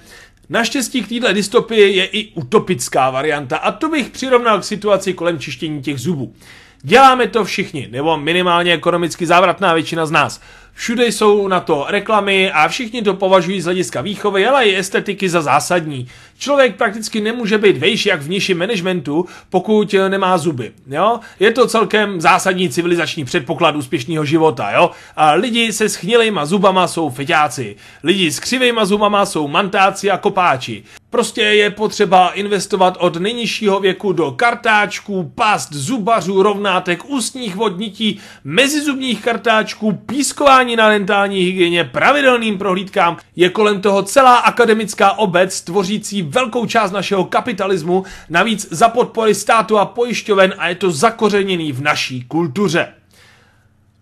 Naštěstí 0.49 1.03
k 1.03 1.09
této 1.09 1.33
dystopii 1.33 1.95
je 1.97 2.05
i 2.05 2.31
utopická 2.33 3.09
varianta 3.09 3.57
a 3.57 3.71
to 3.71 3.89
bych 3.89 4.09
přirovnal 4.09 4.59
k 4.59 4.63
situaci 4.63 5.13
kolem 5.13 5.39
čištění 5.39 5.81
těch 5.81 5.99
zubů. 5.99 6.33
Děláme 6.81 7.27
to 7.27 7.45
všichni, 7.45 7.87
nebo 7.91 8.17
minimálně 8.17 8.73
ekonomicky 8.73 9.25
závratná 9.25 9.73
většina 9.73 10.05
z 10.05 10.11
nás. 10.11 10.41
Všude 10.77 11.07
jsou 11.07 11.47
na 11.47 11.59
to 11.59 11.85
reklamy 11.89 12.51
a 12.51 12.67
všichni 12.67 13.01
to 13.01 13.13
považují 13.13 13.61
z 13.61 13.65
hlediska 13.65 14.01
výchovy, 14.01 14.47
ale 14.47 14.65
i 14.65 14.77
estetiky 14.77 15.29
za 15.29 15.41
zásadní. 15.41 16.07
Člověk 16.37 16.75
prakticky 16.75 17.21
nemůže 17.21 17.57
být 17.57 17.77
vejš 17.77 18.05
jak 18.05 18.21
v 18.21 18.29
nižším 18.29 18.57
managementu, 18.57 19.25
pokud 19.49 19.95
nemá 20.09 20.37
zuby. 20.37 20.71
Jo? 20.87 21.19
Je 21.39 21.51
to 21.51 21.67
celkem 21.67 22.21
zásadní 22.21 22.69
civilizační 22.69 23.25
předpoklad 23.25 23.75
úspěšného 23.75 24.25
života. 24.25 24.71
Jo? 24.71 24.91
A 25.15 25.31
lidi 25.31 25.73
se 25.73 25.89
schnilejma 25.89 26.45
zubama 26.45 26.87
jsou 26.87 27.09
feťáci. 27.09 27.75
Lidi 28.03 28.31
s 28.31 28.39
křivejma 28.39 28.85
zubama 28.85 29.25
jsou 29.25 29.47
mantáci 29.47 30.11
a 30.11 30.17
kopáči. 30.17 30.83
Prostě 31.09 31.41
je 31.41 31.69
potřeba 31.69 32.29
investovat 32.29 32.97
od 32.99 33.15
nejnižšího 33.15 33.79
věku 33.79 34.13
do 34.13 34.31
kartáčků, 34.31 35.31
past, 35.35 35.73
zubařů, 35.73 36.43
rovnátek, 36.43 37.09
ústních 37.09 37.55
vodnití, 37.55 38.19
mezizubních 38.43 39.21
kartáčků, 39.21 39.91
pískování 40.05 40.64
na 40.73 40.89
dentální 40.89 41.39
hygieně, 41.39 41.83
pravidelným 41.83 42.57
prohlídkám. 42.57 43.17
Je 43.35 43.49
kolem 43.49 43.81
toho 43.81 44.03
celá 44.03 44.35
akademická 44.35 45.11
obec 45.11 45.61
tvořící 45.61 46.21
velkou 46.21 46.65
část 46.65 46.91
našeho 46.91 47.25
kapitalismu, 47.25 48.03
navíc 48.29 48.67
za 48.71 48.89
podpory 48.89 49.35
státu 49.35 49.79
a 49.79 49.85
pojišťoven 49.85 50.53
a 50.57 50.67
je 50.67 50.75
to 50.75 50.91
zakořeněný 50.91 51.71
v 51.71 51.81
naší 51.81 52.23
kultuře. 52.23 52.87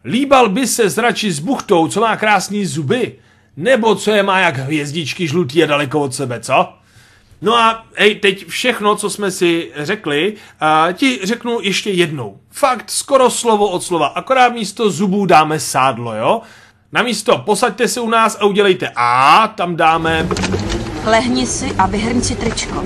Líbal 0.05 0.49
by 0.49 0.67
se 0.67 0.89
zrači 0.89 1.31
s 1.31 1.39
buchtou, 1.39 1.87
co 1.87 2.01
má 2.01 2.17
krásný 2.17 2.65
zuby, 2.65 3.15
nebo 3.57 3.95
co 3.95 4.11
je 4.11 4.23
má 4.23 4.39
jak 4.39 4.57
hvězdičky 4.57 5.27
žlutý 5.27 5.63
a 5.63 5.65
daleko 5.65 6.01
od 6.01 6.15
sebe, 6.15 6.39
co? 6.39 6.82
No 7.43 7.57
a 7.57 7.85
hej, 7.95 8.15
teď 8.15 8.47
všechno, 8.47 8.95
co 8.95 9.09
jsme 9.09 9.31
si 9.31 9.71
řekli, 9.75 10.33
a 10.59 10.87
ti 10.93 11.19
řeknu 11.23 11.59
ještě 11.61 11.89
jednou. 11.89 12.37
Fakt 12.51 12.91
skoro 12.91 13.29
slovo 13.29 13.69
od 13.69 13.83
slova, 13.83 14.07
akorát 14.07 14.53
místo 14.53 14.89
zubů 14.89 15.25
dáme 15.25 15.59
sádlo, 15.59 16.15
jo? 16.15 16.41
Namísto 16.91 17.37
posaďte 17.37 17.87
se 17.87 18.01
u 18.01 18.09
nás 18.09 18.37
a 18.39 18.45
udělejte 18.45 18.91
A, 18.95 19.47
tam 19.47 19.75
dáme... 19.75 20.27
Lehni 21.05 21.47
si 21.47 21.71
a 21.77 21.87
vyhrň 21.87 22.21
si 22.21 22.35
tričko. 22.35 22.83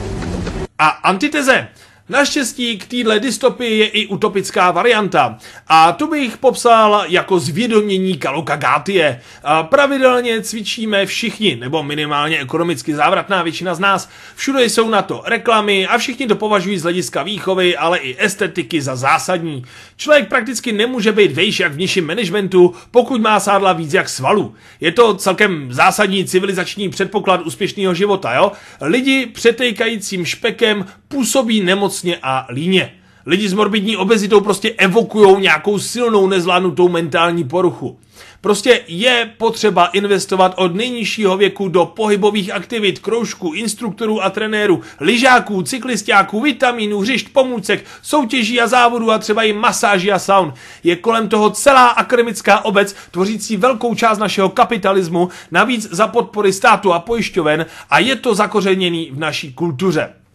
A 0.80 0.88
antiteze. 0.88 1.68
Naštěstí 2.10 2.78
k 2.78 2.86
téhle 2.86 3.20
dystopii 3.20 3.80
je 3.80 3.88
i 3.88 4.08
utopická 4.08 4.72
varianta. 4.72 5.38
A 5.68 5.92
tu 5.92 6.08
bych 6.08 6.38
popsal 6.38 7.04
jako 7.08 7.40
zvědomění 7.40 8.18
Kalokagátie. 8.18 9.22
Pravidelně 9.62 10.42
cvičíme 10.42 11.06
všichni, 11.06 11.56
nebo 11.56 11.84
minimálně 11.84 12.40
ekonomicky 12.40 12.96
závratná 12.96 13.44
většina 13.44 13.76
z 13.76 13.80
nás. 13.80 14.10
Všude 14.36 14.66
jsou 14.66 14.90
na 14.90 15.02
to 15.02 15.24
reklamy 15.26 15.88
a 15.88 15.98
všichni 15.98 16.28
to 16.28 16.36
považují 16.36 16.78
z 16.78 16.84
hlediska 16.84 17.24
výchovy, 17.24 17.78
ale 17.78 17.98
i 17.98 18.16
estetiky 18.20 18.82
za 18.82 18.96
zásadní. 18.96 19.64
Člověk 19.98 20.30
prakticky 20.30 20.72
nemůže 20.72 21.12
být 21.12 21.32
vejš 21.32 21.60
jak 21.60 21.74
v 21.74 21.78
nižším 21.78 22.08
managementu, 22.08 22.76
pokud 22.92 23.22
má 23.22 23.40
sádla 23.40 23.74
víc 23.74 23.94
jak 23.94 24.10
svalu. 24.10 24.56
Je 24.82 24.92
to 24.92 25.14
celkem 25.14 25.74
zásadní 25.74 26.26
civilizační 26.26 26.90
předpoklad 26.90 27.42
úspěšného 27.42 27.94
života, 27.94 28.34
jo? 28.34 28.52
Lidi 28.82 29.26
přetejkajícím 29.26 30.26
špekem 30.26 30.86
působí 31.08 31.64
nemocně 32.04 32.18
a 32.24 32.48
líně. 32.50 32.94
Lidi 33.26 33.50
s 33.50 33.54
morbidní 33.54 33.98
obezitou 33.98 34.42
prostě 34.42 34.72
evokují 34.78 35.42
nějakou 35.42 35.80
silnou 35.80 36.28
nezvládnutou 36.28 36.90
mentální 36.90 37.44
poruchu. 37.44 38.00
Prostě 38.42 38.82
je 38.88 39.30
potřeba 39.38 39.86
investovat 39.86 40.54
od 40.56 40.76
nejnižšího 40.76 41.38
věku 41.38 41.68
do 41.68 41.86
pohybových 41.86 42.52
aktivit, 42.52 43.00
kroužků, 43.00 43.54
instruktorů 43.54 44.24
a 44.24 44.30
trenérů, 44.30 44.82
lyžáků, 45.00 45.62
cyklistáků, 45.62 46.42
vitamínů, 46.42 47.00
hřišť, 47.00 47.30
pomůcek, 47.30 47.86
soutěží 48.02 48.62
a 48.62 48.68
závodů 48.68 49.12
a 49.12 49.18
třeba 49.18 49.44
i 49.44 49.54
masáží 49.54 50.12
a 50.12 50.20
saun. 50.20 50.54
Je 50.84 50.96
kolem 50.96 51.30
toho 51.30 51.50
celá 51.50 51.88
akademická 51.88 52.66
obec, 52.66 52.96
tvořící 53.12 53.58
velkou 53.58 53.96
část 53.96 54.18
našeho 54.18 54.50
kapitalismu, 54.50 55.30
navíc 55.52 55.90
za 55.92 56.08
podpory 56.08 56.54
státu 56.54 56.94
a 56.94 57.00
pojišťoven 57.00 57.66
a 57.90 58.00
je 58.00 58.16
to 58.16 58.36
zakořeněný 58.36 59.12
v 59.12 59.20
naší 59.20 59.54
kultuře. 59.54 60.27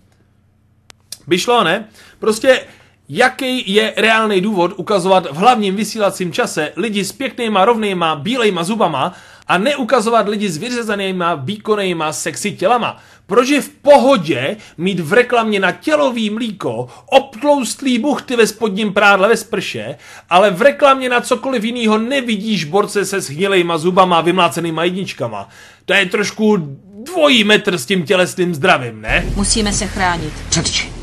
By 1.26 1.38
šlo, 1.38 1.64
ne? 1.64 1.88
Prostě 2.18 2.60
jaký 3.08 3.74
je 3.74 3.92
reálný 3.96 4.40
důvod 4.40 4.72
ukazovat 4.76 5.26
v 5.26 5.34
hlavním 5.34 5.76
vysílacím 5.76 6.32
čase 6.32 6.72
lidi 6.76 7.04
s 7.04 7.12
pěknýma, 7.12 7.64
rovnýma, 7.64 8.16
bílejma 8.16 8.64
zubama 8.64 9.12
a 9.46 9.58
neukazovat 9.58 10.28
lidi 10.28 10.48
s 10.48 10.56
vyřezanýma, 10.56 11.34
výkonnýma, 11.34 12.12
sexy 12.12 12.52
tělama. 12.52 12.96
Proč 13.26 13.48
je 13.48 13.60
v 13.60 13.68
pohodě 13.68 14.56
mít 14.78 15.00
v 15.00 15.12
reklamě 15.12 15.60
na 15.60 15.72
tělový 15.72 16.30
mlíko 16.30 16.88
obtloustlý 17.06 17.98
buchty 17.98 18.36
ve 18.36 18.46
spodním 18.46 18.92
prádle 18.92 19.28
ve 19.28 19.36
sprše, 19.36 19.96
ale 20.30 20.50
v 20.50 20.62
reklamě 20.62 21.08
na 21.08 21.20
cokoliv 21.20 21.64
jiného 21.64 21.98
nevidíš 21.98 22.64
borce 22.64 23.04
se 23.04 23.20
shnilejma 23.20 23.78
zubama 23.78 24.18
a 24.18 24.20
vymlácenýma 24.20 24.84
jedničkama. 24.84 25.48
To 25.84 25.94
je 25.94 26.06
trošku 26.06 26.56
dvojí 27.04 27.44
metr 27.44 27.78
s 27.78 27.86
tím 27.86 28.06
tělesným 28.06 28.54
zdravím, 28.54 29.00
ne? 29.00 29.24
Musíme 29.34 29.72
se 29.72 29.86
chránit. 29.86 30.32
Před 30.48 30.70
čím? 30.70 31.01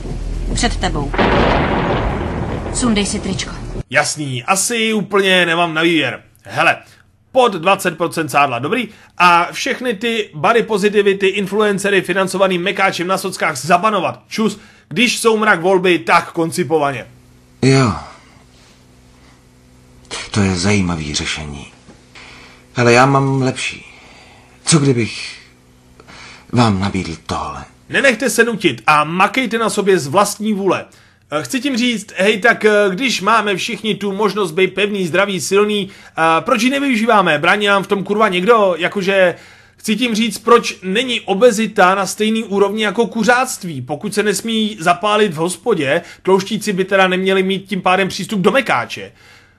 Před 0.53 0.77
tebou. 0.77 1.11
Sundej 2.73 3.05
si 3.05 3.19
tričko. 3.19 3.51
Jasný, 3.89 4.43
asi 4.43 4.93
úplně 4.93 5.45
nemám 5.45 5.73
na 5.73 5.81
výběr. 5.81 6.23
Hele, 6.43 6.77
pod 7.31 7.55
20% 7.55 8.27
sádla, 8.27 8.59
dobrý? 8.59 8.87
A 9.17 9.47
všechny 9.51 9.93
ty 9.93 10.29
body 10.33 10.63
positivity, 10.63 11.27
influencery 11.27 12.01
financovaný 12.01 12.57
mekáčem 12.57 13.07
na 13.07 13.17
sockách 13.17 13.57
zabanovat. 13.57 14.23
Čus, 14.27 14.59
když 14.89 15.19
jsou 15.19 15.37
mrak 15.37 15.61
volby, 15.61 15.99
tak 15.99 16.31
koncipovaně. 16.31 17.07
Jo. 17.61 17.93
To 20.31 20.41
je 20.41 20.55
zajímavý 20.55 21.15
řešení. 21.15 21.71
Ale 22.75 22.93
já 22.93 23.05
mám 23.05 23.41
lepší. 23.41 23.85
Co 24.65 24.79
kdybych 24.79 25.39
vám 26.53 26.79
nabídl 26.79 27.15
tohle? 27.25 27.65
Nenechte 27.89 28.29
se 28.29 28.43
nutit 28.43 28.81
a 28.87 29.03
makejte 29.03 29.57
na 29.57 29.69
sobě 29.69 29.99
z 29.99 30.07
vlastní 30.07 30.53
vůle. 30.53 30.85
Eh, 31.31 31.43
Chci 31.43 31.61
tím 31.61 31.77
říct, 31.77 32.13
hej, 32.17 32.39
tak 32.39 32.65
eh, 32.65 32.71
když 32.89 33.21
máme 33.21 33.55
všichni 33.55 33.95
tu 33.95 34.11
možnost 34.11 34.51
být 34.51 34.73
pevný, 34.73 35.07
zdravý, 35.07 35.41
silný, 35.41 35.89
a 36.15 36.41
proč 36.41 36.61
ji 36.61 36.69
nevyužíváme? 36.69 37.37
Brání 37.39 37.67
nám 37.67 37.83
v 37.83 37.87
tom 37.87 38.03
kurva 38.03 38.27
někdo? 38.27 38.75
Jakože 38.77 39.35
chci 39.77 39.95
tím 39.95 40.15
říct, 40.15 40.37
proč 40.37 40.75
není 40.83 41.21
obezita 41.21 41.95
na 41.95 42.05
stejný 42.05 42.43
úrovni 42.43 42.83
jako 42.83 43.07
kuřáctví? 43.07 43.81
Pokud 43.81 44.13
se 44.13 44.23
nesmí 44.23 44.77
zapálit 44.79 45.33
v 45.33 45.37
hospodě, 45.37 46.01
tlouštíci 46.23 46.73
by 46.73 46.85
teda 46.85 47.07
neměli 47.07 47.43
mít 47.43 47.65
tím 47.65 47.81
pádem 47.81 48.07
přístup 48.07 48.41
do 48.41 48.51
mekáče. 48.51 49.11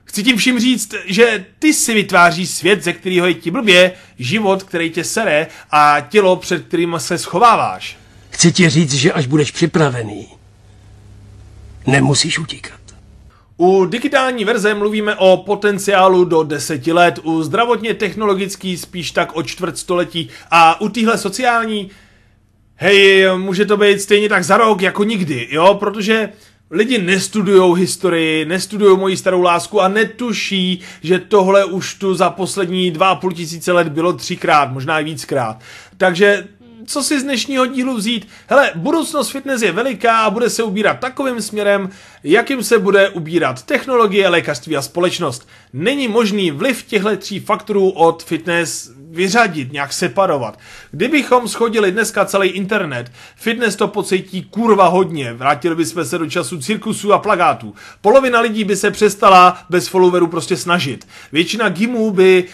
Chci 0.05 0.23
tím 0.23 0.37
vším 0.37 0.59
říct, 0.61 0.95
že 1.07 1.45
ty 1.59 1.75
si 1.75 1.95
vytváříš 1.95 2.51
svět, 2.51 2.83
ze 2.83 2.93
kterého 2.93 3.27
je 3.27 3.35
ti 3.35 3.51
blbě, 3.51 3.93
život, 4.19 4.63
který 4.63 4.91
tě 4.91 5.05
sere 5.05 5.47
a 5.71 5.97
tělo, 6.09 6.37
před 6.37 6.65
kterým 6.67 6.95
se 6.99 7.19
schováváš. 7.19 8.00
Chci 8.31 8.53
ti 8.53 8.69
říct, 8.69 8.95
že 8.95 9.13
až 9.13 9.27
budeš 9.27 9.51
připravený, 9.51 10.29
nemusíš 11.87 12.39
utíkat. 12.39 12.81
U 13.57 13.85
digitální 13.85 14.45
verze 14.45 14.75
mluvíme 14.75 15.15
o 15.15 15.37
potenciálu 15.37 16.25
do 16.25 16.43
deseti 16.43 16.93
let, 16.93 17.19
u 17.23 17.43
zdravotně 17.43 17.95
technologický 17.95 18.77
spíš 18.77 19.11
tak 19.11 19.37
o 19.37 19.43
čtvrt 19.43 19.79
století 19.79 20.29
a 20.51 20.81
u 20.81 20.89
téhle 20.89 21.19
sociální, 21.19 21.91
hej, 22.75 23.27
může 23.37 23.65
to 23.65 23.77
být 23.77 24.01
stejně 24.01 24.29
tak 24.29 24.45
za 24.45 24.57
rok 24.57 24.83
jako 24.83 25.05
nikdy, 25.05 25.49
jo, 25.51 25.75
protože 25.75 26.29
lidi 26.71 26.99
nestudují 26.99 27.81
historii, 27.81 28.45
nestudují 28.45 28.99
moji 28.99 29.17
starou 29.17 29.43
lásku 29.43 29.81
a 29.81 29.89
netuší, 29.89 30.81
že 31.03 31.19
tohle 31.19 31.65
už 31.65 31.95
tu 31.95 32.15
za 32.15 32.31
poslední 32.31 32.91
dva 32.91 33.09
a 33.09 33.15
půl 33.15 33.33
tisíce 33.33 33.73
let 33.73 33.89
bylo 33.89 34.13
třikrát, 34.13 34.73
možná 34.73 35.01
i 35.01 35.05
víckrát. 35.05 35.61
Takže 35.97 36.45
co 36.91 37.03
si 37.03 37.21
z 37.21 37.23
dnešního 37.23 37.67
dílu 37.67 37.97
vzít? 37.97 38.29
Hele, 38.49 38.73
budoucnost 38.75 39.31
fitness 39.31 39.63
je 39.63 39.73
veliká 39.73 40.19
a 40.19 40.31
bude 40.31 40.51
se 40.51 40.63
ubírat 40.63 41.01
takovým 41.01 41.43
směrem, 41.43 41.91
jakým 42.25 42.63
se 42.63 42.79
bude 42.79 43.09
ubírat 43.09 43.63
technologie, 43.63 44.29
lékařství 44.29 44.77
a 44.77 44.83
společnost. 44.83 45.49
Není 45.73 46.09
možný 46.09 46.51
vliv 46.51 46.83
těchto 46.83 47.17
tří 47.17 47.41
faktorů 47.41 47.91
od 47.91 48.25
fitness 48.25 48.91
vyřadit, 49.11 49.73
nějak 49.73 49.93
separovat. 49.93 50.59
Kdybychom 50.91 51.49
schodili 51.49 51.93
dneska 51.93 52.25
celý 52.25 52.49
internet, 52.49 53.13
fitness 53.37 53.77
to 53.77 53.89
pocítí 53.89 54.43
kurva 54.43 54.89
hodně, 54.89 55.33
vrátili 55.33 55.75
bychom 55.75 56.05
se 56.05 56.19
do 56.19 56.31
času 56.31 56.61
cirkusů 56.61 57.13
a 57.13 57.19
plagátů. 57.19 57.75
Polovina 58.01 58.41
lidí 58.41 58.65
by 58.65 58.77
se 58.77 58.91
přestala 58.91 59.59
bez 59.71 59.89
followerů 59.89 60.27
prostě 60.27 60.57
snažit. 60.57 61.09
Většina 61.33 61.69
gymů 61.69 62.11
by 62.11 62.45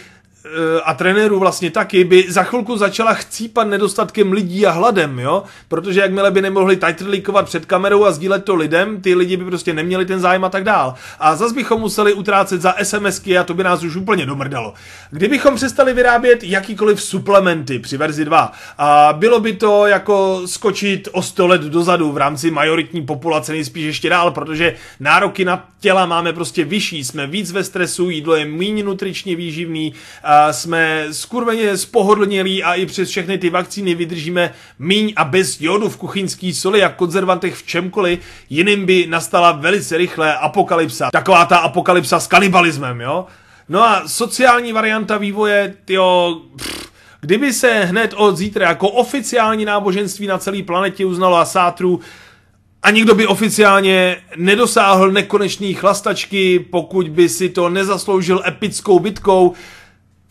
a 0.84 0.94
trenérů 0.94 1.38
vlastně 1.38 1.70
taky, 1.70 2.04
by 2.04 2.26
za 2.28 2.42
chvilku 2.42 2.76
začala 2.76 3.14
chcípat 3.14 3.68
nedostatkem 3.68 4.32
lidí 4.32 4.66
a 4.66 4.70
hladem, 4.70 5.18
jo? 5.18 5.42
Protože 5.68 6.00
jakmile 6.00 6.30
by 6.30 6.42
nemohli 6.42 6.76
tajtrlíkovat 6.76 7.44
před 7.44 7.66
kamerou 7.66 8.04
a 8.04 8.12
sdílet 8.12 8.44
to 8.44 8.54
lidem, 8.54 9.00
ty 9.00 9.14
lidi 9.14 9.36
by 9.36 9.44
prostě 9.44 9.74
neměli 9.74 10.06
ten 10.06 10.20
zájem 10.20 10.44
a 10.44 10.48
tak 10.48 10.64
dál. 10.64 10.94
A 11.18 11.36
zas 11.36 11.52
bychom 11.52 11.80
museli 11.80 12.12
utrácet 12.12 12.62
za 12.62 12.74
SMSky 12.82 13.38
a 13.38 13.44
to 13.44 13.54
by 13.54 13.64
nás 13.64 13.82
už 13.82 13.96
úplně 13.96 14.26
domrdalo. 14.26 14.74
Kdybychom 15.10 15.56
přestali 15.56 15.92
vyrábět 15.92 16.44
jakýkoliv 16.44 17.02
suplementy 17.02 17.78
při 17.78 17.96
verzi 17.96 18.24
2, 18.24 18.52
a 18.78 19.12
bylo 19.12 19.40
by 19.40 19.52
to 19.52 19.86
jako 19.86 20.42
skočit 20.46 21.08
o 21.12 21.22
100 21.22 21.46
let 21.46 21.60
dozadu 21.60 22.12
v 22.12 22.16
rámci 22.16 22.50
majoritní 22.50 23.06
populace, 23.06 23.52
nejspíš 23.52 23.84
ještě 23.84 24.08
dál, 24.08 24.30
protože 24.30 24.74
nároky 25.00 25.44
na 25.44 25.64
těla 25.80 26.06
máme 26.06 26.32
prostě 26.32 26.64
vyšší, 26.64 27.04
jsme 27.04 27.26
víc 27.26 27.52
ve 27.52 27.64
stresu, 27.64 28.10
jídlo 28.10 28.36
je 28.36 28.44
méně 28.44 28.82
nutričně 28.82 29.36
výživný, 29.36 29.94
a 30.24 30.35
jsme 30.52 31.06
skurveně 31.10 31.76
spohodlnělí 31.76 32.62
a 32.62 32.74
i 32.74 32.86
přes 32.86 33.08
všechny 33.08 33.38
ty 33.38 33.50
vakcíny 33.50 33.94
vydržíme 33.94 34.52
míň 34.78 35.12
a 35.16 35.24
bez 35.24 35.60
jodu 35.60 35.88
v 35.88 35.96
kuchyňský 35.96 36.54
soli 36.54 36.82
a 36.82 36.88
konzervantech 36.88 37.54
v 37.54 37.66
čemkoliv, 37.66 38.18
jiným 38.50 38.86
by 38.86 39.06
nastala 39.06 39.52
velice 39.52 39.96
rychle 39.96 40.36
apokalypsa. 40.36 41.10
Taková 41.12 41.44
ta 41.44 41.56
apokalypsa 41.56 42.20
s 42.20 42.26
kanibalismem, 42.26 43.00
jo? 43.00 43.26
No 43.68 43.82
a 43.82 44.02
sociální 44.06 44.72
varianta 44.72 45.18
vývoje, 45.18 45.74
jo, 45.88 46.40
kdyby 47.20 47.52
se 47.52 47.84
hned 47.84 48.14
od 48.16 48.36
zítra 48.36 48.68
jako 48.68 48.88
oficiální 48.88 49.64
náboženství 49.64 50.26
na 50.26 50.38
celé 50.38 50.62
planetě 50.62 51.06
uznalo 51.06 51.36
a 51.36 51.44
sátru, 51.44 52.00
a 52.82 52.90
nikdo 52.90 53.14
by 53.14 53.26
oficiálně 53.26 54.16
nedosáhl 54.36 55.12
nekonečný 55.12 55.74
chlastačky, 55.74 56.58
pokud 56.58 57.08
by 57.08 57.28
si 57.28 57.48
to 57.48 57.68
nezasloužil 57.68 58.42
epickou 58.46 58.98
bitkou, 58.98 59.52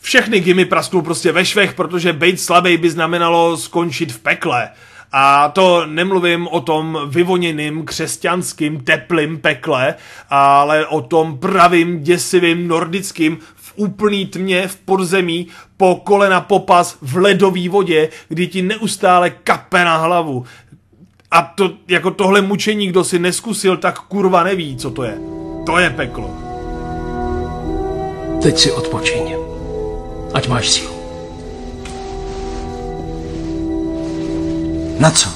všechny 0.05 0.39
gimy 0.39 0.65
prasknou 0.65 1.01
prostě 1.01 1.31
ve 1.31 1.45
švech, 1.45 1.73
protože 1.73 2.13
být 2.13 2.41
slabý 2.41 2.77
by 2.77 2.89
znamenalo 2.89 3.57
skončit 3.57 4.11
v 4.11 4.19
pekle. 4.19 4.69
A 5.11 5.49
to 5.49 5.85
nemluvím 5.85 6.47
o 6.47 6.61
tom 6.61 6.99
vyvoněným 7.07 7.85
křesťanským 7.85 8.79
teplým 8.79 9.37
pekle, 9.37 9.95
ale 10.29 10.87
o 10.87 11.01
tom 11.01 11.37
pravým 11.37 12.03
děsivým 12.03 12.67
nordickým 12.67 13.37
v 13.55 13.73
úplný 13.75 14.25
tmě 14.25 14.67
v 14.67 14.75
podzemí 14.75 15.47
po 15.77 15.95
kolena 15.95 16.41
popas 16.41 16.97
v 17.01 17.17
ledové 17.17 17.69
vodě, 17.69 18.09
kdy 18.29 18.47
ti 18.47 18.61
neustále 18.61 19.29
kape 19.29 19.85
na 19.85 19.97
hlavu. 19.97 20.45
A 21.31 21.41
to, 21.41 21.71
jako 21.87 22.11
tohle 22.11 22.41
mučení, 22.41 22.87
kdo 22.87 23.03
si 23.03 23.19
neskusil, 23.19 23.77
tak 23.77 23.99
kurva 23.99 24.43
neví, 24.43 24.77
co 24.77 24.91
to 24.91 25.03
je. 25.03 25.17
To 25.65 25.77
je 25.77 25.89
peklo. 25.89 26.37
Teď 28.41 28.57
si 28.57 28.71
odpočiň. 28.71 29.44
Ať 30.33 30.47
máš 30.47 30.69
sílu. 30.69 30.95
Na 34.99 35.11
co? 35.11 35.29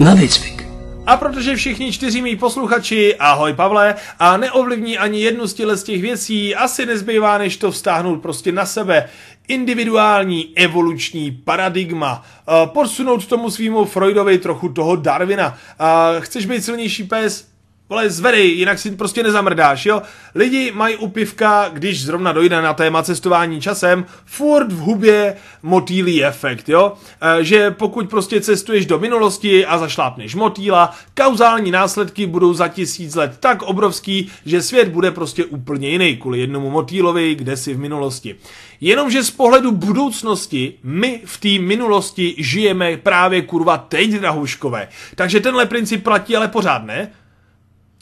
Na 0.00 0.14
výcvik. 0.14 0.60
A 1.06 1.16
protože 1.16 1.56
všichni 1.56 1.92
čtyři 1.92 2.22
mý 2.22 2.36
posluchači, 2.36 3.16
ahoj 3.16 3.52
Pavle, 3.52 3.94
a 4.18 4.36
neovlivní 4.36 4.98
ani 4.98 5.20
jednu 5.20 5.46
z 5.46 5.54
těle 5.54 5.76
z 5.76 5.82
těch 5.82 6.02
věcí, 6.02 6.54
asi 6.54 6.86
nezbývá, 6.86 7.38
než 7.38 7.56
to 7.56 7.70
vztáhnout 7.70 8.22
prostě 8.22 8.52
na 8.52 8.66
sebe. 8.66 9.08
Individuální 9.48 10.52
evoluční 10.56 11.30
paradigma. 11.30 12.22
Uh, 12.48 12.70
posunout 12.70 13.26
tomu 13.26 13.50
svýmu 13.50 13.84
Freudovi 13.84 14.38
trochu 14.38 14.68
toho 14.68 14.96
Darwina. 14.96 15.48
Uh, 15.80 16.20
chceš 16.20 16.46
být 16.46 16.64
silnější 16.64 17.04
pes? 17.04 17.49
Vole, 17.90 18.10
zvedej, 18.10 18.58
jinak 18.58 18.78
si 18.78 18.90
prostě 18.90 19.22
nezamrdáš, 19.22 19.86
jo? 19.86 20.02
Lidi 20.34 20.72
mají 20.74 20.96
u 20.96 21.08
pivka, 21.08 21.68
když 21.72 22.04
zrovna 22.04 22.32
dojde 22.32 22.62
na 22.62 22.74
téma 22.74 23.02
cestování 23.02 23.60
časem, 23.60 24.04
furt 24.24 24.72
v 24.72 24.76
hubě 24.76 25.36
motýlí 25.62 26.24
efekt, 26.24 26.68
jo? 26.68 26.92
E, 27.20 27.44
že 27.44 27.70
pokud 27.70 28.10
prostě 28.10 28.40
cestuješ 28.40 28.86
do 28.86 28.98
minulosti 28.98 29.66
a 29.66 29.78
zašlápneš 29.78 30.34
motýla, 30.34 30.94
kauzální 31.16 31.70
následky 31.70 32.26
budou 32.26 32.54
za 32.54 32.68
tisíc 32.68 33.14
let 33.14 33.36
tak 33.40 33.62
obrovský, 33.62 34.30
že 34.46 34.62
svět 34.62 34.88
bude 34.88 35.10
prostě 35.10 35.44
úplně 35.44 35.88
jiný 35.88 36.16
kvůli 36.16 36.40
jednomu 36.40 36.70
motýlovi, 36.70 37.34
kde 37.34 37.56
si 37.56 37.74
v 37.74 37.78
minulosti. 37.78 38.36
Jenomže 38.80 39.22
z 39.22 39.30
pohledu 39.30 39.72
budoucnosti 39.72 40.74
my 40.82 41.20
v 41.24 41.40
té 41.40 41.64
minulosti 41.64 42.34
žijeme 42.38 42.96
právě 42.96 43.42
kurva 43.42 43.78
teď, 43.78 44.10
drahuškové. 44.10 44.88
Takže 45.14 45.40
tenhle 45.40 45.66
princip 45.66 46.04
platí 46.04 46.36
ale 46.36 46.48
pořád, 46.48 46.84
ne? 46.84 47.10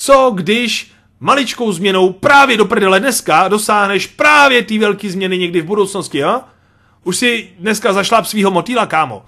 Co 0.01 0.33
když 0.35 0.91
maličkou 1.21 1.73
změnou 1.73 2.13
právě 2.13 2.57
do 2.57 2.65
prdele 2.65 3.01
dneska 3.01 3.49
dosáhneš 3.49 4.07
právě 4.07 4.63
ty 4.63 4.79
velké 4.79 5.11
změny 5.11 5.39
někdy 5.39 5.61
v 5.61 5.65
budoucnosti, 5.65 6.19
jo? 6.19 6.41
Už 7.05 7.17
si 7.17 7.49
dneska 7.59 7.93
zašláp 7.93 8.27
svýho 8.27 8.51
motýla, 8.51 8.87
kámo. 8.87 9.23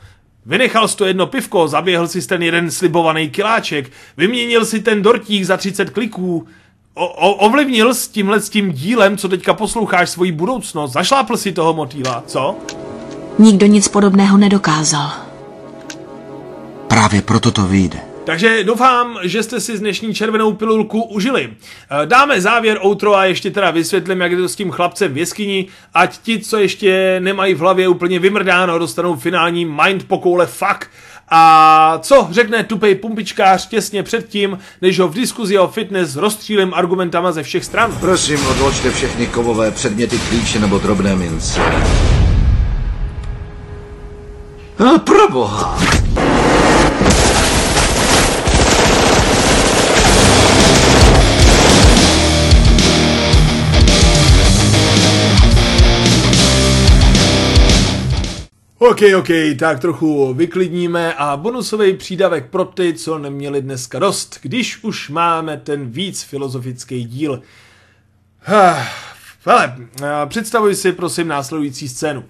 Vynechal 0.46 0.88
jsi 0.88 0.96
to 0.96 1.04
jedno 1.06 1.26
pivko, 1.26 1.68
zaběhl 1.68 2.08
si 2.08 2.26
ten 2.26 2.42
jeden 2.42 2.70
slibovaný 2.70 3.30
kiláček, 3.30 3.90
vyměnil 4.16 4.64
si 4.64 4.80
ten 4.80 5.02
dortík 5.02 5.44
za 5.44 5.56
30 5.56 5.90
kliků, 5.90 6.46
o, 6.94 7.06
o, 7.06 7.32
ovlivnil 7.32 7.94
s 7.94 8.08
tímhle 8.08 8.40
s 8.40 8.48
tím 8.48 8.72
dílem, 8.72 9.16
co 9.16 9.28
teďka 9.28 9.54
posloucháš, 9.54 10.10
svoji 10.10 10.32
budoucnost, 10.32 10.92
zašlápl 10.92 11.36
si 11.36 11.52
toho 11.52 11.74
motýla, 11.74 12.22
co? 12.26 12.56
Nikdo 13.38 13.66
nic 13.66 13.88
podobného 13.88 14.38
nedokázal. 14.38 15.10
Právě 16.88 17.22
proto 17.22 17.50
to 17.50 17.66
vyjde. 17.66 18.09
Takže 18.24 18.64
doufám, 18.64 19.18
že 19.22 19.42
jste 19.42 19.60
si 19.60 19.78
dnešní 19.78 20.14
červenou 20.14 20.52
pilulku 20.52 21.02
užili. 21.02 21.48
Eh, 21.50 22.06
dáme 22.06 22.40
závěr 22.40 22.78
outro 22.84 23.16
a 23.16 23.24
ještě 23.24 23.50
teda 23.50 23.70
vysvětlím, 23.70 24.20
jak 24.20 24.32
je 24.32 24.38
to 24.38 24.48
s 24.48 24.56
tím 24.56 24.70
chlapcem 24.70 25.12
v 25.12 25.18
jeskyni, 25.18 25.66
ať 25.94 26.18
ti, 26.18 26.38
co 26.38 26.58
ještě 26.58 27.20
nemají 27.20 27.54
v 27.54 27.58
hlavě 27.58 27.88
úplně 27.88 28.18
vymrdáno, 28.18 28.78
dostanou 28.78 29.16
finální 29.16 29.64
mind 29.64 30.08
pokoule 30.08 30.46
fuck. 30.46 30.90
A 31.32 31.98
co 32.02 32.28
řekne 32.30 32.64
tupej 32.64 32.94
pumpičkář 32.94 33.68
těsně 33.68 34.02
předtím, 34.02 34.58
než 34.82 34.98
ho 34.98 35.08
v 35.08 35.14
diskuzi 35.14 35.58
o 35.58 35.68
fitness 35.68 36.16
rozstřílím 36.16 36.74
argumentama 36.74 37.32
ze 37.32 37.42
všech 37.42 37.64
stran? 37.64 37.96
Prosím, 38.00 38.46
odložte 38.46 38.90
všechny 38.90 39.26
kovové 39.26 39.70
předměty, 39.70 40.18
klíče 40.28 40.58
nebo 40.58 40.78
drobné 40.78 41.16
mince. 41.16 41.60
A 44.94 44.98
proboha! 44.98 45.78
OK, 58.82 59.00
OK, 59.18 59.28
tak 59.58 59.80
trochu 59.80 60.34
vyklidníme 60.34 61.14
a 61.14 61.36
bonusový 61.36 61.96
přídavek 61.96 62.50
pro 62.50 62.64
ty, 62.64 62.94
co 62.94 63.18
neměli 63.18 63.62
dneska 63.62 63.98
dost, 63.98 64.38
když 64.42 64.84
už 64.84 65.08
máme 65.08 65.56
ten 65.56 65.90
víc 65.90 66.22
filozofický 66.22 67.04
díl. 67.04 67.42
Hele, 68.38 69.76
představuj 70.26 70.74
si 70.74 70.92
prosím 70.92 71.28
následující 71.28 71.88
scénu. 71.88 72.24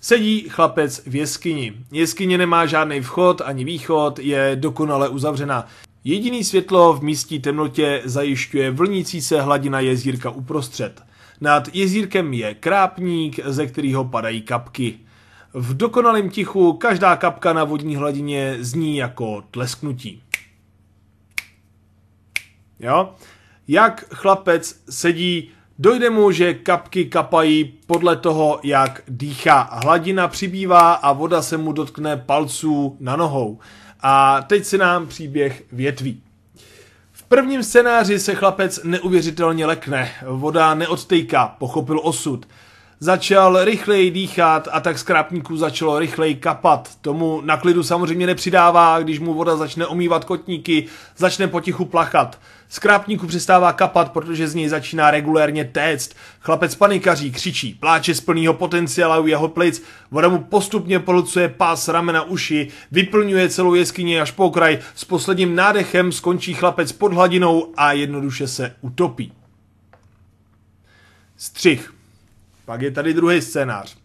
Sedí 0.00 0.46
chlapec 0.48 1.02
v 1.06 1.14
jeskyni. 1.14 1.72
Jeskyně 1.92 2.38
nemá 2.38 2.66
žádný 2.66 3.00
vchod 3.00 3.42
ani 3.44 3.64
východ, 3.64 4.18
je 4.18 4.52
dokonale 4.54 5.08
uzavřená. 5.08 5.66
Jediný 6.04 6.44
světlo 6.44 6.92
v 6.92 7.02
místní 7.02 7.40
temnotě 7.40 8.02
zajišťuje 8.04 8.70
vlnící 8.70 9.20
se 9.20 9.40
hladina 9.40 9.80
jezírka 9.80 10.30
uprostřed. 10.30 11.02
Nad 11.40 11.68
jezírkem 11.74 12.32
je 12.32 12.54
krápník, 12.54 13.40
ze 13.44 13.66
kterého 13.66 14.04
padají 14.04 14.42
kapky. 14.42 14.98
V 15.56 15.74
dokonalém 15.74 16.30
tichu 16.30 16.72
každá 16.72 17.16
kapka 17.16 17.52
na 17.52 17.64
vodní 17.64 17.96
hladině 17.96 18.56
zní 18.60 18.96
jako 18.96 19.42
tlesknutí. 19.50 20.22
Jo? 22.80 23.14
Jak 23.68 24.04
chlapec 24.14 24.82
sedí, 24.90 25.50
dojde 25.78 26.10
mu, 26.10 26.30
že 26.30 26.54
kapky 26.54 27.04
kapají 27.04 27.64
podle 27.86 28.16
toho, 28.16 28.60
jak 28.62 29.02
dýchá. 29.08 29.68
Hladina 29.72 30.28
přibývá 30.28 30.92
a 30.92 31.12
voda 31.12 31.42
se 31.42 31.56
mu 31.56 31.72
dotkne 31.72 32.16
palců 32.16 32.96
na 33.00 33.16
nohou. 33.16 33.58
A 34.00 34.42
teď 34.42 34.64
se 34.64 34.78
nám 34.78 35.06
příběh 35.06 35.64
větví. 35.72 36.22
V 37.12 37.22
prvním 37.22 37.62
scénáři 37.62 38.18
se 38.18 38.34
chlapec 38.34 38.80
neuvěřitelně 38.84 39.66
lekne, 39.66 40.10
voda 40.26 40.74
neodtejká, 40.74 41.46
pochopil 41.58 42.00
osud. 42.02 42.46
Začal 43.00 43.64
rychleji 43.64 44.10
dýchat 44.10 44.68
a 44.72 44.80
tak 44.80 44.98
z 44.98 45.02
krápníků 45.02 45.56
začalo 45.56 45.98
rychleji 45.98 46.34
kapat. 46.34 46.90
Tomu 47.00 47.40
na 47.44 47.56
klidu 47.56 47.82
samozřejmě 47.82 48.26
nepřidává, 48.26 49.00
když 49.00 49.18
mu 49.18 49.34
voda 49.34 49.56
začne 49.56 49.86
omývat 49.86 50.24
kotníky, 50.24 50.86
začne 51.16 51.48
potichu 51.48 51.84
plachat. 51.84 52.38
Z 52.68 52.78
krápníku 52.78 53.26
přestává 53.26 53.72
kapat, 53.72 54.12
protože 54.12 54.48
z 54.48 54.54
něj 54.54 54.68
začíná 54.68 55.10
regulérně 55.10 55.64
téct. 55.64 56.12
Chlapec 56.40 56.74
panikaří, 56.74 57.32
křičí, 57.32 57.74
pláče 57.74 58.14
z 58.14 58.20
plného 58.20 58.54
potenciálu 58.54 59.26
jeho 59.26 59.48
plic, 59.48 59.82
voda 60.10 60.28
mu 60.28 60.38
postupně 60.38 60.98
polucuje 60.98 61.48
pás, 61.48 61.88
ramena, 61.88 62.22
uši, 62.22 62.68
vyplňuje 62.92 63.48
celou 63.48 63.74
jeskyni 63.74 64.20
až 64.20 64.30
po 64.30 64.50
kraj, 64.50 64.78
s 64.94 65.04
posledním 65.04 65.54
nádechem 65.54 66.12
skončí 66.12 66.54
chlapec 66.54 66.92
pod 66.92 67.12
hladinou 67.12 67.72
a 67.76 67.92
jednoduše 67.92 68.48
se 68.48 68.76
utopí. 68.80 69.32
Střih. 71.36 71.93
Pak 72.64 72.82
je 72.82 72.90
tady 72.90 73.14
druhý 73.14 73.42
scénář. 73.42 73.96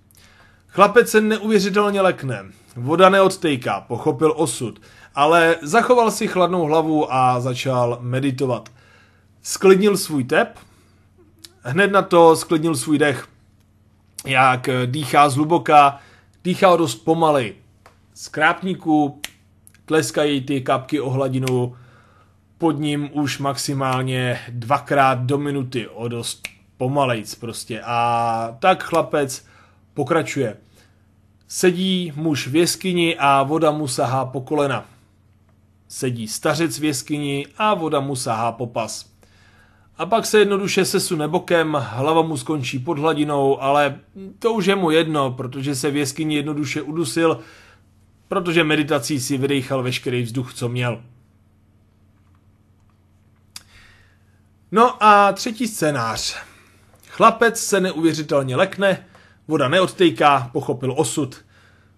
Chlapec 0.68 1.10
se 1.10 1.22
neuvěřitelně 1.22 2.02
lekne. 2.02 2.46
Voda 2.76 3.10
neodtejká, 3.10 3.82
pochopil 3.82 4.34
osud, 4.38 4.82
ale 5.16 5.56
zachoval 5.62 6.12
si 6.12 6.28
chladnou 6.28 6.66
hlavu 6.66 7.14
a 7.14 7.40
začal 7.40 7.98
meditovat. 8.02 8.70
Sklidnil 9.42 9.98
svůj 9.98 10.24
tep, 10.24 10.60
hned 11.64 11.92
na 11.92 12.02
to 12.02 12.36
sklidnil 12.36 12.76
svůj 12.76 12.98
dech. 12.98 13.28
Jak 14.26 14.70
dýchá 14.86 15.30
zhluboka, 15.30 16.00
dýchá 16.44 16.76
dost 16.76 16.96
pomalej. 16.96 17.56
Z 18.14 18.28
krápníku 18.28 19.22
tleskají 19.86 20.42
ty 20.42 20.62
kapky 20.62 21.00
o 21.00 21.10
hladinu 21.10 21.76
pod 22.58 22.72
ním 22.72 23.10
už 23.14 23.40
maximálně 23.40 24.40
dvakrát 24.50 25.20
do 25.20 25.38
minuty 25.38 25.88
o 25.88 26.08
dost 26.08 26.59
pomalejc 26.80 27.36
prostě. 27.36 27.82
A 27.86 28.56
tak 28.60 28.84
chlapec 28.84 29.46
pokračuje. 29.94 30.58
Sedí 31.48 32.14
muž 32.16 32.48
v 32.48 32.56
jeskyni 32.56 33.18
a 33.20 33.44
voda 33.44 33.72
mu 33.72 33.88
sahá 33.88 34.26
po 34.26 34.42
kolena. 34.42 34.86
Sedí 35.88 36.28
stařec 36.28 36.80
v 36.80 36.84
jeskyni 36.84 37.48
a 37.58 37.74
voda 37.74 38.00
mu 38.00 38.16
sahá 38.16 38.52
po 38.52 38.68
pas. 38.68 39.10
A 39.98 40.06
pak 40.06 40.26
se 40.26 40.40
jednoduše 40.40 40.86
sesune 40.86 41.28
bokem, 41.28 41.78
hlava 41.80 42.22
mu 42.22 42.38
skončí 42.38 42.80
pod 42.80 43.00
hladinou, 43.00 43.62
ale 43.62 44.00
to 44.40 44.54
už 44.54 44.66
je 44.66 44.76
mu 44.76 44.92
jedno, 44.92 45.32
protože 45.32 45.76
se 45.76 45.92
v 45.92 45.96
jeskyni 45.96 46.36
jednoduše 46.36 46.82
udusil, 46.82 47.40
protože 48.28 48.64
meditací 48.64 49.20
si 49.20 49.38
vydechal 49.38 49.84
veškerý 49.84 50.22
vzduch, 50.22 50.54
co 50.54 50.70
měl. 50.70 51.02
No 54.72 55.04
a 55.04 55.32
třetí 55.32 55.68
scénář. 55.68 56.49
Chlapec 57.20 57.60
se 57.60 57.80
neuvěřitelně 57.80 58.56
lekne, 58.56 59.06
voda 59.48 59.68
neodtejká, 59.68 60.50
pochopil 60.54 60.94
osud. 60.98 61.38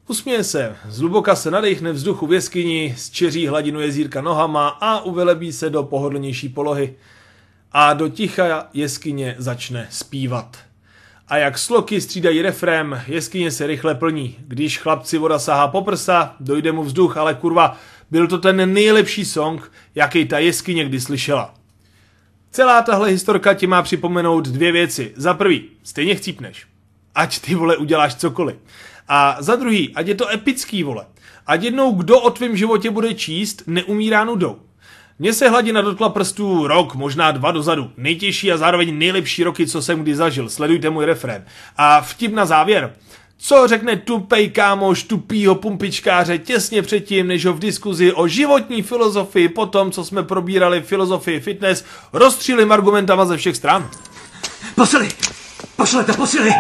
Usměje 0.07 0.43
se, 0.43 0.76
zhluboka 0.89 1.36
se 1.36 1.51
nadechne 1.51 1.91
vzduchu 1.91 2.28
v 2.28 2.34
jeskyni, 2.34 2.95
zčeří 2.97 3.47
hladinu 3.47 3.80
jezírka 3.80 4.22
nohama 4.22 4.67
a 4.67 5.01
uvelebí 5.01 5.53
se 5.53 5.69
do 5.69 5.84
pohodlnější 5.84 6.49
polohy. 6.49 6.95
A 7.72 7.93
do 7.93 8.09
ticha 8.09 8.67
jeskyně 8.74 9.36
začne 9.38 9.88
zpívat. 9.89 10.57
A 11.28 11.38
jak 11.38 11.57
sloky 11.57 12.01
střídají 12.01 12.41
refrém, 12.41 13.01
jeskyně 13.07 13.51
se 13.51 13.67
rychle 13.67 13.95
plní. 13.95 14.36
Když 14.47 14.80
chlapci 14.80 15.17
voda 15.17 15.39
sahá 15.39 15.67
po 15.67 15.82
prsa, 15.82 16.36
dojde 16.39 16.72
mu 16.72 16.84
vzduch, 16.84 17.17
ale 17.17 17.34
kurva, 17.34 17.78
byl 18.11 18.28
to 18.28 18.38
ten 18.38 18.74
nejlepší 18.74 19.26
song, 19.26 19.72
jaký 19.95 20.26
ta 20.26 20.39
jeskyně 20.39 20.86
kdy 20.86 21.01
slyšela. 21.01 21.61
Celá 22.52 22.82
tahle 22.82 23.10
historka 23.10 23.54
ti 23.54 23.68
má 23.68 23.82
připomenout 23.82 24.47
dvě 24.47 24.72
věci. 24.72 25.14
Za 25.16 25.34
prvý, 25.34 25.64
stejně 25.84 26.16
chcípneš. 26.16 26.66
Ať 27.16 27.39
ty 27.39 27.56
vole 27.56 27.78
uděláš 27.78 28.16
cokoliv. 28.16 28.56
A 29.08 29.38
za 29.39 29.56
druhý, 29.56 29.95
ať 29.95 30.08
je 30.08 30.16
to 30.16 30.30
epický 30.30 30.84
vole. 30.84 31.06
Ať 31.47 31.64
jednou 31.64 31.91
kdo 31.91 32.20
o 32.20 32.30
tvém 32.30 32.58
životě 32.58 32.89
bude 32.89 33.14
číst, 33.14 33.64
neumírá 33.68 34.24
nudou. 34.24 34.60
Mně 35.20 35.34
se 35.34 35.49
hladina 35.49 35.82
dotkla 35.82 36.10
prstů 36.10 36.68
rok, 36.68 36.95
možná 36.95 37.32
dva 37.32 37.52
dozadu. 37.52 37.91
Nejtěžší 37.97 38.52
a 38.52 38.58
zároveň 38.58 38.97
nejlepší 38.97 39.43
roky, 39.43 39.68
co 39.68 39.82
jsem 39.82 39.99
kdy 40.02 40.16
zažil. 40.16 40.49
Sledujte 40.49 40.89
můj 40.89 41.06
refrén. 41.06 41.45
A 41.78 42.02
vtip 42.02 42.34
na 42.34 42.45
závěr. 42.45 42.93
Co 43.44 43.68
řekne 43.68 43.96
tupej 43.96 44.50
kámoš 44.50 45.04
tupýho 45.04 45.56
pumpičkáře 45.56 46.38
těsně 46.38 46.82
předtím, 46.82 47.28
než 47.28 47.46
ho 47.46 47.54
v 47.54 47.60
diskuzi 47.60 48.14
o 48.14 48.28
životní 48.28 48.82
filozofii 48.82 49.50
po 49.50 49.66
tom, 49.66 49.92
co 49.92 50.06
jsme 50.06 50.24
probírali 50.24 50.82
filozofii 50.82 51.39
fitness, 51.39 51.86
rozstřílim 52.14 52.72
argumentama 52.72 53.26
ze 53.26 53.38
všech 53.38 53.56
stran? 53.56 53.89
Posily! 54.76 55.10
Pošlete 55.76 56.14
posily! 56.14 56.52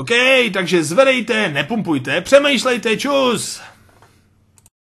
OK, 0.00 0.10
takže 0.52 0.84
zvedejte, 0.84 1.48
nepumpujte, 1.48 2.20
přemýšlejte, 2.20 2.96
čus! 2.96 3.60